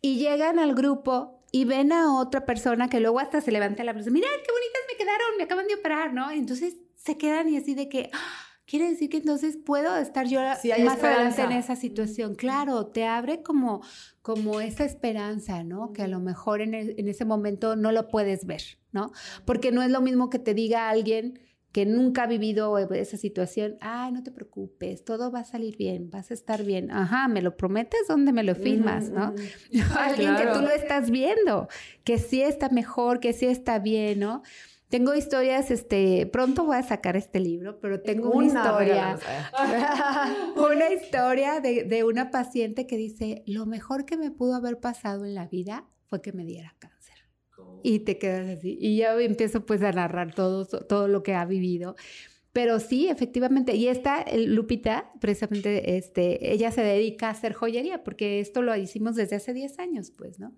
y 0.00 0.18
llegan 0.18 0.58
al 0.58 0.74
grupo 0.74 1.44
y 1.52 1.64
ven 1.64 1.92
a 1.92 2.18
otra 2.18 2.44
persona 2.46 2.88
que 2.88 3.00
luego 3.00 3.20
hasta 3.20 3.40
se 3.40 3.52
levanta 3.52 3.84
la 3.84 3.92
voz, 3.92 4.06
mira, 4.10 4.28
qué 4.44 4.52
bonitas 4.52 4.82
me 4.90 4.96
quedaron, 4.96 5.36
me 5.36 5.44
acaban 5.44 5.66
de 5.66 5.74
operar, 5.74 6.12
¿no? 6.12 6.30
Entonces 6.30 6.76
se 6.96 7.18
quedan 7.18 7.48
y 7.48 7.56
así 7.56 7.74
de 7.74 7.88
que... 7.88 8.10
¡ah! 8.12 8.51
Quiere 8.66 8.88
decir 8.88 9.10
que 9.10 9.18
entonces 9.18 9.56
puedo 9.56 9.96
estar 9.96 10.26
yo 10.26 10.40
más 10.40 11.02
adelante 11.02 11.42
en 11.42 11.52
esa 11.52 11.76
situación. 11.76 12.34
Claro, 12.34 12.86
te 12.86 13.04
abre 13.04 13.42
como, 13.42 13.82
como 14.22 14.60
esa 14.60 14.84
esperanza, 14.84 15.64
¿no? 15.64 15.92
Que 15.92 16.02
a 16.02 16.08
lo 16.08 16.20
mejor 16.20 16.60
en, 16.60 16.74
en, 16.74 17.08
ese 17.08 17.24
momento 17.24 17.76
no 17.76 17.92
lo 17.92 18.08
puedes 18.08 18.46
ver, 18.46 18.62
¿no? 18.92 19.12
Porque 19.44 19.72
no 19.72 19.82
es 19.82 19.90
lo 19.90 20.00
mismo 20.00 20.30
que 20.30 20.38
te 20.38 20.54
diga 20.54 20.88
alguien 20.88 21.40
que 21.72 21.86
nunca 21.86 22.24
ha 22.24 22.26
vivido 22.26 22.78
esa 22.78 23.16
situación, 23.16 23.78
ay, 23.80 24.12
no 24.12 24.22
te 24.22 24.30
preocupes, 24.30 25.04
todo 25.04 25.32
va 25.32 25.40
a 25.40 25.44
salir 25.44 25.78
bien, 25.78 26.10
vas 26.10 26.30
a 26.30 26.34
estar 26.34 26.64
bien. 26.64 26.90
Ajá, 26.90 27.28
¿me 27.28 27.40
lo 27.40 27.56
prometes? 27.56 28.06
¿Dónde 28.08 28.32
me 28.32 28.42
lo 28.42 28.54
firmas? 28.54 29.08
¿No? 29.08 29.34
Alguien 29.98 30.36
que 30.36 30.46
tú 30.52 30.60
lo 30.60 30.70
estás 30.70 31.10
viendo, 31.10 31.68
que 32.04 32.18
sí 32.18 32.42
está 32.42 32.68
mejor, 32.68 33.20
que 33.20 33.32
sí 33.32 33.46
está 33.46 33.78
bien, 33.78 34.20
¿no? 34.20 34.42
Tengo 34.92 35.14
historias, 35.14 35.70
este, 35.70 36.26
pronto 36.26 36.66
voy 36.66 36.76
a 36.76 36.82
sacar 36.82 37.16
este 37.16 37.40
libro, 37.40 37.80
pero 37.80 38.02
tengo 38.02 38.30
una, 38.30 38.46
historia, 38.46 39.18
una 40.56 40.92
historia 40.92 41.60
de, 41.60 41.84
de, 41.84 42.04
una 42.04 42.30
paciente 42.30 42.86
que 42.86 42.98
dice, 42.98 43.42
lo 43.46 43.64
mejor 43.64 44.04
que 44.04 44.18
me 44.18 44.30
pudo 44.30 44.54
haber 44.54 44.80
pasado 44.80 45.24
en 45.24 45.34
la 45.34 45.46
vida 45.46 45.88
fue 46.10 46.20
que 46.20 46.34
me 46.34 46.44
diera 46.44 46.76
cáncer. 46.78 47.14
Y 47.82 48.00
te 48.00 48.18
quedas 48.18 48.46
así. 48.46 48.76
Y 48.78 48.98
ya 48.98 49.18
empiezo 49.18 49.64
pues 49.64 49.80
a 49.82 49.92
narrar 49.92 50.34
todo, 50.34 50.66
todo 50.66 51.08
lo 51.08 51.22
que 51.22 51.32
ha 51.32 51.46
vivido. 51.46 51.96
Pero 52.52 52.78
sí, 52.78 53.08
efectivamente, 53.08 53.74
y 53.74 53.88
esta 53.88 54.26
Lupita, 54.36 55.10
precisamente, 55.22 55.96
este, 55.96 56.52
ella 56.52 56.70
se 56.70 56.82
dedica 56.82 57.28
a 57.28 57.30
hacer 57.30 57.54
joyería, 57.54 58.04
porque 58.04 58.40
esto 58.40 58.60
lo 58.60 58.76
hicimos 58.76 59.16
desde 59.16 59.36
hace 59.36 59.54
10 59.54 59.78
años, 59.78 60.10
pues, 60.10 60.38
¿no? 60.38 60.52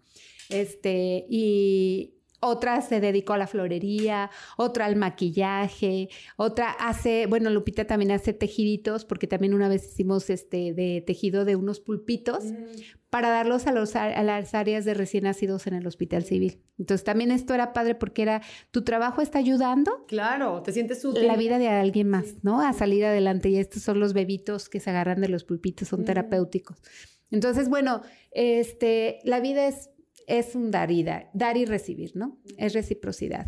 Este, 0.49 1.25
y, 1.31 2.15
otra 2.41 2.81
se 2.83 3.01
dedicó 3.01 3.33
a 3.33 3.39
la 3.39 3.47
florería, 3.47 4.31
otra 4.57 4.87
al 4.87 4.97
maquillaje, 4.97 6.09
otra 6.37 6.71
hace, 6.71 7.27
bueno, 7.27 7.51
Lupita 7.51 7.87
también 7.87 8.11
hace 8.13 8.33
tejiditos, 8.33 9.05
porque 9.05 9.27
también 9.27 9.55
una 9.55 9.69
vez 9.69 9.87
hicimos 9.87 10.31
este 10.31 10.75
de 10.75 11.03
tejido 11.07 11.45
de 11.45 11.57
unos 11.57 11.81
pulpitos 11.81 12.45
mm. 12.45 12.65
para 13.11 13.31
darlos 13.31 13.67
a, 13.67 13.73
los, 13.73 13.97
a 13.97 14.23
las 14.23 14.55
áreas 14.55 14.85
de 14.85 14.95
recién 14.95 15.25
nacidos 15.25 15.67
en 15.67 15.75
el 15.75 15.87
hospital 15.87 16.25
civil. 16.25 16.61
Entonces 16.79 17.05
también 17.05 17.31
esto 17.31 17.55
era 17.55 17.73
padre 17.73 17.95
porque 17.95 18.23
era, 18.23 18.43
tu 18.71 18.83
trabajo 18.83 19.23
está 19.23 19.39
ayudando. 19.39 20.05
Claro, 20.07 20.63
te 20.63 20.73
sientes 20.73 21.05
útil. 21.05 21.27
La 21.27 21.37
vida 21.37 21.59
de 21.59 21.69
alguien 21.69 22.11
más, 22.11 22.43
¿no? 22.43 22.61
A 22.61 22.73
salir 22.73 23.05
adelante. 23.05 23.49
Y 23.49 23.57
estos 23.57 23.83
son 23.83 24.01
los 24.01 24.13
bebitos 24.13 24.69
que 24.69 24.81
se 24.81 24.91
agarran 24.91 25.21
de 25.21 25.29
los 25.29 25.45
pulpitos, 25.45 25.89
son 25.89 26.03
mm. 26.03 26.05
terapéuticos. 26.05 26.83
Entonces, 27.31 27.69
bueno, 27.69 28.03
este, 28.33 29.19
la 29.25 29.41
vida 29.41 29.67
es 29.67 29.91
es 30.27 30.55
un 30.55 30.71
dar 30.71 30.91
y 30.91 31.03
dar, 31.03 31.31
dar 31.35 31.57
y 31.57 31.65
recibir, 31.65 32.13
¿no? 32.15 32.39
Es 32.57 32.73
reciprocidad. 32.73 33.47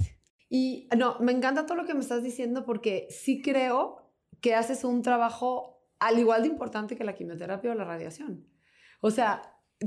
Y 0.48 0.88
no, 0.96 1.18
me 1.20 1.32
encanta 1.32 1.66
todo 1.66 1.76
lo 1.76 1.86
que 1.86 1.94
me 1.94 2.00
estás 2.00 2.22
diciendo 2.22 2.64
porque 2.64 3.06
sí 3.10 3.42
creo 3.42 4.12
que 4.40 4.54
haces 4.54 4.84
un 4.84 5.02
trabajo 5.02 5.76
al 5.98 6.18
igual 6.18 6.42
de 6.42 6.48
importante 6.48 6.96
que 6.96 7.04
la 7.04 7.14
quimioterapia 7.14 7.72
o 7.72 7.74
la 7.74 7.84
radiación. 7.84 8.46
O 9.00 9.10
sea, 9.10 9.42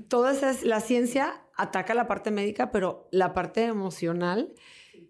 toda 0.07 0.31
esa 0.31 0.51
es, 0.51 0.63
la 0.63 0.81
ciencia 0.81 1.45
ataca 1.55 1.93
la 1.93 2.07
parte 2.07 2.31
médica, 2.31 2.71
pero 2.71 3.07
la 3.11 3.33
parte 3.33 3.63
emocional 3.65 4.53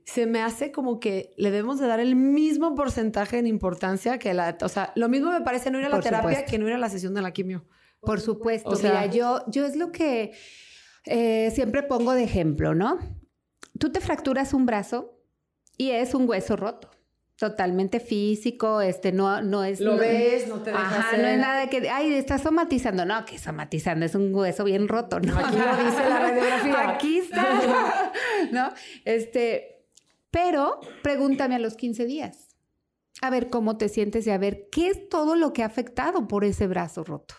se 0.06 0.26
me 0.26 0.42
hace 0.42 0.72
como 0.72 1.00
que 1.00 1.34
le 1.38 1.52
debemos 1.52 1.80
de 1.80 1.88
dar 1.88 2.00
el 2.00 2.16
mismo 2.16 2.76
porcentaje 2.76 3.38
en 3.38 3.48
importancia 3.48 4.18
que 4.18 4.34
la, 4.34 4.58
o 4.62 4.70
sea, 4.70 4.92
lo 4.96 5.10
mismo 5.10 5.32
me 5.32 5.42
parece 5.42 5.72
no 5.72 5.80
ir 5.80 5.86
a 5.86 5.90
la 5.90 6.00
terapia 6.00 6.46
que 6.46 6.58
no 6.58 6.68
ir 6.68 6.74
a 6.74 6.78
la 6.78 6.90
sesión 6.90 7.14
de 7.14 7.22
la 7.22 7.32
quimio. 7.32 7.66
Por 8.02 8.22
supuesto, 8.22 8.70
o 8.70 8.76
sea, 8.76 9.08
yo, 9.08 9.44
yo 9.48 9.66
es 9.66 9.76
lo 9.76 9.92
que 9.92 10.32
eh, 11.06 11.52
siempre 11.54 11.84
pongo 11.84 12.14
de 12.14 12.24
ejemplo, 12.24 12.76
¿no? 12.76 13.00
Tú 13.80 13.92
te 13.92 14.00
fracturas 14.00 14.54
un 14.54 14.66
brazo 14.66 15.20
y 15.78 15.92
es 15.92 16.14
un 16.14 16.28
hueso 16.30 16.56
roto. 16.56 16.92
totalmente 17.38 18.02
físico, 18.02 18.82
este 18.82 19.14
no, 19.14 19.42
no 19.42 19.64
es... 19.64 19.80
Lo 19.80 19.96
ves, 19.96 20.46
no 20.50 20.62
te 20.62 20.72
dejas 20.72 20.86
Ajá, 20.86 21.18
no 21.18 21.26
es 21.26 21.40
nada 21.40 21.62
de 21.62 21.70
que, 21.70 21.90
ay, 21.90 22.14
estás 22.14 22.42
somatizando. 22.42 23.06
No, 23.06 23.24
que 23.24 23.40
somatizando 23.40 24.06
es 24.06 24.14
un 24.14 24.36
hueso 24.36 24.66
bien 24.66 24.90
roto, 24.90 25.22
¿no? 25.22 25.40
Aquí 25.40 25.56
lo 25.56 25.78
dice 25.78 26.10
la 26.10 26.20
radiografía. 26.20 26.90
Aquí 26.96 27.18
está, 27.20 28.12
¿no? 28.52 28.74
Este, 29.06 29.86
pero 30.32 30.82
pregúntame 31.02 31.56
a 31.56 31.60
los 31.60 31.76
15 31.76 32.06
días. 32.06 32.58
A 33.22 33.30
ver 33.30 33.50
cómo 33.50 33.78
te 33.78 33.88
sientes 33.88 34.28
y 34.28 34.32
a 34.32 34.38
ver 34.38 34.68
qué 34.70 34.90
es 34.90 35.08
todo 35.08 35.38
lo 35.38 35.54
que 35.54 35.64
ha 35.64 35.68
afectado 35.68 36.28
por 36.28 36.44
ese 36.44 36.68
brazo 36.68 37.06
roto. 37.06 37.36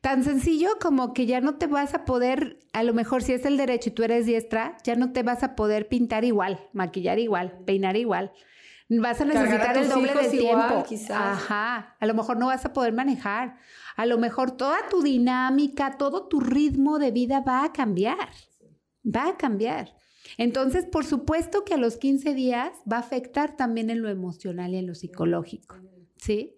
Tan 0.00 0.24
sencillo 0.24 0.70
como 0.80 1.12
que 1.14 1.26
ya 1.26 1.40
no 1.40 1.56
te 1.56 1.66
vas 1.66 1.94
a 1.94 2.04
poder, 2.04 2.58
a 2.72 2.82
lo 2.82 2.94
mejor 2.94 3.22
si 3.22 3.32
es 3.32 3.44
el 3.44 3.56
derecho 3.56 3.90
y 3.90 3.92
tú 3.92 4.02
eres 4.02 4.26
diestra, 4.26 4.76
ya 4.84 4.96
no 4.96 5.12
te 5.12 5.22
vas 5.22 5.42
a 5.42 5.54
poder 5.56 5.88
pintar 5.88 6.24
igual, 6.24 6.60
maquillar 6.72 7.18
igual, 7.18 7.58
peinar 7.64 7.96
igual 7.96 8.32
vas 8.98 9.20
a 9.20 9.24
necesitar 9.24 9.76
el 9.76 9.88
doble 9.88 10.14
de 10.14 10.28
tiempo. 10.30 10.84
quizás. 10.88 11.10
Ajá. 11.10 11.96
A 12.00 12.06
lo 12.06 12.14
mejor 12.14 12.38
no 12.38 12.46
vas 12.46 12.64
a 12.64 12.72
poder 12.72 12.92
manejar. 12.92 13.56
A 13.96 14.06
lo 14.06 14.18
mejor 14.18 14.50
toda 14.50 14.88
tu 14.90 15.02
dinámica, 15.02 15.96
todo 15.96 16.26
tu 16.26 16.40
ritmo 16.40 16.98
de 16.98 17.12
vida 17.12 17.40
va 17.40 17.64
a 17.64 17.72
cambiar. 17.72 18.30
Va 19.04 19.28
a 19.28 19.36
cambiar. 19.36 19.94
Entonces, 20.36 20.86
por 20.86 21.04
supuesto 21.04 21.64
que 21.64 21.74
a 21.74 21.76
los 21.76 21.96
15 21.96 22.34
días 22.34 22.72
va 22.90 22.96
a 22.96 23.00
afectar 23.00 23.56
también 23.56 23.90
en 23.90 24.02
lo 24.02 24.08
emocional 24.08 24.74
y 24.74 24.78
en 24.78 24.86
lo 24.86 24.94
psicológico. 24.94 25.76
¿Sí? 26.16 26.56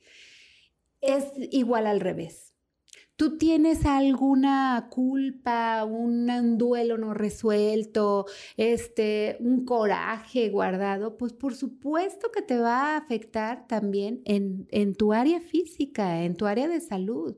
Es 1.01 1.25
igual 1.51 1.87
al 1.87 2.01
revés. 2.01 2.52
¿Tú 3.17 3.37
tienes 3.37 3.85
alguna 3.85 4.89
culpa, 4.91 5.85
un, 5.85 6.59
duelo 6.59 6.97
no 6.99 7.15
resuelto, 7.15 8.27
este, 8.57 9.37
un 9.41 9.65
coraje 9.65 10.49
guardado? 10.49 11.17
Pues 11.17 11.33
por 11.33 11.55
supuesto 11.55 12.31
que 12.33 12.43
te 12.43 12.59
va 12.59 12.95
a 12.95 12.97
afectar 12.97 13.67
también 13.69 14.23
en, 14.25 14.67
en 14.71 14.95
tu 14.95 15.13
área 15.13 15.41
física, 15.41 16.25
en 16.25 16.37
tu 16.37 16.47
área 16.47 16.69
de 16.69 16.81
salud, 16.81 17.37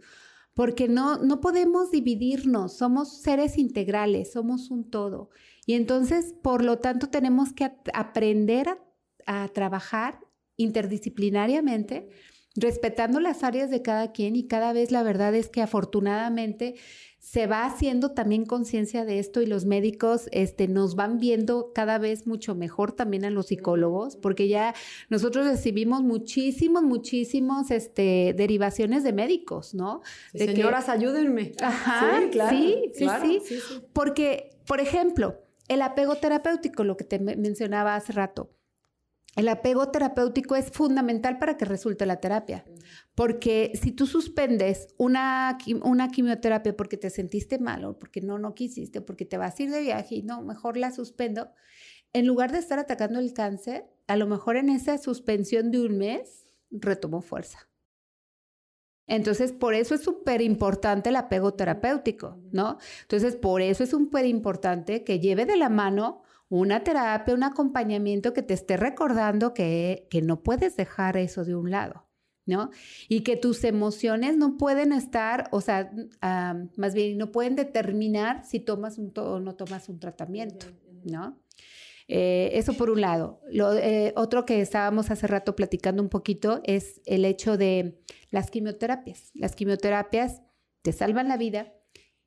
porque 0.54 0.88
no, 0.88 1.18
no 1.18 1.40
podemos 1.40 1.90
dividirnos, 1.90 2.76
somos 2.76 3.20
seres 3.20 3.58
integrales, 3.58 4.32
somos 4.32 4.70
un 4.70 4.88
todo. 4.88 5.30
Y 5.66 5.74
entonces, 5.74 6.34
por 6.42 6.64
lo 6.64 6.78
tanto, 6.78 7.08
tenemos 7.10 7.52
que 7.52 7.72
aprender 7.92 8.68
a, 8.68 8.78
a 9.26 9.48
trabajar 9.48 10.20
interdisciplinariamente 10.56 12.08
respetando 12.56 13.20
las 13.20 13.42
áreas 13.42 13.70
de 13.70 13.82
cada 13.82 14.12
quien 14.12 14.36
y 14.36 14.46
cada 14.46 14.72
vez 14.72 14.90
la 14.90 15.02
verdad 15.02 15.34
es 15.34 15.48
que 15.48 15.62
afortunadamente 15.62 16.76
se 17.24 17.46
va 17.46 17.64
haciendo 17.64 18.10
también 18.10 18.44
conciencia 18.44 19.06
de 19.06 19.18
esto 19.18 19.40
y 19.40 19.46
los 19.46 19.64
médicos 19.64 20.28
este, 20.30 20.68
nos 20.68 20.94
van 20.94 21.18
viendo 21.18 21.72
cada 21.74 21.96
vez 21.96 22.26
mucho 22.26 22.54
mejor 22.54 22.92
también 22.92 23.24
a 23.24 23.30
los 23.30 23.46
psicólogos, 23.46 24.16
porque 24.16 24.46
ya 24.46 24.74
nosotros 25.08 25.46
recibimos 25.46 26.02
muchísimos, 26.02 26.82
muchísimos 26.82 27.70
este, 27.70 28.34
derivaciones 28.36 29.04
de 29.04 29.14
médicos, 29.14 29.72
¿no? 29.72 30.02
de 30.34 30.44
señoras, 30.44 30.90
ayúdenme. 30.90 31.52
Ajá, 31.62 32.20
sí, 32.20 32.30
claro, 32.30 32.56
sí, 32.56 32.76
sí, 32.92 33.08
sí, 33.42 33.58
Porque, 33.94 34.50
por 34.66 34.80
ejemplo, 34.80 35.40
el 35.68 35.80
apego 35.80 36.16
terapéutico, 36.16 36.84
lo 36.84 36.98
que 36.98 37.04
te 37.04 37.18
mencionaba 37.18 37.94
hace 37.96 38.12
rato, 38.12 38.50
el 39.36 39.48
apego 39.48 39.90
terapéutico 39.90 40.54
es 40.56 40.70
fundamental 40.70 41.38
para 41.38 41.56
que 41.56 41.64
resulte 41.64 42.06
la 42.06 42.20
terapia, 42.20 42.64
porque 43.14 43.72
si 43.74 43.92
tú 43.92 44.06
suspendes 44.06 44.88
una, 44.96 45.58
una 45.82 46.08
quimioterapia 46.08 46.76
porque 46.76 46.96
te 46.96 47.10
sentiste 47.10 47.58
mal 47.58 47.84
o 47.84 47.98
porque 47.98 48.20
no, 48.20 48.38
no 48.38 48.54
quisiste, 48.54 49.00
porque 49.00 49.24
te 49.24 49.36
vas 49.36 49.58
a 49.58 49.62
ir 49.62 49.70
de 49.70 49.80
viaje 49.80 50.16
y 50.16 50.22
no, 50.22 50.42
mejor 50.42 50.76
la 50.76 50.92
suspendo, 50.92 51.50
en 52.12 52.26
lugar 52.26 52.52
de 52.52 52.58
estar 52.58 52.78
atacando 52.78 53.18
el 53.18 53.32
cáncer, 53.32 53.86
a 54.06 54.16
lo 54.16 54.26
mejor 54.26 54.56
en 54.56 54.68
esa 54.68 54.98
suspensión 54.98 55.70
de 55.70 55.80
un 55.80 55.98
mes 55.98 56.46
retomó 56.70 57.20
fuerza. 57.20 57.68
Entonces, 59.06 59.52
por 59.52 59.74
eso 59.74 59.94
es 59.94 60.02
súper 60.02 60.40
importante 60.40 61.10
el 61.10 61.16
apego 61.16 61.52
terapéutico, 61.52 62.38
¿no? 62.52 62.78
Entonces, 63.02 63.36
por 63.36 63.60
eso 63.60 63.84
es 63.84 63.90
súper 63.90 64.24
importante 64.24 65.04
que 65.04 65.20
lleve 65.20 65.44
de 65.44 65.56
la 65.56 65.68
mano 65.68 66.22
una 66.48 66.84
terapia, 66.84 67.34
un 67.34 67.42
acompañamiento 67.42 68.32
que 68.32 68.42
te 68.42 68.54
esté 68.54 68.76
recordando 68.76 69.54
que, 69.54 70.06
que 70.10 70.22
no 70.22 70.42
puedes 70.42 70.76
dejar 70.76 71.16
eso 71.16 71.44
de 71.44 71.54
un 71.54 71.70
lado. 71.70 72.04
¿no? 72.46 72.70
Y 73.08 73.22
que 73.22 73.36
tus 73.36 73.64
emociones 73.64 74.36
no 74.36 74.56
pueden 74.58 74.92
estar, 74.92 75.48
o 75.50 75.60
sea, 75.60 75.90
más 76.76 76.94
bien 76.94 77.16
no 77.16 77.32
pueden 77.32 77.56
determinar 77.56 78.44
si 78.44 78.60
tomas 78.60 78.98
un 78.98 79.12
o 79.16 79.40
no 79.40 79.54
tomas 79.54 79.88
un 79.88 79.98
tratamiento, 79.98 80.66
¿no? 81.04 81.40
Eh, 82.06 82.50
eso 82.52 82.74
por 82.74 82.90
un 82.90 83.00
lado. 83.00 83.40
Lo, 83.50 83.72
eh, 83.72 84.12
otro 84.16 84.44
que 84.44 84.60
estábamos 84.60 85.10
hace 85.10 85.26
rato 85.26 85.56
platicando 85.56 86.02
un 86.02 86.10
poquito 86.10 86.60
es 86.64 87.00
el 87.06 87.24
hecho 87.24 87.56
de 87.56 87.98
las 88.30 88.50
quimioterapias. 88.50 89.30
Las 89.34 89.56
quimioterapias 89.56 90.42
te 90.82 90.92
salvan 90.92 91.28
la 91.28 91.38
vida, 91.38 91.72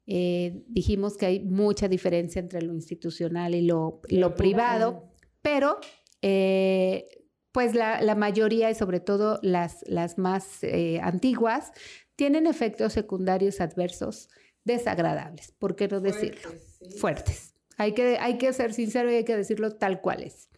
eh, 0.09 0.63
dijimos 0.67 1.17
que 1.17 1.25
hay 1.25 1.39
mucha 1.41 1.89
diferencia 1.89 2.39
entre 2.39 2.61
lo 2.61 2.73
institucional 2.73 3.53
y 3.53 3.61
lo, 3.61 3.99
privado, 4.37 5.11
pero 5.41 5.79
eh, 6.21 7.09
pues 7.51 7.75
la, 7.75 8.15
mayoría 8.15 8.71
y 8.71 8.75
sobre 8.75 9.01
todo 9.01 9.37
las, 9.43 9.83
las 9.85 10.17
más 10.17 10.63
eh, 10.63 11.01
antiguas 11.03 11.73
tienen 12.15 12.47
efectos 12.47 12.93
secundarios 12.93 13.59
adversos 13.59 14.29
desagradables, 14.63 15.51
¿por 15.51 15.75
qué 15.75 15.89
no 15.89 15.99
decirlo? 15.99 16.51
Fuertes. 16.99 17.53
Hay 17.77 17.93
que, 17.93 18.17
hay 18.17 18.37
que 18.37 18.53
ser 18.53 18.73
sincero 18.73 19.11
y 19.11 19.15
hay 19.15 19.25
que 19.25 19.35
decirlo 19.35 19.75
tal 19.75 19.99
cual 19.99 20.23
es. 20.23 20.49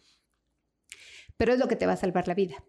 Pero 1.36 1.52
es 1.52 1.58
lo 1.58 1.66
que 1.66 1.76
te 1.76 1.86
va 1.86 1.92
a 1.92 1.96
salvar 1.96 2.28
la 2.28 2.34
vida. 2.34 2.64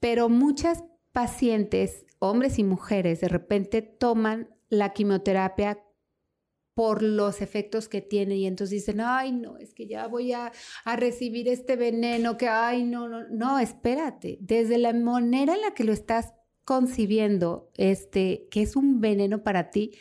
Pero 0.00 0.28
muchas 0.28 0.84
pacientes, 1.12 2.06
hombres 2.18 2.58
y 2.58 2.64
mujeres, 2.64 3.20
de 3.20 3.28
repente 3.28 3.82
toman 3.82 4.48
la 4.72 4.94
quimioterapia 4.94 5.78
por 6.74 7.02
los 7.02 7.42
efectos 7.42 7.90
que 7.90 8.00
tiene 8.00 8.36
y 8.36 8.46
entonces 8.46 8.70
dicen, 8.70 9.02
ay, 9.02 9.30
no, 9.32 9.58
es 9.58 9.74
que 9.74 9.86
ya 9.86 10.06
voy 10.06 10.32
a, 10.32 10.50
recibir 10.96 11.46
este 11.46 11.76
veneno, 11.76 12.38
que, 12.38 12.48
ay, 12.48 12.84
no, 12.84 13.06
no, 13.06 13.28
no, 13.28 13.58
espérate, 13.58 14.38
desde 14.40 14.78
la 14.78 14.94
manera 14.94 15.54
en 15.54 15.60
la 15.60 15.74
que 15.74 15.84
lo 15.84 15.92
estás 15.92 16.32
concibiendo, 16.64 17.70
este, 17.76 18.48
que 18.50 18.62
es 18.62 18.76
un 18.76 19.02
veneno 19.02 19.42
para 19.42 19.68
ti, 19.68 19.92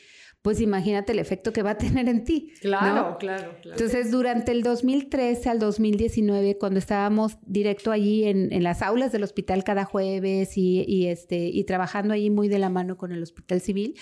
pues 0.41 0.61
imagínate 0.61 1.11
el 1.11 1.19
efecto 1.19 1.51
que 1.51 1.63
va 1.63 1.71
a 1.71 1.77
tener 1.77 2.07
en 2.07 2.23
ti. 2.23 2.53
Claro, 2.61 3.17
claro, 3.19 3.57
claro. 3.61 3.77
Entonces, 3.77 4.09
durante 4.09 4.53
el 4.53 4.63
2013 4.63 5.49
al 5.49 5.59
2019, 5.59 6.57
cuando 6.57 6.79
estábamos 6.79 7.37
directo 7.45 7.91
allí 7.91 8.23
en, 8.23 8.51
en 8.53 8.63
las 8.63 8.81
aulas 8.81 9.11
del 9.11 9.23
hospital 9.23 9.63
cada 9.63 9.83
jueves 9.83 10.57
y, 10.57 10.83
y, 10.87 11.07
este, 11.07 11.45
y 11.47 11.63
trabajando 11.65 12.13
allí 12.13 12.29
muy 12.29 12.47
de 12.47 12.59
la 12.59 12.69
mano 12.69 12.95
con 12.97 13.11
el 13.11 13.21
hospital 13.21 13.61
civil, 13.61 13.99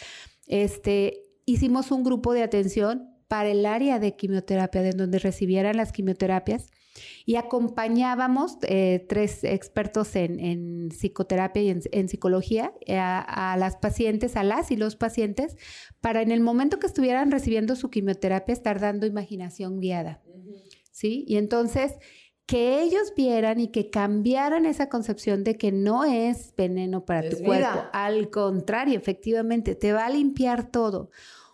este, 0.49 1.23
hicimos 1.45 1.91
un 1.91 2.03
grupo 2.03 2.33
de 2.33 2.43
atención 2.43 3.15
para 3.29 3.49
el 3.49 3.65
área 3.65 3.99
de 3.99 4.15
quimioterapia, 4.15 4.81
de 4.81 4.91
donde 4.91 5.19
recibieran 5.19 5.77
las 5.77 5.93
quimioterapias, 5.93 6.71
y 7.25 7.35
acompañábamos 7.35 8.57
eh, 8.63 9.05
tres 9.07 9.43
expertos 9.43 10.15
en, 10.15 10.89
psicoterapia 10.89 11.61
y 11.61 11.69
en, 11.69 12.09
psicología 12.09 12.73
eh, 12.85 12.97
a, 12.97 13.55
las 13.57 13.77
pacientes, 13.77 14.35
a 14.35 14.43
las 14.43 14.71
y 14.71 14.75
los 14.75 14.95
pacientes, 14.95 15.55
para 16.01 16.21
en 16.21 16.31
el 16.31 16.41
momento 16.41 16.79
que 16.79 16.87
estuvieran 16.87 17.31
recibiendo 17.31 17.75
su 17.75 17.89
quimioterapia 17.89 18.51
estar 18.51 18.79
dando 18.79 19.05
imaginación 19.05 19.79
guiada. 19.79 20.21
¿Sí? 20.91 21.23
Y 21.27 21.37
entonces 21.37 21.93
que 22.49 22.81
ellos 22.81 23.13
vieran 23.15 23.59
y 23.59 23.67
que 23.67 23.91
cambiaran 23.91 24.65
esa 24.65 24.89
concepción 24.89 25.43
de 25.43 25.55
que 25.55 25.71
no 25.71 26.03
es 26.03 26.55
veneno 26.57 27.05
para 27.05 27.29
tu 27.29 27.37
cuerpo. 27.43 27.83
Al 27.93 28.31
contrario, 28.31 28.97
efectivamente, 28.97 29.75
te 29.75 29.93
va 29.93 30.07
a 30.07 30.09
limpiar 30.09 30.71
todo. 30.71 31.11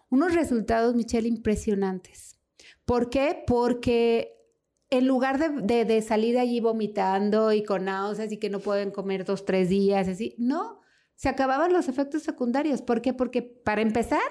Unos 0.10 0.34
resultados, 0.34 0.96
Michelle, 0.96 1.28
impresionantes. 1.28 2.40
¿Por 2.86 3.10
qué? 3.10 3.44
Porque 3.46 4.38
en 4.90 5.06
lugar 5.06 5.38
de, 5.38 5.84
de, 5.84 6.02
salir 6.02 6.36
de 6.36 6.40
allí 6.40 6.62
vomitando 6.62 7.52
y 7.52 7.62
con 7.66 7.84
náuseas 7.84 8.32
y 8.32 8.38
que 8.38 8.50
no 8.50 8.62
pueden 8.62 8.92
comer 8.92 9.26
dos, 9.26 9.44
tres 9.44 9.68
días, 9.68 10.08
así, 10.08 10.34
no, 10.38 10.80
se 11.16 11.28
acababan 11.28 11.74
los 11.74 11.90
efectos 11.90 12.24
secundarios. 12.24 12.82
¿Por 12.82 13.02
qué? 13.02 13.14
Porque 13.14 13.42
para 13.42 13.82
empezar, 13.82 14.22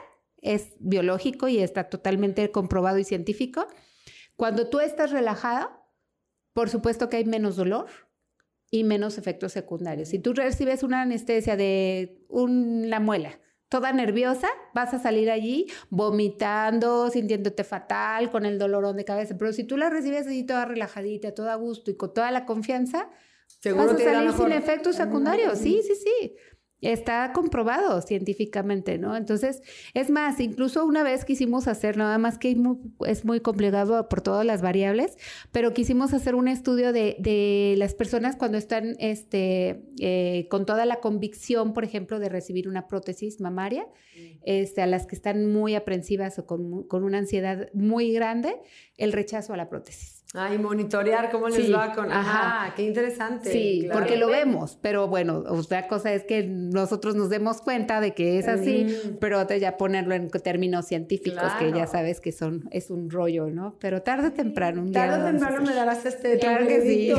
es 0.41 0.73
biológico 0.79 1.47
y 1.47 1.59
está 1.59 1.91
totalmente 1.91 2.51
comprobado 2.51 2.97
y 2.97 3.05
científico. 3.05 3.67
Cuando 4.37 4.71
tú 4.71 4.81
estás 4.81 5.11
relajado, 5.11 5.84
por 6.55 6.71
supuesto 6.71 7.11
que 7.11 7.19
hay 7.19 7.25
menos 7.27 7.57
dolor 7.57 7.87
y 8.71 8.85
menos 8.85 9.19
efectos 9.19 9.53
secundarios. 9.53 10.09
Si 10.09 10.19
tú 10.19 10.33
recibes 10.33 10.83
una 10.83 11.03
anestesia 11.03 11.57
de 11.57 12.25
una 12.29 13.01
muela, 13.01 13.39
toda 13.69 13.93
nerviosa, 13.93 14.49
vas 14.73 14.95
a 14.95 14.99
salir 14.99 15.31
allí 15.31 15.67
vomitando, 15.91 17.11
sintiéndote 17.11 17.65
fatal, 17.65 18.31
con 18.31 18.47
el 18.47 18.59
dolorón 18.59 18.97
de 18.97 19.05
cabeza. 19.05 19.37
Pero 19.37 19.53
si 19.53 19.65
tú 19.65 19.77
la 19.77 19.91
recibes 19.91 20.27
allí 20.27 20.45
toda 20.45 20.65
relajadita, 20.65 21.35
toda 21.35 21.53
a 21.53 21.57
gusto 21.57 21.91
y 21.91 21.97
con 21.97 22.15
toda 22.15 22.31
la 22.31 22.47
confianza, 22.47 23.11
Seguro 23.47 23.87
vas 23.87 23.95
a 23.95 23.99
salir 23.99 24.33
sin 24.33 24.53
efectos 24.53 24.97
secundarios. 24.97 25.59
Sí, 25.59 25.81
sí, 25.83 25.95
sí. 25.97 26.37
Está 26.85 27.33
comprobado 27.33 28.03
científicamente, 28.03 28.99
¿no? 28.99 29.17
Entonces, 29.17 29.63
es 29.95 30.11
más, 30.11 30.39
incluso 30.39 30.85
una 30.85 31.03
vez 31.03 31.25
quisimos 31.25 31.67
hacer, 31.67 31.97
nada 31.97 32.19
más 32.19 32.39
que 32.39 32.57
es 33.07 33.25
muy 33.25 33.41
complicado 33.41 34.09
por 34.09 34.21
todas 34.21 34.45
las 34.45 34.61
variables, 34.61 35.17
pero 35.51 35.73
quisimos 35.73 36.13
hacer 36.13 36.35
un 36.35 36.47
estudio 36.47 36.93
de, 36.93 37.75
las 37.79 37.95
personas 37.95 38.37
cuando 38.37 38.59
están 38.59 38.97
este, 38.99 39.83
eh, 39.99 40.47
con 40.51 40.67
toda 40.67 40.85
la 40.85 41.01
convicción, 41.01 41.73
por 41.73 41.85
ejemplo, 41.85 42.19
de 42.19 42.29
recibir 42.29 42.69
una 42.69 42.87
prótesis 42.87 43.41
mamaria, 43.41 43.87
este, 44.45 44.83
a 44.83 44.87
las 44.87 45.07
que 45.07 45.17
están 45.17 45.51
muy 45.51 45.75
aprensivas 45.75 46.39
o 46.39 46.47
con, 46.47 46.83
con 46.85 47.03
una 47.03 47.19
ansiedad 47.19 47.71
muy 47.73 48.13
grande, 48.13 48.57
el 48.99 49.13
rechazo 49.13 49.55
a 49.55 49.57
la 49.57 49.69
prótesis. 49.69 50.14
Ay, 50.37 50.59
monitorear 50.59 51.31
cómo 51.31 51.49
les 51.49 51.73
va 51.73 51.93
con. 51.93 52.11
Ajá, 52.11 52.75
qué 52.75 52.83
interesante. 52.83 53.53
Sí, 53.53 53.89
porque 53.93 54.17
lo 54.17 54.27
vemos, 54.27 54.77
pero 54.83 55.07
bueno, 55.07 55.45
otra 55.47 55.87
cosa 55.87 56.13
es 56.13 56.25
que 56.25 56.43
nosotros 56.43 57.15
nos 57.15 57.31
demos 57.31 57.61
cuenta 57.61 58.01
de 58.01 58.15
que 58.15 58.41
es 58.41 58.49
así, 58.49 59.15
pero 59.21 59.47
ya 59.47 59.77
ponerlo 59.77 60.13
en 60.17 60.29
términos 60.31 60.87
científicos, 60.87 61.53
que 61.61 61.73
ya 61.73 61.87
sabes 61.87 62.21
que 62.21 62.33
son, 62.33 62.69
es 62.73 62.91
un 62.91 63.11
rollo, 63.11 63.47
¿no? 63.47 63.77
Pero 63.79 64.03
tarde 64.03 64.29
o 64.29 64.33
temprano, 64.33 64.83
un 64.83 64.91
día. 64.91 65.07
Tarde 65.07 65.23
o 65.23 65.27
temprano 65.27 65.63
me 65.63 65.73
darás 65.73 66.05
este. 66.05 66.37
Claro 66.41 66.67
que 66.67 66.81
sí. 66.81 67.13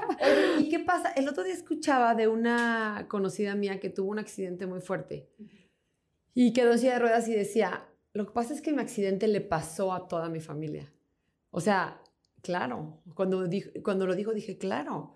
¿Y 0.58 0.70
qué 0.70 0.78
pasa? 0.78 1.12
El 1.14 1.28
otro 1.28 1.44
día 1.44 1.52
escuchaba 1.52 2.14
de 2.14 2.26
una 2.26 3.04
conocida 3.08 3.54
mía 3.54 3.80
que 3.80 3.90
tuvo 3.90 4.10
un 4.10 4.18
accidente 4.18 4.66
muy 4.66 4.80
fuerte 4.80 5.28
y 6.32 6.54
quedó 6.54 6.72
en 6.72 6.78
silla 6.78 6.94
de 6.94 7.00
ruedas 7.00 7.28
y 7.28 7.34
decía: 7.34 7.84
Lo 8.14 8.24
que 8.24 8.32
pasa 8.32 8.54
es 8.54 8.62
que 8.62 8.72
mi 8.72 8.80
accidente 8.80 9.28
le 9.28 9.42
pasó 9.42 9.92
a 9.92 10.08
toda 10.08 10.30
mi 10.30 10.40
familia. 10.40 10.90
O 11.50 11.60
sea, 11.60 12.01
claro. 12.42 13.02
Cuando, 13.14 13.48
cuando 13.82 14.06
lo 14.06 14.14
dijo, 14.14 14.34
dije, 14.34 14.58
claro. 14.58 15.14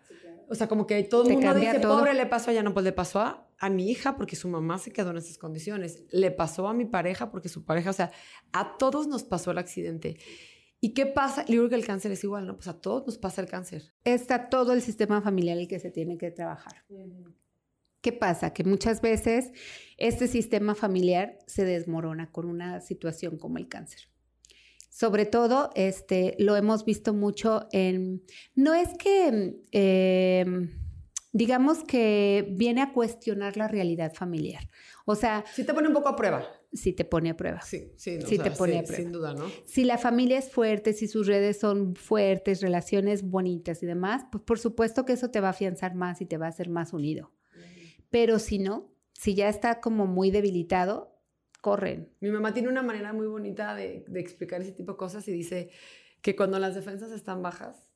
O 0.48 0.54
sea, 0.54 0.68
como 0.68 0.86
que 0.86 1.02
todo 1.04 1.28
el 1.28 1.34
mundo 1.34 1.54
dice, 1.54 1.80
pobre, 1.80 2.14
le 2.14 2.26
pasó 2.26 2.50
a 2.50 2.52
ella, 2.52 2.62
no, 2.62 2.72
pues 2.72 2.84
le 2.84 2.92
pasó 2.92 3.20
a, 3.20 3.48
a, 3.58 3.68
mi 3.68 3.90
hija 3.90 4.16
porque 4.16 4.36
su 4.36 4.48
mamá 4.48 4.78
se 4.78 4.92
quedó 4.92 5.10
en 5.10 5.16
esas 5.18 5.38
condiciones. 5.38 6.04
Le 6.10 6.30
pasó 6.30 6.68
a 6.68 6.74
mi 6.74 6.84
pareja 6.84 7.30
porque 7.30 7.48
su 7.48 7.64
pareja, 7.64 7.90
o 7.90 7.92
sea, 7.92 8.12
a 8.52 8.76
todos 8.78 9.08
nos 9.08 9.24
pasó 9.24 9.50
el 9.50 9.58
accidente. 9.58 10.18
¿Y 10.80 10.94
qué 10.94 11.06
pasa? 11.06 11.44
Yo 11.46 11.56
creo 11.56 11.68
que 11.68 11.74
el 11.74 11.86
cáncer 11.86 12.12
es 12.12 12.22
igual, 12.22 12.46
¿no? 12.46 12.56
Pues 12.56 12.68
a 12.68 12.80
todos 12.80 13.06
nos 13.06 13.18
pasa 13.18 13.40
el 13.40 13.48
cáncer. 13.48 13.94
Está 14.04 14.48
todo 14.48 14.72
el 14.72 14.82
sistema 14.82 15.20
familiar 15.20 15.58
el 15.58 15.68
que 15.68 15.80
se 15.80 15.90
tiene 15.90 16.16
que 16.16 16.30
trabajar. 16.30 16.84
¿Qué 18.00 18.12
pasa? 18.12 18.52
Que 18.52 18.62
muchas 18.62 19.00
veces 19.00 19.50
este 19.96 20.28
sistema 20.28 20.76
familiar 20.76 21.38
se 21.46 21.64
desmorona 21.64 22.30
con 22.30 22.46
una 22.46 22.80
situación 22.80 23.36
como 23.36 23.58
el 23.58 23.68
cáncer 23.68 24.08
sobre 24.97 25.26
todo, 25.26 25.68
este, 25.74 26.34
lo 26.38 26.57
hemos 26.57 26.86
visto 26.86 27.12
mucho 27.12 27.68
en, 27.70 28.22
no 28.55 28.72
es 28.72 28.88
que, 28.97 29.61
em, 29.70 30.70
digamos 31.34 31.84
que 31.84 32.49
viene 32.53 32.80
a 32.80 32.94
cuestionar 32.94 33.59
la 33.59 33.68
realidad 33.68 34.14
familiar. 34.14 34.70
O 35.05 35.14
sea... 35.14 35.44
Sí 35.53 35.64
te 35.64 35.74
pone 35.74 35.88
un 35.88 35.92
poco 35.92 36.09
a 36.09 36.16
prueba. 36.16 36.47
Sí 36.72 36.94
te 36.94 37.05
pone 37.05 37.28
a 37.28 37.36
prueba. 37.36 37.61
Sí, 37.61 37.92
sí, 37.99 38.22
sí 38.22 38.38
te 38.38 38.51
pone 38.53 38.78
a 38.78 38.84
prueba. 38.84 39.03
Sin 39.03 39.12
duda, 39.12 39.34
¿no? 39.34 39.44
Si 39.66 39.84
la 39.84 39.99
familia 39.99 40.38
es 40.38 40.51
fuerte, 40.51 40.94
si 40.94 41.09
sus 41.09 41.26
redes 41.26 41.59
son 41.59 41.94
fuertes, 41.94 42.62
relaciones 42.62 43.22
bonitas 43.22 43.82
y 43.82 43.86
demás, 43.86 44.24
pues 44.32 44.44
por 44.44 44.59
supuesto 44.59 45.05
que 45.05 45.12
eso 45.12 45.30
te 45.30 45.40
va 45.40 45.49
a 45.49 45.51
afianzar 45.51 45.94
más 45.94 46.22
y 46.22 46.24
te 46.24 46.38
va 46.38 46.47
a 46.47 46.49
hacer 46.49 46.70
más 46.70 46.94
unido. 46.94 47.34
Pero 48.09 48.38
si 48.38 48.59
no, 48.59 48.90
si 49.12 49.34
ya 49.34 49.51
está 49.51 49.82
como 49.82 50.07
muy 50.07 50.30
debilitado, 50.30 51.15
corren. 51.66 52.08
Mi 52.20 52.30
mamá 52.30 52.54
tiene 52.54 52.68
una 52.68 52.84
manera 52.84 53.12
muy 53.12 53.26
bonita 53.26 53.74
de, 53.74 54.04
explicar 54.14 54.60
ese 54.60 54.70
tipo 54.70 54.92
de 54.92 54.98
cosas 54.98 55.26
y 55.26 55.32
dice 55.32 55.70
que 56.22 56.36
cuando 56.36 56.60
las 56.60 56.76
defensas 56.76 57.10
están 57.10 57.42
bajas, 57.42 57.90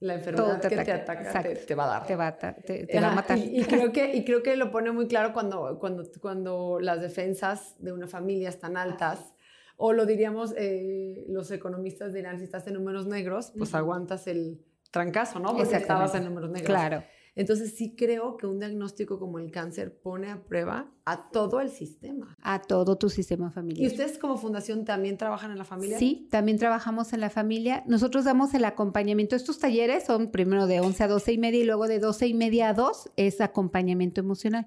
la 0.00 0.16
enfermedad 0.16 0.60
que 0.60 0.68
te 0.68 0.92
ataca 0.92 1.42
te, 1.66 1.74
va 1.74 1.84
a 1.84 1.88
dar. 1.88 2.06
Te 2.06 2.14
va 2.14 2.26
a, 2.26 2.36
te, 2.36 3.00
va 3.00 3.10
a 3.10 3.14
matar. 3.14 3.38
Y, 3.38 3.64
creo 3.64 3.90
que, 3.90 4.14
y 4.14 4.22
creo 4.26 4.42
que 4.42 4.54
lo 4.54 4.70
pone 4.70 4.92
muy 4.92 5.08
claro 5.08 5.32
cuando, 5.32 5.78
cuando, 5.78 6.04
cuando 6.20 6.78
las 6.78 7.00
defensas 7.00 7.74
de 7.78 7.92
una 7.92 8.06
familia 8.06 8.50
están 8.50 8.76
altas, 8.76 9.32
o 9.78 9.94
lo 9.94 10.04
diríamos, 10.04 10.52
eh, 10.58 11.24
los 11.26 11.50
economistas 11.52 12.12
dirán, 12.12 12.36
si 12.36 12.44
estás 12.44 12.66
en 12.66 12.74
números 12.74 13.06
negros, 13.06 13.50
pues 13.56 13.74
aguantas 13.74 14.26
el 14.26 14.62
trancazo, 14.90 15.38
¿no? 15.38 15.56
Porque 15.56 15.74
estabas 15.74 16.14
en 16.16 16.24
números 16.26 16.50
negros. 16.50 16.68
Claro. 16.68 17.02
Entonces 17.40 17.72
sí 17.74 17.94
creo 17.96 18.36
que 18.36 18.46
un 18.46 18.58
diagnóstico 18.58 19.18
como 19.18 19.38
el 19.38 19.50
cáncer 19.50 19.98
pone 19.98 20.30
a 20.30 20.42
prueba 20.44 20.92
a 21.06 21.30
todo 21.30 21.62
el 21.62 21.70
sistema. 21.70 22.36
A 22.42 22.60
todo 22.60 22.98
tu 22.98 23.08
sistema 23.08 23.50
familiar. 23.50 23.82
¿Y 23.82 23.86
ustedes 23.86 24.18
como 24.18 24.36
fundación 24.36 24.84
también 24.84 25.16
trabajan 25.16 25.50
en 25.50 25.56
la 25.56 25.64
familia? 25.64 25.98
Sí, 25.98 26.28
también 26.30 26.58
trabajamos 26.58 27.14
en 27.14 27.20
la 27.20 27.30
familia. 27.30 27.82
Nosotros 27.86 28.26
damos 28.26 28.52
el 28.52 28.66
acompañamiento. 28.66 29.36
Estos 29.36 29.58
talleres 29.58 30.04
son 30.04 30.30
primero 30.30 30.66
de 30.66 30.80
11 30.80 31.02
a 31.02 31.08
12 31.08 31.32
y 31.32 31.38
media 31.38 31.60
y 31.60 31.64
luego 31.64 31.88
de 31.88 31.98
12 31.98 32.26
y 32.26 32.34
media 32.34 32.68
a 32.68 32.74
2 32.74 33.12
es 33.16 33.40
acompañamiento 33.40 34.20
emocional. 34.20 34.66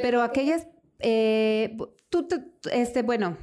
Pero 0.00 0.22
aquellas 0.22 0.66
eh, 1.00 1.76
tú, 2.22 2.28
este, 2.70 3.02
bueno, 3.02 3.36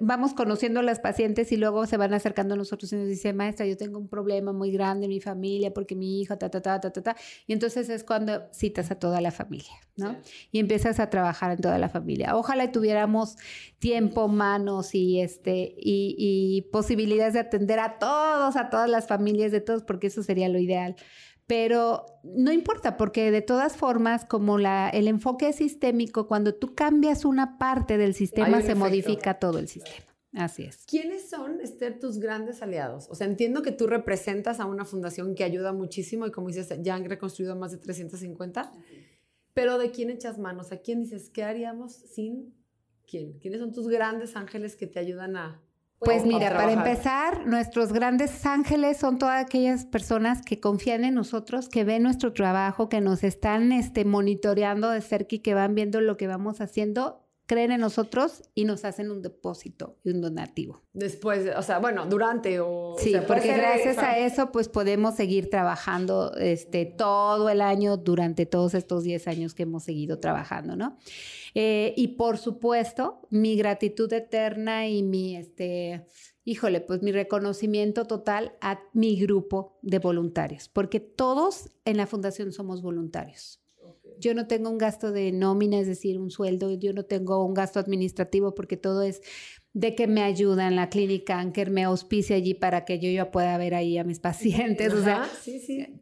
vamos 0.00 0.34
conociendo 0.34 0.80
a 0.80 0.82
las 0.82 1.00
pacientes 1.00 1.50
y 1.50 1.56
luego 1.56 1.86
se 1.86 1.96
van 1.96 2.12
acercando 2.12 2.54
a 2.54 2.56
nosotros 2.58 2.92
y 2.92 2.96
nos 2.96 3.08
dicen, 3.08 3.36
maestra, 3.36 3.64
yo 3.66 3.76
tengo 3.76 3.98
un 3.98 4.08
problema 4.08 4.52
muy 4.52 4.70
grande 4.70 5.06
en 5.06 5.10
mi 5.10 5.20
familia 5.20 5.72
porque 5.72 5.96
mi 5.96 6.20
hijo, 6.20 6.36
ta, 6.36 6.50
ta, 6.50 6.60
ta, 6.60 6.78
ta, 6.78 6.92
ta, 6.92 7.02
ta. 7.02 7.16
Y 7.46 7.54
entonces 7.54 7.88
es 7.88 8.04
cuando 8.04 8.42
citas 8.52 8.90
a 8.90 8.98
toda 8.98 9.22
la 9.22 9.30
familia, 9.30 9.72
¿no? 9.96 10.16
Y 10.52 10.58
empiezas 10.58 11.00
a 11.00 11.08
trabajar 11.08 11.52
en 11.52 11.58
toda 11.58 11.78
la 11.78 11.88
familia. 11.88 12.36
Ojalá 12.36 12.70
tuviéramos 12.70 13.36
tiempo, 13.78 14.28
manos 14.28 14.94
y, 14.94 15.20
este, 15.20 15.74
y, 15.78 16.14
y 16.18 16.62
posibilidades 16.70 17.32
de 17.32 17.40
atender 17.40 17.78
a 17.78 17.98
todos, 17.98 18.56
a 18.56 18.68
todas 18.68 18.90
las 18.90 19.06
familias 19.06 19.52
de 19.52 19.62
todos, 19.62 19.82
porque 19.84 20.08
eso 20.08 20.22
sería 20.22 20.48
lo 20.48 20.58
ideal 20.58 20.96
pero 21.48 22.04
no 22.22 22.52
importa 22.52 22.98
porque 22.98 23.30
de 23.30 23.40
todas 23.40 23.74
formas, 23.74 24.26
como 24.26 24.58
la, 24.58 24.90
el 24.90 25.08
enfoque 25.08 25.48
es 25.48 25.56
sistémico, 25.56 26.28
cuando 26.28 26.54
tú 26.54 26.74
cambias 26.74 27.24
una 27.24 27.58
parte 27.58 27.96
del 27.96 28.12
sistema, 28.12 28.60
se 28.60 28.74
modifica 28.74 29.38
todo 29.38 29.58
el 29.58 29.66
sistema. 29.66 30.04
Así 30.34 30.64
es. 30.64 30.84
¿Quiénes 30.84 31.30
son, 31.30 31.62
Esther, 31.62 31.98
tus 31.98 32.18
grandes 32.18 32.60
aliados? 32.60 33.08
O 33.08 33.14
sea, 33.14 33.26
entiendo 33.26 33.62
que 33.62 33.72
tú 33.72 33.86
representas 33.86 34.60
a 34.60 34.66
una 34.66 34.84
fundación 34.84 35.34
que 35.34 35.42
ayuda 35.42 35.72
muchísimo 35.72 36.26
y 36.26 36.30
como 36.30 36.48
dices, 36.48 36.68
ya 36.82 36.94
han 36.94 37.06
reconstruido 37.06 37.56
más 37.56 37.72
de 37.72 37.78
350, 37.78 38.70
pero 39.54 39.78
¿de 39.78 39.90
quién 39.90 40.10
echas 40.10 40.38
manos? 40.38 40.70
¿A 40.70 40.82
quién 40.82 41.00
dices, 41.00 41.30
qué 41.30 41.44
haríamos 41.44 41.92
sin 41.94 42.54
quién? 43.06 43.38
¿Quiénes 43.38 43.60
son 43.60 43.72
tus 43.72 43.88
grandes 43.88 44.36
ángeles 44.36 44.76
que 44.76 44.86
te 44.86 44.98
ayudan 44.98 45.34
a, 45.36 45.62
pues 46.00 46.24
mira, 46.24 46.56
para 46.56 46.72
empezar, 46.72 47.46
nuestros 47.46 47.92
grandes 47.92 48.46
ángeles 48.46 48.98
son 48.98 49.18
todas 49.18 49.44
aquellas 49.44 49.84
personas 49.84 50.42
que 50.42 50.60
confían 50.60 51.04
en 51.04 51.14
nosotros, 51.14 51.68
que 51.68 51.84
ven 51.84 52.04
nuestro 52.04 52.32
trabajo, 52.32 52.88
que 52.88 53.00
nos 53.00 53.24
están 53.24 53.72
este, 53.72 54.04
monitoreando 54.04 54.90
de 54.90 55.00
cerca 55.00 55.36
y 55.36 55.38
que 55.40 55.54
van 55.54 55.74
viendo 55.74 56.00
lo 56.00 56.16
que 56.16 56.26
vamos 56.26 56.60
haciendo 56.60 57.27
creen 57.48 57.72
en 57.72 57.80
nosotros 57.80 58.42
y 58.54 58.66
nos 58.66 58.84
hacen 58.84 59.10
un 59.10 59.22
depósito 59.22 59.96
y 60.04 60.10
un 60.10 60.20
donativo. 60.20 60.82
Después, 60.92 61.50
o 61.56 61.62
sea, 61.62 61.78
bueno, 61.78 62.04
durante 62.06 62.60
o... 62.60 62.94
Sí, 62.98 63.14
porque 63.26 63.56
gracias 63.56 63.96
a 63.98 64.18
eso 64.18 64.52
pues 64.52 64.68
podemos 64.68 65.16
seguir 65.16 65.48
trabajando 65.48 66.34
este, 66.36 66.84
todo 66.84 67.48
el 67.48 67.62
año 67.62 67.96
durante 67.96 68.44
todos 68.44 68.74
estos 68.74 69.02
10 69.02 69.26
años 69.28 69.54
que 69.54 69.62
hemos 69.62 69.82
seguido 69.82 70.20
trabajando, 70.20 70.76
¿no? 70.76 70.98
Eh, 71.54 71.94
y 71.96 72.08
por 72.08 72.36
supuesto, 72.36 73.26
mi 73.30 73.56
gratitud 73.56 74.12
eterna 74.12 74.86
y 74.86 75.02
mi, 75.02 75.34
este, 75.34 76.06
híjole, 76.44 76.82
pues 76.82 77.02
mi 77.02 77.12
reconocimiento 77.12 78.04
total 78.04 78.52
a 78.60 78.78
mi 78.92 79.18
grupo 79.18 79.78
de 79.80 79.98
voluntarios, 80.00 80.68
porque 80.68 81.00
todos 81.00 81.70
en 81.86 81.96
la 81.96 82.06
fundación 82.06 82.52
somos 82.52 82.82
voluntarios. 82.82 83.62
Yo 84.18 84.34
no 84.34 84.46
tengo 84.46 84.70
un 84.70 84.78
gasto 84.78 85.12
de 85.12 85.32
nómina, 85.32 85.78
es 85.78 85.86
decir, 85.86 86.18
un 86.18 86.30
sueldo, 86.30 86.74
yo 86.74 86.92
no 86.92 87.04
tengo 87.04 87.44
un 87.44 87.54
gasto 87.54 87.80
administrativo 87.80 88.54
porque 88.54 88.76
todo 88.76 89.02
es 89.02 89.22
de 89.74 89.94
que 89.94 90.06
me 90.06 90.22
ayuda 90.22 90.66
en 90.66 90.76
la 90.76 90.88
clínica 90.88 91.38
Anker, 91.38 91.70
me 91.70 91.84
auspicia 91.84 92.36
allí 92.36 92.54
para 92.54 92.84
que 92.84 92.98
yo 92.98 93.10
ya 93.10 93.30
pueda 93.30 93.56
ver 93.58 93.74
ahí 93.74 93.98
a 93.98 94.04
mis 94.04 94.18
pacientes. 94.18 94.92
o 94.92 95.02
sea, 95.02 95.28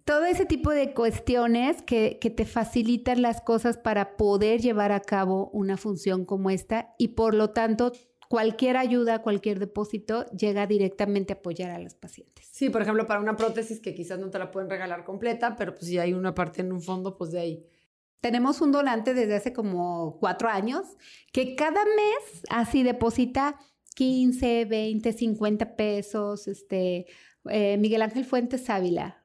todo 0.05 0.25
ese 0.25 0.47
tipo 0.47 0.71
de 0.71 0.95
cuestiones 0.95 1.83
que, 1.83 2.19
que, 2.21 2.31
te 2.31 2.45
facilitan 2.45 3.23
las 3.23 3.41
cosas 3.41 3.77
para 3.77 4.17
poder 4.17 4.61
llevar 4.61 4.93
a 4.93 5.01
cabo 5.01 5.51
una 5.53 5.77
función 5.77 6.25
como 6.25 6.51
esta 6.51 6.95
y 6.99 7.09
por 7.09 7.35
lo 7.35 7.51
tanto 7.51 7.93
cualquier 8.29 8.77
ayuda, 8.77 9.23
cualquier 9.23 9.59
depósito 9.59 10.27
llega 10.31 10.67
directamente 10.67 11.33
a 11.33 11.37
apoyar 11.37 11.71
a 11.71 11.79
los 11.79 11.95
pacientes. 11.95 12.49
Sí, 12.51 12.71
por 12.71 12.83
ejemplo, 12.83 13.07
para 13.07 13.21
una 13.21 13.37
prótesis 13.37 13.81
que 13.81 13.95
quizás 13.95 14.19
no 14.19 14.31
te 14.31 14.39
la 14.39 14.51
pueden 14.51 14.71
regalar 14.71 15.05
completa, 15.05 15.57
pero 15.57 15.75
pues 15.75 15.87
si 15.87 15.99
hay 15.99 16.13
una 16.13 16.35
parte 16.35 16.63
en 16.63 16.73
un 16.73 16.81
fondo, 16.81 17.17
pues 17.17 17.31
de 17.33 17.41
ahí 17.41 17.67
tenemos 18.21 18.61
un 18.61 18.73
donante 18.73 19.15
desde 19.15 19.37
hace 19.37 19.53
como 19.53 20.19
cuatro 20.19 20.49
años 20.49 20.97
que 21.33 21.55
cada 21.55 21.85
mes 21.85 22.43
así 22.49 22.83
deposita 22.83 23.57
15, 23.97 24.67
20, 24.67 25.13
50 25.13 25.77
pesos. 25.77 26.47
Este, 26.47 27.07
eh, 27.51 27.77
Miguel 27.79 28.03
Ángel 28.03 28.25
Fuentes 28.25 28.71
Ávila. 28.71 29.25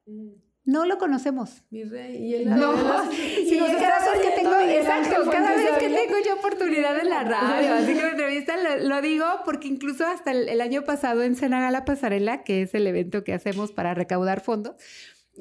No 0.64 0.86
lo 0.86 0.98
conocemos. 0.98 1.64
Mi 1.70 1.84
rey. 1.84 2.18
Y 2.18 2.36
él 2.36 2.50
no. 2.50 2.74
Si 3.12 3.58
cada 3.80 4.00
vez 4.00 4.22
que 4.22 4.42
tengo, 4.42 4.60
exacto, 4.60 5.30
cada 5.30 5.56
vez 5.56 5.78
que 5.78 5.90
tengo 5.90 6.16
yo 6.26 6.36
oportunidad 6.36 7.00
en 7.00 7.10
la 7.10 7.24
radio, 7.24 7.74
así 7.76 7.94
que 7.94 8.02
me 8.02 8.10
entrevistan, 8.12 8.88
lo, 8.88 9.02
digo 9.02 9.26
porque 9.44 9.68
incluso 9.68 10.06
hasta 10.06 10.32
el, 10.32 10.48
el 10.48 10.62
año 10.62 10.84
pasado 10.84 11.24
en 11.24 11.36
Senaga 11.36 11.72
La 11.72 11.84
Pasarela, 11.84 12.44
que 12.44 12.62
es 12.62 12.74
el 12.74 12.88
evento 12.88 13.24
que 13.24 13.34
hacemos 13.34 13.72
para 13.72 13.94
recaudar 13.94 14.42
fondos, 14.42 14.76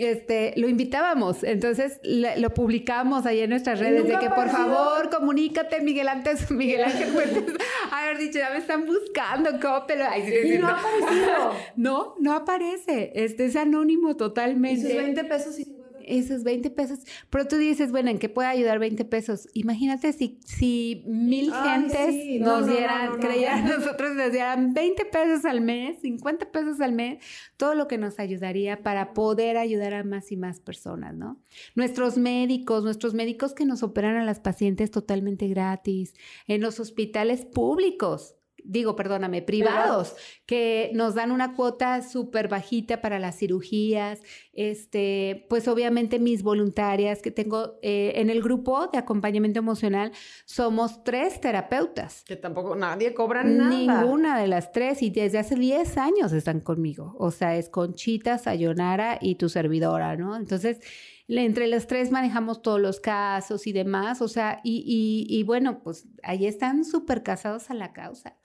este, 0.05 0.53
lo 0.57 0.69
invitábamos. 0.69 1.43
Entonces 1.45 2.01
lo 2.03 2.51
publicamos 2.55 3.27
ahí 3.27 3.41
en 3.41 3.51
nuestras 3.51 3.79
redes 3.79 4.05
de 4.07 4.19
que 4.19 4.31
por 4.31 4.49
favor 4.49 5.11
comunícate, 5.11 5.81
Miguel 5.81 6.09
antes, 6.09 6.51
Miguel 6.61 6.85
Ángel 6.85 7.09
Fuentes. 7.13 7.55
Haber 7.93 8.19
dicho, 8.19 8.39
ya 8.39 8.51
me 8.51 8.59
están 8.59 8.87
buscando, 8.87 9.51
cópelo. 9.61 10.05
y 10.17 10.59
no 10.59 10.69
ha 10.69 10.73
aparecido. 10.73 11.53
No, 11.77 12.15
no 12.19 12.35
aparece. 12.35 13.13
Este 13.15 13.47
es 13.47 13.57
anónimo 13.57 14.17
totalmente. 14.17 14.81
Y 14.81 14.93
sus 14.93 14.97
20 14.97 15.25
pesos 15.25 15.59
y 15.59 15.80
esos 16.11 16.43
20 16.43 16.71
pesos. 16.71 16.99
Pero 17.31 17.47
tú 17.47 17.57
dices, 17.57 17.91
bueno, 17.91 18.11
¿en 18.11 18.19
qué 18.19 18.29
puede 18.29 18.49
ayudar 18.49 18.79
20 18.79 19.05
pesos? 19.05 19.49
Imagínate 19.55 20.13
si, 20.13 20.41
si 20.45 21.05
mil 21.07 21.53
gentes 21.53 22.41
nos 22.41 22.67
dieran, 22.67 23.19
creyeran 23.19 23.69
nosotros, 23.69 24.15
nos 24.15 24.33
dieran 24.33 24.75
20 24.75 25.05
pesos 25.07 25.45
al 25.45 25.61
mes, 25.61 26.01
50 26.01 26.51
pesos 26.51 26.81
al 26.81 26.93
mes, 26.93 27.23
todo 27.57 27.75
lo 27.75 27.89
que 27.89 27.99
nos 27.99 28.19
ayudaría 28.19 28.83
para 28.83 29.13
poder 29.15 29.57
ayudar 29.57 29.95
a 29.95 30.05
más 30.05 30.33
y 30.33 30.37
más 30.37 30.61
personas, 30.61 31.15
¿no? 31.15 31.41
Nuestros 31.75 32.19
médicos, 32.19 32.85
nuestros 32.85 33.15
médicos 33.15 33.55
que 33.55 33.65
nos 33.65 33.83
operan 33.83 34.17
a 34.17 34.25
las 34.25 34.41
pacientes 34.41 34.91
totalmente 34.91 35.49
gratis, 35.49 36.15
en 36.47 36.61
los 36.61 36.81
hospitales 36.81 37.45
públicos 37.45 38.37
digo, 38.65 38.97
perdóname, 38.97 39.43
privados, 39.43 40.15
que 40.47 40.91
nos 40.95 41.15
dan 41.15 41.31
una 41.31 41.55
cuota 41.55 42.03
súper 42.03 42.49
bajita 42.49 43.01
para 43.01 43.19
las 43.19 43.37
cirugías. 43.37 44.21
Este, 44.53 45.47
pues 45.49 45.69
obviamente 45.69 46.19
mis 46.19 46.43
voluntarias 46.43 47.23
que 47.23 47.31
tengo 47.31 47.79
eh, 47.83 48.13
en 48.17 48.31
el 48.31 48.43
grupo 48.43 48.89
de 48.89 48.99
acompañamiento 48.99 49.59
emocional, 49.59 50.13
somos 50.45 51.05
tres 51.05 51.41
terapeutas. 51.41 52.25
Que 52.25 52.37
tampoco 52.37 52.75
nadie 52.77 53.15
cobra 53.15 53.45
nada. 53.45 53.71
Ninguna 53.71 54.39
de 54.39 54.49
las 54.49 54.73
tres 54.73 55.03
y 55.03 55.11
desde 55.11 55.39
hace 55.39 55.55
10 55.55 55.97
años 55.99 56.33
están 56.33 56.61
conmigo. 56.61 57.15
O 57.19 57.31
sea, 57.31 57.57
es 57.57 57.69
Conchita, 57.69 58.39
Sayonara 58.39 59.19
y 59.21 59.37
tu 59.37 59.49
servidora, 59.49 60.17
¿no? 60.17 60.37
Entonces, 60.37 60.81
entre 61.29 61.67
las 61.69 61.87
tres 61.87 62.11
manejamos 62.11 62.63
todos 62.63 62.81
los 62.81 62.99
casos 62.99 63.67
y 63.67 63.73
demás, 63.73 64.21
o 64.21 64.29
sea, 64.29 64.61
y, 64.65 65.27
y 65.29 65.43
bueno, 65.45 65.81
pues 65.83 66.09
ahí 66.23 66.47
están 66.47 66.85
súper 66.85 67.23
casados 67.23 67.71
a 67.71 67.75
la 67.75 67.93
causa. 67.93 68.37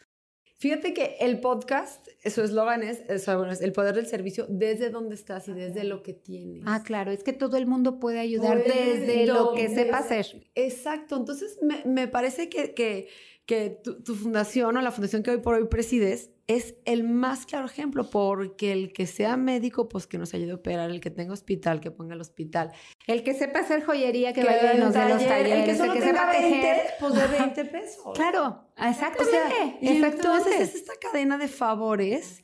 Fíjate 0.58 0.94
que 0.94 1.18
el 1.20 1.42
podcast, 1.42 2.08
su 2.26 2.42
eslogan 2.42 2.82
es, 2.82 3.04
bueno, 3.26 3.52
es, 3.52 3.62
el 3.62 3.74
poder 3.74 3.96
del 3.96 4.08
servicio 4.08 4.46
desde 4.48 4.90
donde 4.90 5.16
estás 5.16 5.50
y 5.50 5.54
desde 5.54 5.84
lo 5.84 6.02
que 6.02 6.14
tienes. 6.14 6.64
Ah, 6.66 6.82
claro, 6.82 7.12
es 7.12 7.24
que 7.24 7.34
todo 7.34 7.58
el 7.58 7.66
mundo 7.66 8.00
puede 8.00 8.20
ayudar 8.20 8.64
desde 8.64 9.26
lo 9.26 9.54
que 9.54 9.68
sepa 9.68 9.98
hacer. 9.98 10.48
Exacto, 10.56 11.18
entonces 11.18 11.58
me, 11.62 11.84
me 11.84 12.08
parece 12.08 12.48
que, 12.48 12.74
que, 12.74 13.10
que 13.46 13.82
tu, 13.84 14.02
tu, 14.02 14.16
fundación 14.16 14.78
o 14.78 14.82
la 14.82 14.92
fundación 14.92 15.24
que 15.24 15.32
hoy 15.32 15.40
por 15.40 15.56
hoy 15.56 15.68
presides 15.68 16.32
es 16.48 16.76
el 16.86 17.04
más 17.04 17.46
claro 17.46 17.66
ejemplo, 17.66 18.10
porque 18.10 18.72
el 18.72 18.94
que 18.94 19.08
sea 19.08 19.36
médico, 19.36 19.90
pues 19.90 20.06
que 20.06 20.18
nos 20.18 20.34
ayude 20.34 20.52
a 20.52 20.56
operar, 20.56 20.92
el 20.92 21.02
que 21.02 21.10
tenga 21.10 21.34
hospital, 21.34 21.80
que 21.80 21.90
ponga 21.90 22.14
el 22.14 22.22
hospital. 22.22 22.72
El 23.08 23.24
que 23.24 23.34
sepa 23.34 23.60
hacer 23.60 23.84
joyería, 23.84 24.32
que, 24.32 24.44
vaya 24.44 24.72
a 24.72 24.76
los 24.76 24.94
talleres. 24.94 25.54
El 25.54 25.66
que, 25.66 25.76
solo 25.76 25.94
sepa 25.94 26.32
tejer, 26.32 26.78
pues 27.00 27.14
de 27.16 27.28
20 27.28 27.66
pesos. 27.66 28.14
Claro, 28.14 28.70
exactamente. 28.78 29.78
entonces 29.82 30.60
es 30.60 30.76
esta 30.76 30.94
cadena 31.02 31.38
de 31.38 31.48
favores 31.48 32.44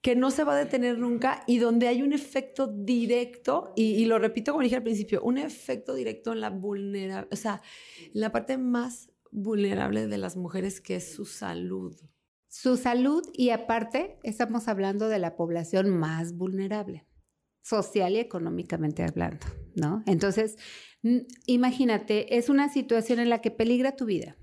que 0.00 0.16
no 0.16 0.30
se 0.30 0.44
va 0.44 0.54
a 0.54 0.56
detener 0.56 0.98
nunca 0.98 1.42
y 1.46 1.58
donde 1.58 1.88
hay 1.88 2.02
un 2.02 2.12
efecto 2.12 2.68
directo, 2.68 3.72
y, 3.76 3.94
y 3.96 4.06
lo 4.06 4.18
repito 4.18 4.52
como 4.52 4.62
dije 4.62 4.76
al 4.76 4.82
principio, 4.82 5.20
un 5.22 5.38
efecto 5.38 5.94
directo 5.94 6.32
en 6.32 6.40
la 6.40 6.50
vulnerabilidad, 6.50 7.28
o 7.30 7.36
sea, 7.36 7.60
en 7.98 8.20
la 8.20 8.30
parte 8.30 8.56
más 8.56 9.10
vulnerable 9.32 10.06
de 10.06 10.18
las 10.18 10.36
mujeres 10.36 10.80
que 10.80 10.96
es 10.96 11.12
su 11.12 11.24
salud 11.26 11.94
su 12.50 12.76
salud 12.76 13.22
y 13.32 13.50
aparte 13.50 14.18
estamos 14.24 14.66
hablando 14.66 15.08
de 15.08 15.20
la 15.20 15.36
población 15.36 15.88
más 15.88 16.34
vulnerable, 16.36 17.06
social 17.62 18.12
y 18.14 18.18
económicamente 18.18 19.04
hablando, 19.04 19.46
¿no? 19.76 20.02
Entonces, 20.06 20.56
imagínate, 21.46 22.36
es 22.36 22.48
una 22.48 22.68
situación 22.68 23.20
en 23.20 23.30
la 23.30 23.40
que 23.40 23.52
peligra 23.52 23.94
tu 23.94 24.04
vida, 24.04 24.36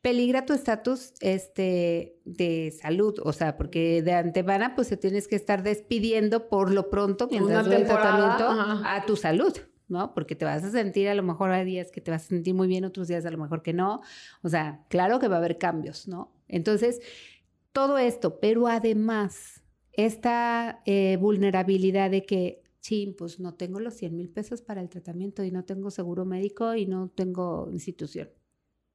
peligra 0.00 0.46
tu 0.46 0.54
estatus 0.54 1.12
este, 1.20 2.18
de 2.24 2.72
salud, 2.80 3.20
o 3.22 3.34
sea, 3.34 3.58
porque 3.58 4.02
de 4.02 4.14
antemana 4.14 4.74
pues 4.74 4.88
te 4.88 4.96
tienes 4.96 5.28
que 5.28 5.36
estar 5.36 5.62
despidiendo 5.62 6.48
por 6.48 6.72
lo 6.72 6.88
pronto 6.88 7.28
mientras 7.30 7.66
el 7.66 7.84
tratamiento 7.84 8.48
a 8.48 9.04
tu 9.06 9.16
salud, 9.16 9.52
¿no? 9.88 10.14
Porque 10.14 10.36
te 10.36 10.46
vas 10.46 10.64
a 10.64 10.70
sentir, 10.70 11.06
a 11.10 11.14
lo 11.14 11.22
mejor 11.22 11.50
hay 11.50 11.66
días 11.66 11.90
que 11.90 12.00
te 12.00 12.10
vas 12.10 12.24
a 12.24 12.28
sentir 12.28 12.54
muy 12.54 12.66
bien, 12.66 12.86
otros 12.86 13.08
días 13.08 13.26
a 13.26 13.30
lo 13.30 13.36
mejor 13.36 13.62
que 13.62 13.74
no. 13.74 14.00
O 14.42 14.48
sea, 14.48 14.86
claro 14.88 15.18
que 15.18 15.28
va 15.28 15.34
a 15.34 15.38
haber 15.38 15.58
cambios, 15.58 16.08
¿no? 16.08 16.39
Entonces, 16.50 17.00
todo 17.72 17.98
esto, 17.98 18.40
pero 18.40 18.66
además, 18.66 19.62
esta 19.92 20.82
eh, 20.86 21.16
vulnerabilidad 21.16 22.10
de 22.10 22.24
que, 22.24 22.62
ching, 22.80 23.14
pues 23.14 23.40
no 23.40 23.54
tengo 23.54 23.80
los 23.80 23.94
100 23.94 24.16
mil 24.16 24.30
pesos 24.30 24.62
para 24.62 24.80
el 24.80 24.88
tratamiento 24.88 25.44
y 25.44 25.50
no 25.50 25.64
tengo 25.64 25.90
seguro 25.90 26.24
médico 26.24 26.74
y 26.74 26.86
no 26.86 27.10
tengo 27.10 27.68
institución. 27.70 28.30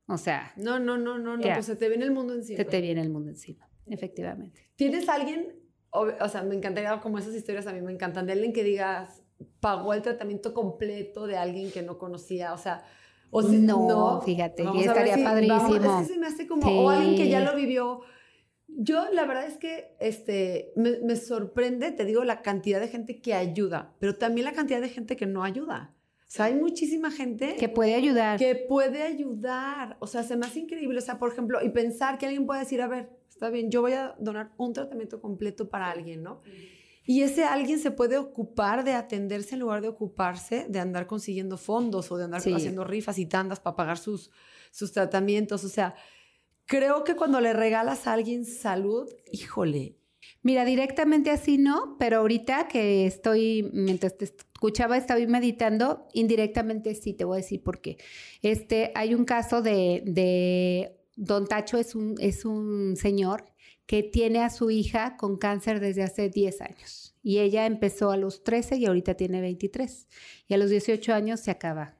O 0.08 0.18
sea. 0.18 0.54
No, 0.58 0.80
no, 0.80 0.98
no, 0.98 1.18
no, 1.18 1.38
no, 1.38 1.44
pues 1.44 1.66
se 1.66 1.76
te 1.76 1.90
viene 1.90 2.06
el 2.06 2.12
mundo 2.12 2.34
encima. 2.34 2.58
Se 2.58 2.66
te 2.66 2.82
viene 2.82 3.02
el 3.02 3.10
mundo 3.10 3.30
encima, 3.30 3.70
efectivamente. 3.88 4.70
¿Tienes 4.76 5.08
alguien, 5.10 5.56
o, 5.90 6.08
o 6.20 6.30
sea, 6.30 6.44
me 6.44 6.56
encantaría 6.56 7.00
como 7.00 7.18
esas 7.18 7.34
historias 7.36 7.68
a 7.68 7.74
mí 7.74 7.82
me 7.82 7.92
encantan, 7.92 8.26
de 8.26 8.34
alguien 8.34 8.54
que 8.54 8.64
digas, 8.64 9.24
pagó 9.60 9.94
el 9.94 10.02
tratamiento 10.02 10.54
completo 10.54 11.28
de 11.28 11.38
alguien 11.38 11.72
que 11.72 11.82
no 11.82 11.98
conocía, 11.98 12.54
o 12.54 12.58
sea, 12.58 12.86
o 13.32 13.42
no, 13.42 14.22
fíjate, 14.22 14.64
y 14.64 14.80
estaría 14.82 15.24
padrísimo. 15.24 15.76
es 15.76 16.08
que 16.08 16.14
se 16.14 16.20
me 16.20 16.28
hace 16.28 16.48
como, 16.48 16.68
o 16.68 16.90
alguien 16.90 17.16
que 17.16 17.30
ya 17.30 17.40
lo 17.40 17.56
vivió. 17.56 18.02
Yo 18.68 19.06
la 19.14 19.26
verdad 19.26 19.46
es 19.46 19.58
que 19.58 19.96
este, 20.00 20.74
me, 20.76 21.00
me, 21.00 21.16
sorprende, 21.16 21.92
te 21.92 22.04
digo, 22.04 22.24
la 22.24 22.42
cantidad 22.42 22.80
de 22.80 22.90
gente 22.90 23.22
que 23.22 23.34
ayuda, 23.34 23.94
pero 24.00 24.16
también 24.16 24.46
la 24.46 24.54
cantidad 24.54 24.82
de 24.82 24.90
gente 24.90 25.16
que 25.16 25.26
no 25.26 25.44
ayuda. 25.44 25.94
O 26.28 26.32
sea, 26.36 26.46
hay 26.46 26.56
muchísima 26.56 27.12
gente 27.12 27.56
que 27.56 27.70
puede 27.70 27.94
ayudar. 27.94 28.40
Que 28.40 28.56
puede 28.56 29.04
ayudar. 29.04 29.96
O 30.00 30.08
sea, 30.08 30.24
se 30.24 30.36
me 30.36 30.46
hace 30.46 30.60
increíble. 30.60 30.98
O 30.98 31.02
sea, 31.02 31.20
por 31.20 31.32
ejemplo, 31.32 31.60
y 31.64 31.70
pensar 31.70 32.18
que 32.18 32.26
alguien 32.26 32.46
puede 32.46 32.62
decir, 32.62 32.82
a 32.82 32.88
ver, 32.88 33.10
está 33.30 33.50
bien, 33.50 33.70
yo 33.70 33.82
voy 33.82 33.94
a 33.94 34.16
donar 34.20 34.52
un 34.58 34.74
tratamiento 34.74 35.22
completo 35.22 35.70
para 35.70 35.92
alguien, 35.92 36.24
¿no? 36.24 36.42
Y 37.06 37.22
ese 37.22 37.44
alguien 37.44 37.80
se 37.80 37.92
puede 37.92 38.18
ocupar 38.18 38.84
de 38.84 38.94
atenderse 38.94 39.56
en 39.56 39.62
lugar 39.62 39.82
de 39.82 39.90
ocuparse 39.90 40.66
de 40.68 40.80
andar 40.80 41.06
consiguiendo 41.06 41.58
fondos 41.58 42.12
o 42.12 42.18
de 42.18 42.26
andar 42.26 42.42
haciendo 42.42 42.84
rifas 42.84 43.20
y 43.20 43.28
tandas 43.28 43.60
para 43.60 43.76
pagar 43.76 43.98
sus, 43.98 44.32
sus 44.72 44.92
tratamientos. 44.92 45.64
O 45.64 45.70
sea, 45.70 45.96
creo 46.66 47.04
que 47.04 47.16
cuando 47.16 47.40
le 47.42 47.54
regalas 47.54 48.08
a 48.08 48.14
alguien 48.14 48.44
salud, 48.46 49.08
híjole. 49.32 49.98
Mira, 50.42 50.66
directamente 50.66 51.30
así 51.30 51.60
no, 51.60 51.96
pero 52.00 52.18
ahorita 52.18 52.68
que 52.68 53.06
estoy, 53.06 53.70
mientras 53.74 54.18
te 54.18 54.26
escuchaba, 54.26 54.98
estaba 54.98 55.20
meditando, 55.28 56.08
indirectamente 56.14 56.96
sí, 56.96 57.14
te 57.14 57.24
voy 57.24 57.38
a 57.38 57.42
decir 57.42 57.62
por 57.62 57.82
qué. 57.82 57.98
Este, 58.42 58.92
hay 58.96 59.14
un 59.14 59.26
caso 59.26 59.62
de, 59.62 60.02
de 60.06 60.98
Don 61.16 61.46
Tacho, 61.46 61.78
es 61.78 61.94
un, 61.94 62.16
es 62.20 62.46
un 62.46 62.96
señor 62.96 63.46
que 63.86 64.04
tiene 64.04 64.42
a 64.42 64.50
su 64.50 64.72
hija 64.72 65.18
con 65.18 65.38
cáncer 65.38 65.80
desde 65.80 66.04
hace 66.04 66.30
10 66.30 66.62
años. 66.62 67.16
Y 67.22 67.40
ella 67.40 67.66
empezó 67.66 68.12
a 68.12 68.18
los 68.18 68.44
13 68.44 68.78
y 68.78 68.86
ahorita 68.86 69.16
tiene 69.16 69.42
23. 69.42 70.08
Y 70.48 70.54
a 70.54 70.58
los 70.58 70.70
18 70.70 71.14
años 71.14 71.40
se 71.40 71.52
acaba 71.52 71.98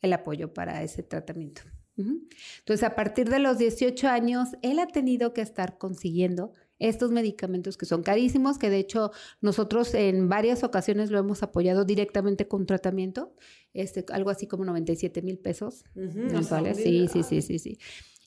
el 0.00 0.12
apoyo 0.12 0.52
para 0.52 0.82
ese 0.82 1.02
tratamiento. 1.02 1.62
Entonces, 1.98 2.82
a 2.82 2.94
partir 2.94 3.30
de 3.30 3.38
los 3.38 3.56
18 3.56 4.08
años, 4.08 4.50
él 4.60 4.78
ha 4.80 4.86
tenido 4.86 5.32
que 5.32 5.40
estar 5.40 5.78
consiguiendo 5.78 6.52
estos 6.78 7.10
medicamentos 7.10 7.78
que 7.78 7.86
son 7.86 8.02
carísimos, 8.02 8.58
que 8.58 8.68
de 8.68 8.78
hecho 8.78 9.10
nosotros 9.40 9.94
en 9.94 10.28
varias 10.28 10.62
ocasiones 10.62 11.10
lo 11.10 11.18
hemos 11.18 11.42
apoyado 11.42 11.86
directamente 11.86 12.48
con 12.48 12.66
tratamiento, 12.66 13.34
este, 13.72 14.04
algo 14.12 14.28
así 14.28 14.46
como 14.46 14.66
97 14.66 15.22
mil 15.22 15.38
pesos 15.38 15.84
Sí, 16.74 17.08
sí, 17.08 17.22
sí, 17.22 17.40
sí, 17.40 17.58
sí. 17.58 17.78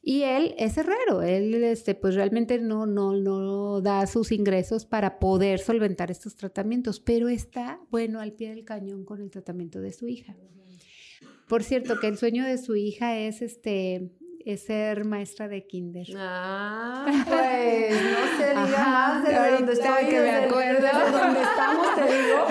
Y 0.01 0.23
él 0.23 0.55
es 0.57 0.77
herrero, 0.77 1.21
él 1.21 1.53
este, 1.63 1.93
pues 1.93 2.15
realmente 2.15 2.57
no, 2.59 2.85
no, 2.85 3.17
no 3.17 3.81
da 3.81 4.07
sus 4.07 4.31
ingresos 4.31 4.85
para 4.85 5.19
poder 5.19 5.59
solventar 5.59 6.09
estos 6.09 6.35
tratamientos, 6.35 6.99
pero 7.01 7.27
está, 7.27 7.81
bueno, 7.91 8.21
al 8.21 8.31
pie 8.31 8.49
del 8.49 8.63
cañón 8.63 9.03
con 9.03 9.21
el 9.21 9.29
tratamiento 9.29 9.81
de 9.81 9.91
su 9.91 10.07
hija. 10.07 10.35
Por 11.47 11.63
cierto, 11.63 11.99
que 11.99 12.07
el 12.07 12.17
sueño 12.17 12.45
de 12.45 12.57
su 12.57 12.75
hija 12.75 13.17
es 13.17 13.41
este 13.41 14.11
es 14.45 14.63
ser 14.63 15.03
maestra 15.03 15.47
de 15.47 15.67
kinder. 15.67 16.07
Ah, 16.15 17.05
pues 17.27 17.91
no 17.91 18.37
se 18.37 18.49
diga 18.49 18.87
más 18.87 19.23
de 19.27 19.51
donde 19.51 19.73
estoy, 19.73 20.05
que 20.05 20.19
me 20.19 20.31
acuerdo. 20.31 20.87
donde 21.11 21.41
estamos, 21.41 21.95
te 21.95 22.03
digo. 22.03 22.47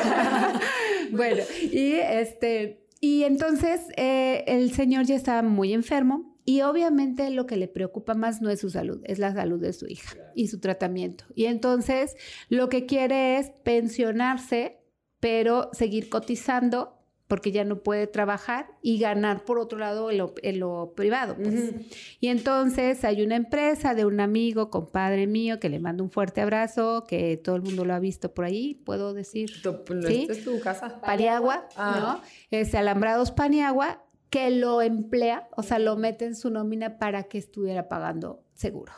bueno, 1.17 1.43
y 1.73 1.93
este, 1.95 2.87
y 3.01 3.25
entonces 3.25 3.81
eh, 3.97 4.45
el 4.47 4.73
señor 4.73 5.07
ya 5.07 5.17
estaba 5.17 5.43
muy 5.43 5.73
enfermo 5.73 6.28
y 6.49 6.63
obviamente 6.63 7.29
lo 7.29 7.45
que 7.45 7.59
le 7.59 7.69
preocupa 7.69 8.15
más 8.15 8.41
no 8.41 8.49
es 8.49 8.61
su 8.61 8.71
salud, 8.71 9.03
es 9.05 9.19
la 9.19 9.35
salud 9.35 9.61
de 9.61 9.75
su 9.75 9.87
hija 9.87 10.17
y 10.35 10.49
su 10.49 10.61
tratamiento. 10.61 11.27
Y 11.35 11.45
entonces 11.45 12.17
lo 12.49 12.71
que 12.71 12.87
quiere 12.87 13.37
es 13.37 13.51
pensionarse, 13.65 14.79
pero 15.21 15.69
seguir 15.75 16.09
cotizando 16.09 16.95
porque 17.27 17.53
ya 17.53 17.65
no 17.65 17.83
puede 17.83 18.07
trabajar 18.07 18.69
y 18.81 18.99
ganar 18.99 19.45
por 19.45 19.59
otro 19.59 19.79
lado 19.79 20.11
en 20.11 20.59
lo, 20.59 20.95
privado. 20.95 21.37
Pues. 21.37 21.75
Y 22.19 22.29
entonces 22.29 23.05
hay 23.05 23.21
una 23.21 23.37
empresa 23.37 23.95
de 23.95 24.07
un 24.07 24.19
amigo, 24.19 24.71
compadre 24.71 25.27
mío, 25.27 25.61
que 25.61 25.69
le 25.69 25.79
mando 25.79 26.03
un 26.03 26.11
fuerte 26.11 26.41
abrazo, 26.41 27.05
que 27.07 27.37
todo 27.37 27.57
el 27.57 27.63
mundo 27.63 27.85
lo 27.85 27.93
ha 27.93 27.99
visto 27.99 28.33
por 28.33 28.47
ahí, 28.47 28.75
puedo 28.87 29.13
decir. 29.13 29.53
Pues, 29.63 30.07
¿Sí? 30.07 30.27
es 30.31 30.43
tu 30.43 30.59
casa? 30.61 30.99
Paniagua, 31.03 31.69
ah. 31.77 31.99
¿no? 32.01 32.59
Es 32.59 32.75
Alambrados 32.75 33.33
Paniagua, 33.33 34.03
que 34.31 34.51
lo 34.51 34.83
emplea, 34.83 35.49
o 35.57 35.63
sea, 35.63 35.79
lo 35.79 35.97
mete 35.97 36.25
en 36.25 36.35
su 36.35 36.51
nómina 36.51 36.99
para 36.99 37.25
que 37.25 37.39
estuviera 37.39 37.89
pagando 37.89 38.45
seguro. 38.55 38.93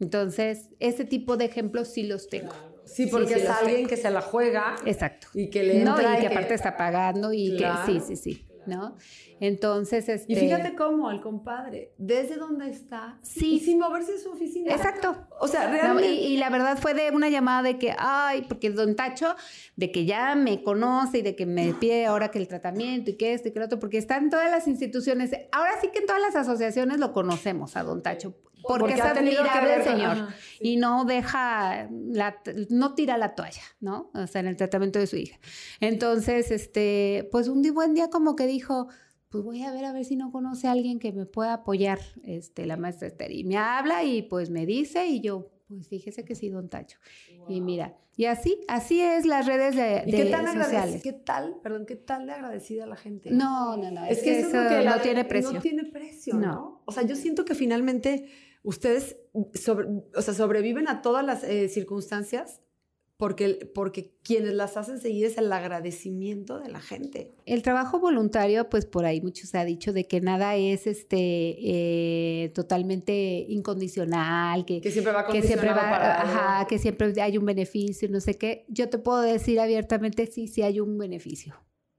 Entonces, 0.00 0.70
ese 0.78 1.04
tipo 1.04 1.36
de 1.36 1.44
ejemplos 1.44 1.88
sí 1.88 2.04
los 2.04 2.28
tengo. 2.28 2.54
Sí, 2.86 3.06
porque 3.06 3.34
es 3.34 3.48
alguien 3.48 3.86
que 3.86 3.96
se 3.96 4.10
la 4.10 4.22
juega. 4.22 4.76
Exacto. 4.84 5.28
Y 5.34 5.50
que 5.50 5.62
le 5.62 5.84
No, 5.84 6.00
y 6.00 6.20
que, 6.20 6.26
aparte 6.26 6.54
está 6.54 6.76
pagando 6.76 7.32
y 7.32 7.56
que 7.56 7.68
sí, 7.86 8.00
sí, 8.00 8.16
sí. 8.16 8.46
¿No? 8.66 8.96
Entonces, 9.40 10.08
este... 10.08 10.32
Y 10.32 10.36
fíjate 10.36 10.74
cómo 10.74 11.10
el 11.10 11.20
compadre, 11.20 11.92
desde 11.98 12.36
donde 12.36 12.70
está, 12.70 13.18
sí. 13.22 13.58
sin 13.60 13.78
moverse 13.78 14.12
de 14.12 14.18
su 14.18 14.30
oficina. 14.30 14.74
Exacto. 14.74 15.26
O 15.40 15.48
sea, 15.48 15.70
realmente... 15.70 16.10
y, 16.12 16.36
la 16.36 16.50
verdad 16.50 16.78
fue 16.78 16.94
de 16.94 17.10
una 17.10 17.28
llamada 17.28 17.62
de 17.62 17.78
que, 17.78 17.94
ay, 17.98 18.46
porque 18.48 18.70
don 18.70 18.96
Tacho, 18.96 19.34
de 19.76 19.90
que 19.90 20.04
ya 20.04 20.34
me 20.34 20.62
conoce 20.62 21.18
y 21.18 21.22
de 21.22 21.36
que 21.36 21.46
me 21.46 21.72
pide 21.74 22.06
ahora 22.06 22.30
que 22.30 22.38
el 22.38 22.48
tratamiento 22.48 23.10
y 23.10 23.16
que 23.16 23.34
esto 23.34 23.48
y 23.48 23.52
que 23.52 23.58
lo 23.58 23.66
otro, 23.66 23.78
porque 23.78 23.98
está 23.98 24.16
en 24.16 24.30
todas 24.30 24.50
las 24.50 24.68
instituciones, 24.68 25.32
ahora 25.52 25.72
sí 25.80 25.88
que 25.92 26.00
en 26.00 26.06
todas 26.06 26.22
las 26.22 26.36
asociaciones 26.36 26.98
lo 26.98 27.12
conocemos 27.12 27.76
a 27.76 27.82
don 27.82 28.02
Tacho. 28.02 28.34
Porque, 28.62 28.94
es 28.94 29.00
admirable 29.00 29.74
el 29.76 29.82
señor 29.82 30.28
y 30.60 30.76
no 30.76 31.04
deja, 31.04 31.88
la, 31.90 32.36
no 32.68 32.94
tira 32.94 33.16
la 33.16 33.34
toalla, 33.34 33.62
¿no? 33.80 34.10
O 34.14 34.26
sea, 34.26 34.40
en 34.40 34.48
el 34.48 34.56
tratamiento 34.56 34.98
de 34.98 35.06
su 35.06 35.16
hija. 35.16 35.38
Entonces, 35.80 36.50
este, 36.50 37.28
pues 37.32 37.48
un 37.48 37.62
buen 37.74 37.94
día 37.94 38.10
como 38.10 38.36
que 38.36 38.46
dijo, 38.46 38.88
pues 39.30 39.44
voy 39.44 39.62
a 39.62 39.72
ver 39.72 39.84
a 39.84 39.92
ver 39.92 40.04
si 40.04 40.16
no 40.16 40.32
conoce 40.32 40.68
a 40.68 40.72
alguien 40.72 40.98
que 40.98 41.12
me 41.12 41.24
pueda 41.24 41.54
apoyar, 41.54 42.00
este, 42.24 42.66
la 42.66 42.76
maestra 42.76 43.08
Esther. 43.08 43.32
Y 43.32 43.44
me 43.44 43.56
habla 43.56 44.04
y 44.04 44.22
pues 44.22 44.50
me 44.50 44.66
dice 44.66 45.06
y 45.06 45.20
yo, 45.20 45.50
pues 45.68 45.86
fíjese 45.88 46.24
que 46.24 46.34
sí, 46.34 46.48
don 46.48 46.68
Tacho. 46.68 46.98
Y 47.48 47.60
mira, 47.60 47.96
y 48.16 48.26
así, 48.26 48.60
así 48.68 49.00
es 49.00 49.24
las 49.24 49.46
redes 49.46 49.76
de, 49.76 50.02
¿Y 50.04 50.10
qué 50.10 50.24
tal 50.26 50.46
sociales. 50.46 51.02
¿Qué 51.02 51.12
tal, 51.12 51.56
perdón, 51.62 51.86
qué 51.86 51.96
tal 51.96 52.26
de 52.26 52.32
agradecida 52.32 52.86
la 52.86 52.96
gente? 52.96 53.30
No, 53.30 53.76
no, 53.76 53.90
no, 53.90 54.04
es, 54.04 54.18
que, 54.22 54.40
eso, 54.40 54.62
no 54.84 55.00
tiene 55.00 55.24
precio. 55.24 55.52
No 55.52 55.60
tiene 55.60 55.84
precio, 55.84 56.34
¿no? 56.34 56.82
O 56.84 56.92
sea, 56.92 57.04
yo 57.04 57.14
siento 57.14 57.44
que 57.44 57.54
finalmente 57.54 58.28
ustedes 58.62 59.16
sobre, 59.54 59.88
o 60.14 60.22
sea, 60.22 60.34
sobreviven 60.34 60.88
a 60.88 61.02
todas 61.02 61.24
las 61.24 61.44
eh, 61.44 61.68
circunstancias 61.68 62.60
porque, 63.20 63.70
porque 63.74 64.14
quienes 64.22 64.54
las 64.54 64.78
hacen 64.78 64.98
seguir 64.98 65.26
es 65.26 65.36
el 65.36 65.52
agradecimiento 65.52 66.58
de 66.58 66.70
la 66.70 66.80
gente. 66.80 67.34
El 67.44 67.60
trabajo 67.60 68.00
voluntario, 68.00 68.70
pues 68.70 68.86
por 68.86 69.04
ahí 69.04 69.20
mucho 69.20 69.46
se 69.46 69.58
ha 69.58 69.64
dicho 69.66 69.92
de 69.92 70.06
que 70.06 70.22
nada 70.22 70.56
es 70.56 70.86
este 70.86 71.18
eh, 71.18 72.48
totalmente 72.54 73.44
incondicional, 73.46 74.64
que, 74.64 74.80
siempre 74.90 75.12
va 75.12 75.26
que 75.26 75.42
siempre 75.42 75.68
ajá, 75.68 76.66
que 76.66 76.78
siempre 76.78 77.12
hay 77.20 77.36
un 77.36 77.44
beneficio, 77.44 78.08
no 78.08 78.20
sé 78.20 78.38
qué. 78.38 78.64
Yo 78.68 78.88
te 78.88 78.96
puedo 78.96 79.20
decir 79.20 79.60
abiertamente 79.60 80.24
sí, 80.24 80.48
sí 80.48 80.62
hay 80.62 80.80
un 80.80 80.96
beneficio. 80.96 81.56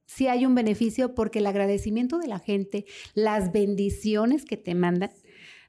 Sí 0.08 0.28
hay 0.28 0.48
un 0.48 0.56
beneficio 0.56 1.14
porque 1.14 1.38
el 1.38 1.46
agradecimiento 1.46 2.18
de 2.18 2.28
la 2.28 2.40
gente, 2.40 2.86
las 3.14 3.52
bendiciones 3.52 4.44
que 4.44 4.58
te 4.58 4.74
mandan, 4.74 5.12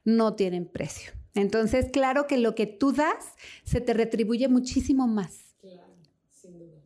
no 0.03 0.35
tienen 0.35 0.65
precio. 0.65 1.11
Entonces, 1.35 1.87
claro 1.91 2.27
que 2.27 2.37
lo 2.37 2.55
que 2.55 2.67
tú 2.67 2.91
das 2.91 3.35
se 3.63 3.81
te 3.81 3.93
retribuye 3.93 4.47
muchísimo 4.47 5.07
más. 5.07 5.55
Claro, 5.61 5.95
sin 6.31 6.59
duda. 6.59 6.77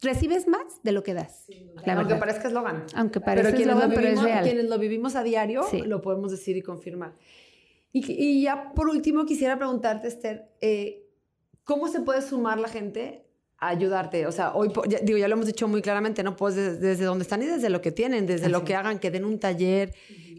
Recibes 0.00 0.48
más 0.48 0.82
de 0.82 0.92
lo 0.92 1.02
que 1.02 1.14
das. 1.14 1.46
Aunque 1.86 2.14
parezca 2.16 2.48
eslogan. 2.48 2.84
Aunque 2.94 3.20
parezca 3.20 3.56
eslogan, 3.56 3.92
pero 3.94 4.08
es 4.08 4.22
real. 4.22 4.44
Quienes 4.44 4.66
lo 4.66 4.78
vivimos 4.78 5.16
a 5.16 5.22
diario, 5.22 5.66
lo 5.84 6.00
podemos 6.00 6.30
decir 6.30 6.56
y 6.56 6.62
confirmar. 6.62 7.14
Y, 7.92 8.42
ya 8.42 8.72
por 8.72 8.88
último 8.88 9.26
quisiera 9.26 9.56
preguntarte, 9.56 10.06
Esther, 10.06 10.48
eh, 10.60 11.08
¿cómo 11.64 11.88
se 11.88 12.00
puede 12.00 12.22
sumar 12.22 12.58
la 12.58 12.68
gente 12.68 13.26
a 13.58 13.68
ayudarte? 13.68 14.26
O 14.26 14.32
sea, 14.32 14.54
hoy, 14.54 14.70
digo, 15.02 15.18
ya 15.18 15.26
lo 15.26 15.34
hemos 15.34 15.46
dicho 15.46 15.66
muy 15.66 15.82
claramente, 15.82 16.22
¿no? 16.22 16.36
Pues 16.36 16.54
desde, 16.54 16.78
desde 16.78 17.04
donde 17.04 17.22
están 17.22 17.42
y 17.42 17.46
desde 17.46 17.68
lo 17.68 17.80
que 17.80 17.90
tienen, 17.90 18.26
desde 18.26 18.48
lo 18.48 18.64
que 18.64 18.76
hagan, 18.76 19.00
que 19.00 19.10
den 19.10 19.24
un 19.24 19.40
taller. 19.40 19.92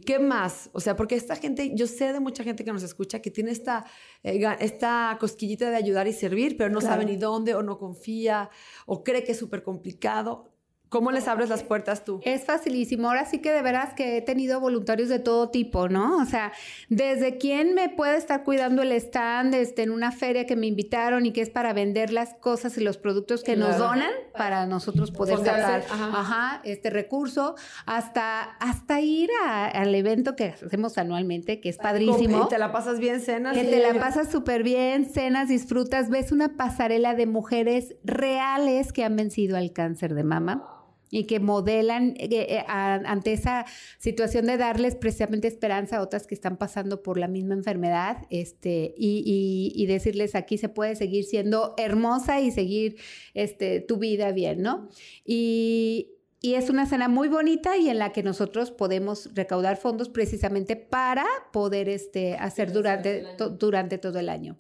¿Qué 0.06 0.20
más? 0.20 0.70
O 0.74 0.80
sea, 0.80 0.96
porque 0.96 1.16
esta 1.16 1.36
gente, 1.36 1.72
yo 1.76 1.88
sé 1.88 2.14
de 2.14 2.20
mucha 2.20 2.44
gente 2.44 2.64
que 2.64 2.72
nos 2.72 2.84
escucha 2.84 3.22
que 3.22 3.32
tiene 3.32 3.52
esta, 3.52 3.86
eh, 4.24 4.42
esta 4.60 5.18
cosquillita 5.20 5.70
de 5.70 5.76
ayudar 5.76 6.08
y 6.08 6.14
servir, 6.14 6.58
pero 6.58 6.70
no 6.70 6.82
sabe 6.82 7.06
ni 7.06 7.18
dónde 7.18 7.56
o 7.56 7.62
no 7.62 7.78
confía 7.78 8.50
o 8.86 9.04
cree 9.04 9.24
que 9.24 9.34
es 9.34 9.40
súper 9.40 9.64
complicado. 9.64 10.52
¿Cómo 10.92 11.14
les 11.14 11.30
abres 11.30 11.48
las 11.48 11.64
puertas 11.64 12.04
tú? 12.04 12.20
Es 12.26 12.44
facilísimo. 12.44 13.08
Ahora 13.08 13.24
sí 13.24 13.40
que 13.40 13.54
de 13.54 13.62
veras 13.62 13.94
que 13.94 14.18
he 14.18 14.22
tenido 14.22 14.60
voluntarios 14.60 15.08
de 15.08 15.20
todo 15.20 15.50
tipo, 15.50 15.88
¿no? 15.88 16.18
O 16.18 16.26
sea, 16.26 16.52
desde 16.90 17.38
quién 17.38 17.76
me 17.76 17.88
puede 17.88 18.18
estar 18.18 18.44
cuidando 18.44 18.82
el 18.82 18.92
stand 18.92 19.56
este, 19.56 19.84
en 19.84 19.92
una 19.92 20.12
feria 20.12 20.46
que 20.46 20.58
me 20.58 20.68
invitaron 20.68 21.26
y 21.26 21.32
que 21.32 21.40
es 21.40 21.50
para 21.50 21.72
vender 21.72 22.12
las 22.12 22.34
cosas 22.34 22.78
y 22.78 22.82
los 22.82 22.98
productos 22.98 23.42
que 23.42 23.56
nos 23.56 23.78
donan 23.78 24.12
para 24.38 24.66
nosotros 24.66 25.12
poder 25.12 25.38
sacar 25.38 25.86
ajá. 25.90 26.60
este 26.66 26.90
recurso, 26.90 27.56
hasta, 27.86 28.42
hasta 28.42 29.00
ir 29.00 29.30
al 29.46 29.96
evento 29.96 30.36
que 30.36 30.48
hacemos 30.48 30.98
anualmente, 30.98 31.62
que 31.62 31.70
es 31.70 31.78
padrísimo. 31.78 32.50
te 32.50 32.58
la 32.58 32.74
pasas 32.74 33.00
bien, 33.00 33.22
cenas. 33.22 33.56
Que 33.56 33.64
te 33.64 33.80
la 33.80 33.98
pasas 33.98 34.30
súper 34.30 34.64
bien, 34.64 35.06
cenas, 35.06 35.48
disfrutas, 35.48 36.10
ves 36.10 36.34
una 36.34 36.58
pasarela 36.58 37.16
de 37.16 37.28
mujeres 37.28 37.96
reales 38.04 38.92
que 38.92 39.06
han 39.06 39.16
vencido 39.16 39.56
al 39.56 39.72
cáncer 39.72 40.16
de 40.16 40.26
mama 40.26 40.80
y 41.12 41.26
que 41.26 41.40
modelan 41.40 42.16
eh, 42.18 42.30
eh, 42.32 42.64
ante 42.68 43.34
esa 43.34 43.66
situación 44.00 44.48
de 44.48 44.58
darles 44.58 44.96
precisamente 44.96 45.48
esperanza 45.48 45.98
a 45.98 46.02
otras 46.02 46.26
que 46.26 46.34
están 46.34 46.58
pasando 46.58 47.04
por 47.04 47.20
la 47.20 47.28
misma 47.28 47.54
enfermedad 47.54 48.26
este, 48.30 48.96
y, 48.98 49.86
decirles 49.92 50.36
aquí 50.36 50.58
se 50.58 50.70
puede 50.70 50.96
seguir 50.96 51.26
siendo 51.26 51.74
hermosa 51.78 52.40
y 52.40 52.50
seguir 52.50 52.96
este, 53.34 53.82
tu 53.82 53.98
vida 53.98 54.32
bien, 54.32 54.62
¿no? 54.62 54.88
Y, 55.26 56.08
es 56.42 56.72
una 56.72 56.88
cena 56.88 57.08
muy 57.08 57.28
bonita 57.28 57.78
y 57.78 57.88
en 57.90 58.00
la 58.00 58.14
que 58.14 58.24
nosotros 58.24 58.72
podemos 58.72 59.30
recaudar 59.36 59.78
fondos 59.78 60.10
precisamente 60.10 60.76
para 60.76 61.24
poder 61.54 61.88
este, 61.88 62.34
hacer 62.34 62.72
durante, 62.72 63.28
durante 63.60 64.00
todo 64.00 64.18
el 64.18 64.28
año. 64.28 64.58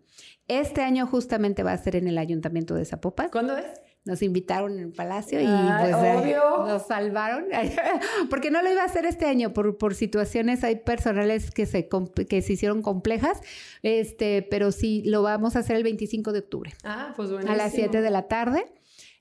Este 0.47 0.81
año 0.81 1.07
justamente 1.07 1.63
va 1.63 1.73
a 1.73 1.77
ser 1.79 1.95
en 1.95 2.07
el 2.07 2.19
Ayuntamiento 2.19 2.75
de 2.75 2.85
Zapopan. 2.85 3.29
¿Cuándo 3.29 3.57
es? 3.57 3.65
Nos 4.03 4.21
invitaron 4.23 4.73
en 4.73 4.85
el 4.85 4.91
palacio 4.91 5.39
y 5.39 5.45
pues 5.45 5.95
eh, 5.95 6.35
nos 6.67 6.87
salvaron. 6.87 7.45
Porque 8.29 8.49
no 8.49 8.61
lo 8.61 8.71
iba 8.71 8.81
a 8.81 8.85
hacer 8.85 9.05
este 9.05 9.25
año 9.25 9.53
por, 9.53 9.77
por 9.77 9.93
situaciones 9.93 10.63
hay 10.63 10.77
personales 10.77 11.51
que 11.51 11.65
se, 11.65 11.87
que 12.27 12.41
se 12.41 12.53
hicieron 12.53 12.81
complejas, 12.81 13.41
este, 13.83 14.41
pero 14.49 14.71
sí 14.71 15.03
lo 15.05 15.21
vamos 15.21 15.55
a 15.55 15.59
hacer 15.59 15.75
el 15.75 15.83
25 15.83 16.31
de 16.31 16.39
octubre. 16.39 16.73
Ah, 16.83 17.13
pues 17.15 17.29
A 17.31 17.55
las 17.55 17.73
7 17.73 18.01
de 18.01 18.09
la 18.09 18.27
tarde, 18.27 18.65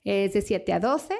es 0.03 0.33
de 0.33 0.41
7 0.41 0.73
a 0.73 0.79
12. 0.79 1.13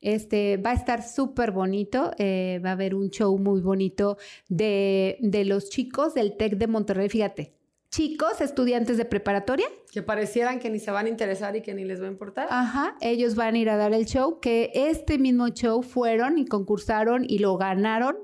Este, 0.00 0.58
va 0.58 0.70
a 0.70 0.74
estar 0.74 1.02
súper 1.02 1.50
bonito, 1.50 2.12
eh, 2.18 2.60
va 2.64 2.70
a 2.70 2.72
haber 2.72 2.94
un 2.94 3.10
show 3.10 3.36
muy 3.36 3.60
bonito 3.60 4.16
de, 4.48 5.18
de 5.20 5.44
los 5.44 5.70
chicos 5.70 6.14
del 6.14 6.36
TEC 6.36 6.54
de 6.54 6.68
Monterrey, 6.68 7.08
fíjate, 7.08 7.57
chicos, 7.90 8.40
estudiantes 8.40 8.96
de 8.96 9.04
preparatoria. 9.04 9.66
Que 9.90 10.02
parecieran 10.02 10.58
que 10.58 10.70
ni 10.70 10.78
se 10.78 10.90
van 10.90 11.06
a 11.06 11.08
interesar 11.08 11.56
y 11.56 11.62
que 11.62 11.74
ni 11.74 11.84
les 11.84 12.00
va 12.00 12.06
a 12.06 12.10
importar. 12.10 12.48
Ajá, 12.50 12.96
ellos 13.00 13.34
van 13.34 13.54
a 13.54 13.58
ir 13.58 13.70
a 13.70 13.76
dar 13.76 13.92
el 13.94 14.06
show, 14.06 14.40
que 14.40 14.70
este 14.74 15.18
mismo 15.18 15.48
show 15.48 15.82
fueron 15.82 16.38
y 16.38 16.46
concursaron 16.46 17.24
y 17.28 17.38
lo 17.38 17.56
ganaron 17.56 18.16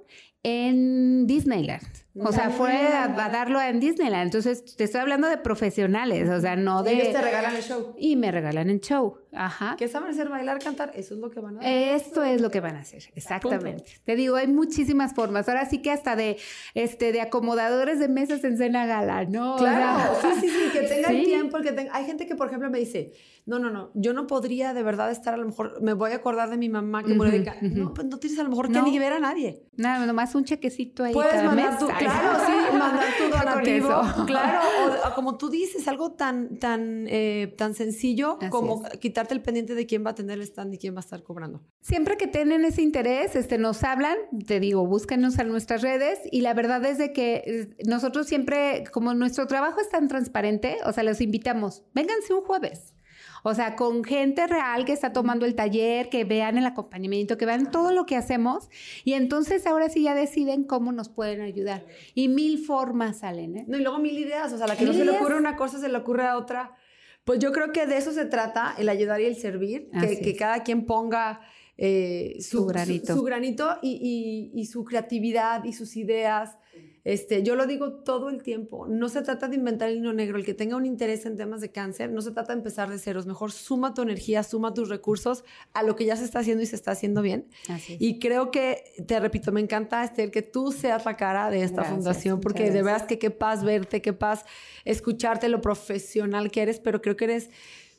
en 0.43 1.27
Disneyland. 1.27 2.04
O 2.17 2.33
sea, 2.33 2.51
fue 2.51 2.71
a, 2.71 3.09
darlo 3.09 3.61
en 3.61 3.81
Disneyland. 3.81 4.27
Entonces, 4.27 4.77
te 4.77 4.85
estoy 4.85 5.01
hablando 5.01 5.29
de 5.29 5.37
profesionales, 5.37 6.29
o 6.29 6.41
sea, 6.41 6.55
no 6.55 6.85
de... 6.85 6.93
ellos 6.93 7.13
te 7.13 7.21
regalan 7.21 7.57
el 7.57 7.63
show. 7.63 7.95
Y 7.99 8.15
me 8.15 8.31
regalan 8.31 8.71
el 8.71 8.81
show, 8.81 9.17
ajá. 9.33 9.75
¿Qué 9.77 9.89
saben 9.89 10.11
hacer? 10.11 10.29
Bailar, 10.29 10.61
cantar, 10.61 10.93
eso 10.95 11.15
es 11.15 11.21
lo 11.21 11.31
que 11.31 11.41
van 11.41 11.57
a 11.57 11.61
hacer. 11.61 11.95
Esto 11.95 12.23
es 12.23 12.41
lo 12.41 12.51
que 12.51 12.61
van 12.61 12.77
a 12.77 12.81
hacer, 12.81 13.03
exactamente. 13.17 14.01
Te 14.05 14.15
digo, 14.15 14.37
hay 14.37 14.47
muchísimas 14.47 15.13
formas. 15.13 15.49
Ahora 15.49 15.67
sí 15.67 15.83
que 15.83 15.91
hasta 15.91 16.15
de, 16.15 16.37
este, 16.75 17.11
de 17.11 17.21
acomodadores 17.21 17.99
de 17.99 18.09
mesas 18.09 18.45
en 18.45 18.59
cena 18.59 18.87
gala, 18.87 19.25
¿no? 19.25 19.57
Claro, 19.57 20.15
sí, 20.23 20.29
sí, 20.41 20.49
sí, 20.49 20.71
que 20.73 20.87
tenga 20.87 21.09
el 21.09 21.25
tiempo, 21.25 21.59
que 21.63 21.73
tenga... 21.73 21.97
Hay 21.97 22.05
gente 22.05 22.27
que, 22.27 22.37
por 22.37 22.47
ejemplo, 22.47 22.71
me 22.71 22.79
dice, 22.79 23.13
no, 23.47 23.59
no, 23.59 23.71
no, 23.71 23.91
yo 23.95 24.13
no 24.13 24.27
podría 24.27 24.73
de 24.73 24.83
verdad 24.83 25.11
estar, 25.11 25.35
a 25.35 25.37
lo 25.37 25.47
mejor, 25.47 25.83
me 25.83 25.93
voy 25.93 26.13
a 26.13 26.17
acordar 26.17 26.49
de 26.49 26.57
mi 26.57 26.69
mamá 26.69 27.03
que 27.03 27.13
uh 27.13 27.25
No, 27.61 27.93
pues 27.93 28.07
no 28.07 28.19
tienes 28.19 28.39
a 28.39 28.45
lo 28.45 28.51
mejor 28.51 28.71
que 28.71 28.81
ni 28.81 28.99
ver 28.99 29.13
a 29.15 29.19
nadie. 29.19 29.65
Nada, 29.77 30.07
nomás 30.07 30.35
un 30.35 30.45
chequecito 30.45 31.05
ahí. 31.05 31.13
Puedes 31.13 31.43
mandar 31.43 31.79
tu, 31.79 31.87
claro, 32.05 32.39
sí, 32.47 32.77
mandar 32.77 33.07
tu 33.19 33.25
donativo. 33.37 34.03
claro, 34.27 34.61
o, 35.11 35.15
como 35.15 35.37
tú 35.37 35.49
dices, 35.51 35.87
algo 35.89 36.13
tan, 36.13 36.59
tan, 36.59 37.07
eh, 37.09 37.55
tan 37.57 37.75
sencillo 37.75 38.39
como 38.51 38.83
quitarte 39.01 39.35
el 39.35 39.43
pendiente 39.43 39.75
de 39.75 39.87
quién 39.87 40.05
va 40.05 40.11
a 40.11 40.15
tener 40.15 40.39
el 40.39 40.45
stand 40.45 40.75
y 40.75 40.79
quién 40.79 40.95
va 40.95 40.99
a 40.99 41.01
estar 41.01 41.23
cobrando. 41.23 41.63
Siempre 41.81 42.17
que 42.17 42.27
tienen 42.27 42.65
ese 42.65 42.83
interés, 42.83 43.37
este, 43.37 43.59
nos 43.59 43.85
hablan, 43.85 44.17
te 44.47 44.61
digo, 44.61 44.87
búsquenos 44.87 45.39
en 45.39 45.49
nuestras 45.49 45.83
redes 45.83 46.21
y 46.31 46.41
la 46.41 46.55
verdad 46.55 46.85
es 46.85 46.99
de 46.99 47.13
que 47.13 47.43
eh, 47.47 47.77
nosotros 47.87 48.27
siempre, 48.27 48.85
como 48.93 49.15
nuestro 49.15 49.47
trabajo 49.47 49.81
es 49.81 49.89
tan 49.89 50.09
transparente, 50.09 50.79
o 50.85 50.93
sea, 50.93 51.05
los 51.05 51.21
invitamos, 51.21 51.85
vénganse 51.95 52.35
un 52.35 52.43
jueves. 52.43 52.94
O 53.47 53.53
sea, 53.55 53.77
con 53.77 54.03
gente 54.05 54.47
real 54.47 54.87
que 54.87 54.95
está 54.95 55.13
tomando 55.13 55.45
el 55.45 55.55
taller, 55.55 56.09
que 56.09 56.25
vean 56.25 56.57
el 56.57 56.65
acompañamiento, 56.65 57.37
que 57.37 57.45
vean 57.45 57.71
todo 57.71 57.93
lo 57.93 58.07
que 58.07 58.17
hacemos 58.17 58.71
y 59.05 59.13
entonces 59.13 59.67
ahora 59.67 59.91
sí 59.91 60.03
ya 60.03 60.15
deciden 60.15 60.65
cómo 60.65 60.93
nos 60.93 61.11
pueden 61.11 61.43
ayudar. 61.43 61.85
Y 62.15 62.29
mil 62.29 62.59
formas 62.59 63.19
salen, 63.19 63.59
¿eh? 63.59 63.65
No, 63.69 63.77
y 63.77 63.83
luego 63.83 63.99
mil 63.99 64.17
ideas, 64.17 64.51
o 64.55 64.57
sea, 64.57 64.67
la 64.67 64.77
que 64.77 64.87
no 64.87 64.95
se 64.95 65.05
le 65.05 65.11
ocurre 65.11 65.37
una 65.37 65.57
cosa 65.57 65.79
se 65.79 65.91
le 65.91 65.99
ocurre 65.99 66.27
a 66.27 66.39
otra. 66.39 66.75
Pues 67.25 67.39
yo 67.39 67.53
creo 67.53 67.71
que 67.71 67.87
de 67.87 67.99
eso 67.99 68.13
se 68.13 68.25
trata, 68.25 68.75
el 68.79 68.89
ayudar 68.89 69.21
y 69.21 69.27
el 69.27 69.37
servir, 69.37 69.91
que, 70.01 70.21
que 70.21 70.37
cada 70.37 70.63
quien 70.63 70.87
ponga 70.87 71.43
eh, 71.77 72.37
su, 72.41 72.65
granito, 72.65 73.15
su, 73.15 73.23
granito 73.25 73.79
y, 73.83 74.51
y, 74.55 74.65
su 74.65 74.85
creatividad 74.85 75.65
y 75.65 75.75
sus 75.75 75.97
ideas. 75.97 76.57
Este, 77.05 77.43
yo 77.43 77.55
lo 77.55 77.67
digo 77.67 77.93
todo 77.93 78.31
el 78.31 78.43
tiempo, 78.43 78.87
no 78.89 79.11
se 79.11 79.21
trata 79.21 79.47
de 79.47 79.57
inventar 79.57 79.91
el 79.91 79.99
hilo 79.99 80.15
negro, 80.15 80.39
el 80.39 80.45
que 80.45 80.55
tenga 80.55 80.77
un 80.77 80.87
interés 80.87 81.27
en 81.27 81.37
temas 81.37 81.61
de 81.61 81.71
cáncer, 81.71 82.11
no 82.11 82.23
se 82.23 82.31
trata 82.31 82.55
de 82.55 82.59
empezar 82.61 82.89
de 82.89 82.99
ceros, 82.99 83.27
mejor 83.27 83.53
suma 83.53 83.93
tu 83.93 84.01
energía, 84.01 84.43
suma 84.43 84.73
tus 84.73 84.89
recursos 84.89 85.45
a 85.75 85.83
lo 85.83 85.97
que 85.97 86.07
ya 86.07 86.17
se 86.17 86.25
está 86.25 86.39
haciendo 86.39 86.63
y 86.63 86.67
se 86.67 86.77
está 86.77 86.93
haciendo 86.93 87.21
bien. 87.21 87.47
Y 87.99 88.19
creo 88.19 88.51
que, 88.51 88.85
te 89.07 89.21
repito, 89.21 89.53
me 89.53 89.61
encanta, 89.61 90.03
Esther, 90.03 90.31
que 90.31 90.41
tú 90.41 90.73
seas 90.73 91.05
la 91.05 91.17
cara 91.17 91.51
de 91.51 91.63
esta 91.63 91.85
fundación, 91.85 92.41
porque 92.41 92.71
de 92.71 92.83
verdad 92.83 93.07
que 93.07 93.19
qué 93.19 93.31
paz 93.31 93.65
verte, 93.65 94.01
qué 94.01 94.15
paz 94.15 94.47
escucharte 94.87 95.51
lo 95.51 95.61
profesional 95.61 96.51
que 96.51 96.63
eres, 96.63 96.81
pero 96.81 97.03
creo 97.03 97.17
que 97.17 97.25
eres 97.25 97.51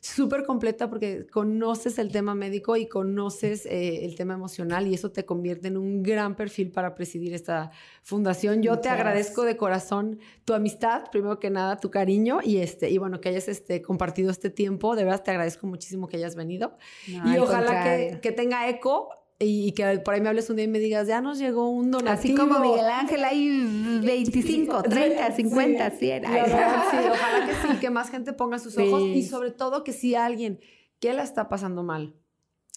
súper 0.06 0.44
completa 0.44 0.88
porque 0.88 1.26
conoces 1.26 1.98
el 1.98 2.12
tema 2.12 2.34
médico 2.34 2.76
y 2.76 2.86
conoces 2.86 3.66
eh, 3.66 4.04
el 4.04 4.14
tema 4.14 4.34
emocional 4.34 4.86
y 4.86 4.94
eso 4.94 5.10
te 5.10 5.24
convierte 5.24 5.68
en 5.68 5.76
un 5.76 6.02
gran 6.02 6.36
perfil 6.36 6.70
para 6.70 6.94
presidir 6.94 7.34
esta 7.34 7.70
fundación. 8.02 8.62
Yo 8.62 8.78
te 8.78 8.88
agradezco 8.88 9.42
de 9.42 9.56
corazón 9.56 10.20
tu 10.44 10.54
amistad, 10.54 11.10
primero 11.10 11.38
que 11.38 11.50
nada, 11.50 11.76
tu 11.78 11.90
cariño 11.90 12.40
y, 12.42 12.58
este, 12.58 12.90
y 12.90 12.98
bueno, 12.98 13.20
que 13.20 13.30
hayas 13.30 13.48
este, 13.48 13.82
compartido 13.82 14.30
este 14.30 14.50
tiempo. 14.50 14.96
De 14.96 15.04
verdad 15.04 15.22
te 15.22 15.30
agradezco 15.30 15.66
muchísimo 15.66 16.08
que 16.08 16.16
hayas 16.16 16.36
venido 16.36 16.76
y 17.06 17.36
ojalá 17.38 17.82
que, 17.82 18.20
que 18.20 18.32
tenga 18.32 18.68
eco 18.68 19.08
y, 19.38 19.72
que 19.72 19.98
por 19.98 20.14
ahí 20.14 20.20
me 20.20 20.28
hables 20.30 20.48
un 20.48 20.56
día 20.56 20.64
y 20.64 20.68
me 20.68 20.78
digas, 20.78 21.06
ya 21.06 21.20
nos 21.20 21.38
llegó 21.38 21.68
un 21.68 21.90
donativo. 21.90 22.34
Así 22.34 22.34
como 22.34 22.58
Miguel 22.58 22.86
Ángel, 22.86 23.22
hay 23.22 24.00
25, 24.02 24.82
30, 24.84 25.32
50, 25.32 25.90
100. 25.90 26.24
sí, 26.24 26.30
ojalá 26.30 27.46
que 27.46 27.54
sí, 27.54 27.76
que 27.80 27.90
más 27.90 28.10
gente 28.10 28.32
ponga 28.32 28.58
sus 28.58 28.78
ojos 28.78 29.02
y 29.02 29.22
sobre 29.24 29.50
todo 29.50 29.84
que 29.84 29.92
si 29.92 30.14
alguien 30.14 30.60
que 31.00 31.12
la 31.12 31.22
está 31.22 31.48
pasando 31.48 31.82
mal, 31.82 32.16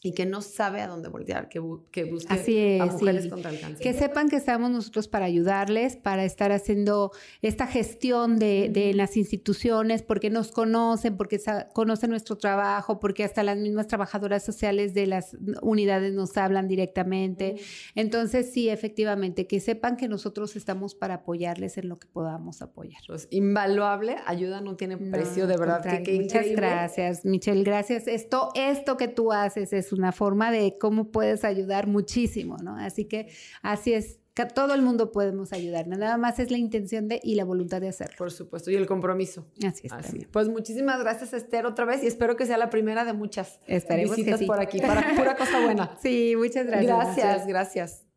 y 0.02 0.14
que 0.14 0.26
no 0.26 0.42
sabe 0.42 0.82
a 0.82 0.88
dónde 0.88 1.10
voltear, 1.10 1.50
que, 1.50 1.62
que 1.92 2.06
busque 2.06 2.80
a 2.82 2.86
mujeres 2.86 3.28
contra 3.28 3.52
el 3.52 3.60
cáncer. 3.60 3.84
Que 3.84 3.94
sepan 3.94 4.30
que 4.30 4.38
estamos 4.38 4.72
nosotros 4.72 5.10
para 5.10 5.26
ayudarles, 5.26 5.98
para 5.98 6.24
estar 6.24 6.54
haciendo 6.54 7.12
esta 7.42 7.68
gestión 7.68 8.40
de, 8.40 8.70
de 8.72 8.94
las 8.94 9.18
instituciones, 9.18 10.02
porque 10.02 10.30
nos 10.30 10.52
conocen, 10.52 11.18
porque 11.18 11.42
conocen 11.74 12.12
nuestro 12.12 12.38
trabajo, 12.38 13.00
porque 13.02 13.26
hasta 13.26 13.44
las 13.44 13.58
mismas 13.58 13.88
trabajadoras 13.88 14.44
sociales 14.44 14.94
de 14.94 15.08
las 15.08 15.36
unidades 15.62 16.14
nos 16.14 16.38
hablan 16.38 16.70
directamente. 16.70 17.56
Entonces, 17.94 18.54
sí, 18.54 18.70
efectivamente, 18.70 19.48
que 19.48 19.60
sepan 19.60 19.98
que 19.98 20.08
nosotros 20.08 20.56
estamos 20.56 20.96
para 20.96 21.16
apoyarles 21.16 21.78
en 21.78 21.90
lo 21.90 22.00
que 22.00 22.08
podamos 22.08 22.62
apoyar. 22.62 23.02
Pues 23.06 23.28
invaluable, 23.32 24.16
ayuda 24.26 24.62
no 24.62 24.78
tiene 24.78 24.98
precio, 24.98 25.46
de 25.46 25.58
verdad. 25.58 25.82
Que, 26.04 26.22
muchas 26.22 26.48
gracias, 26.52 27.26
Michelle, 27.26 27.64
gracias. 27.64 28.08
Esto, 28.08 28.52
esto 28.56 28.96
que 28.96 29.10
tú 29.10 29.34
haces 29.34 29.74
es 29.74 29.89
una 29.94 30.12
forma 30.12 30.52
de 30.52 30.78
cómo 30.80 31.12
puedes 31.12 31.44
ayudar 31.44 31.88
muchísimo, 31.88 32.58
¿no? 32.58 32.76
Así 32.76 33.06
que 33.06 33.30
así 33.62 33.94
es, 33.94 34.20
que 34.34 34.46
todo 34.46 34.74
el 34.74 34.82
mundo 34.82 35.12
podemos 35.12 35.52
ayudar, 35.54 35.88
nada 35.88 36.18
más 36.18 36.40
es 36.40 36.52
la 36.52 36.58
intención 36.58 37.08
de 37.08 37.20
y 37.24 37.36
la 37.36 37.44
voluntad 37.44 37.82
de 37.82 37.90
hacerlo. 37.90 38.16
Por 38.18 38.32
supuesto, 38.32 38.72
y 38.72 38.76
el 38.76 38.86
compromiso. 38.86 39.46
Así 39.66 39.88
es. 39.88 39.92
Así. 39.92 40.28
Pues 40.32 40.48
muchísimas 40.48 41.00
gracias, 41.00 41.34
Esther, 41.34 41.66
otra 41.66 41.86
vez, 41.86 42.04
y 42.04 42.08
espero 42.08 42.36
que 42.36 42.46
sea 42.46 42.58
la 42.58 42.70
primera 42.70 43.04
de 43.06 43.14
muchas 43.14 43.60
visitas 43.68 44.42
por 44.44 44.60
aquí, 44.60 44.80
para 44.80 45.16
pura 45.16 45.36
cosa 45.36 45.64
buena. 45.64 45.98
sí, 46.02 46.36
muchas 46.38 46.66
gracias. 46.66 46.88
Gracias, 46.88 47.48
gracias. 47.48 48.09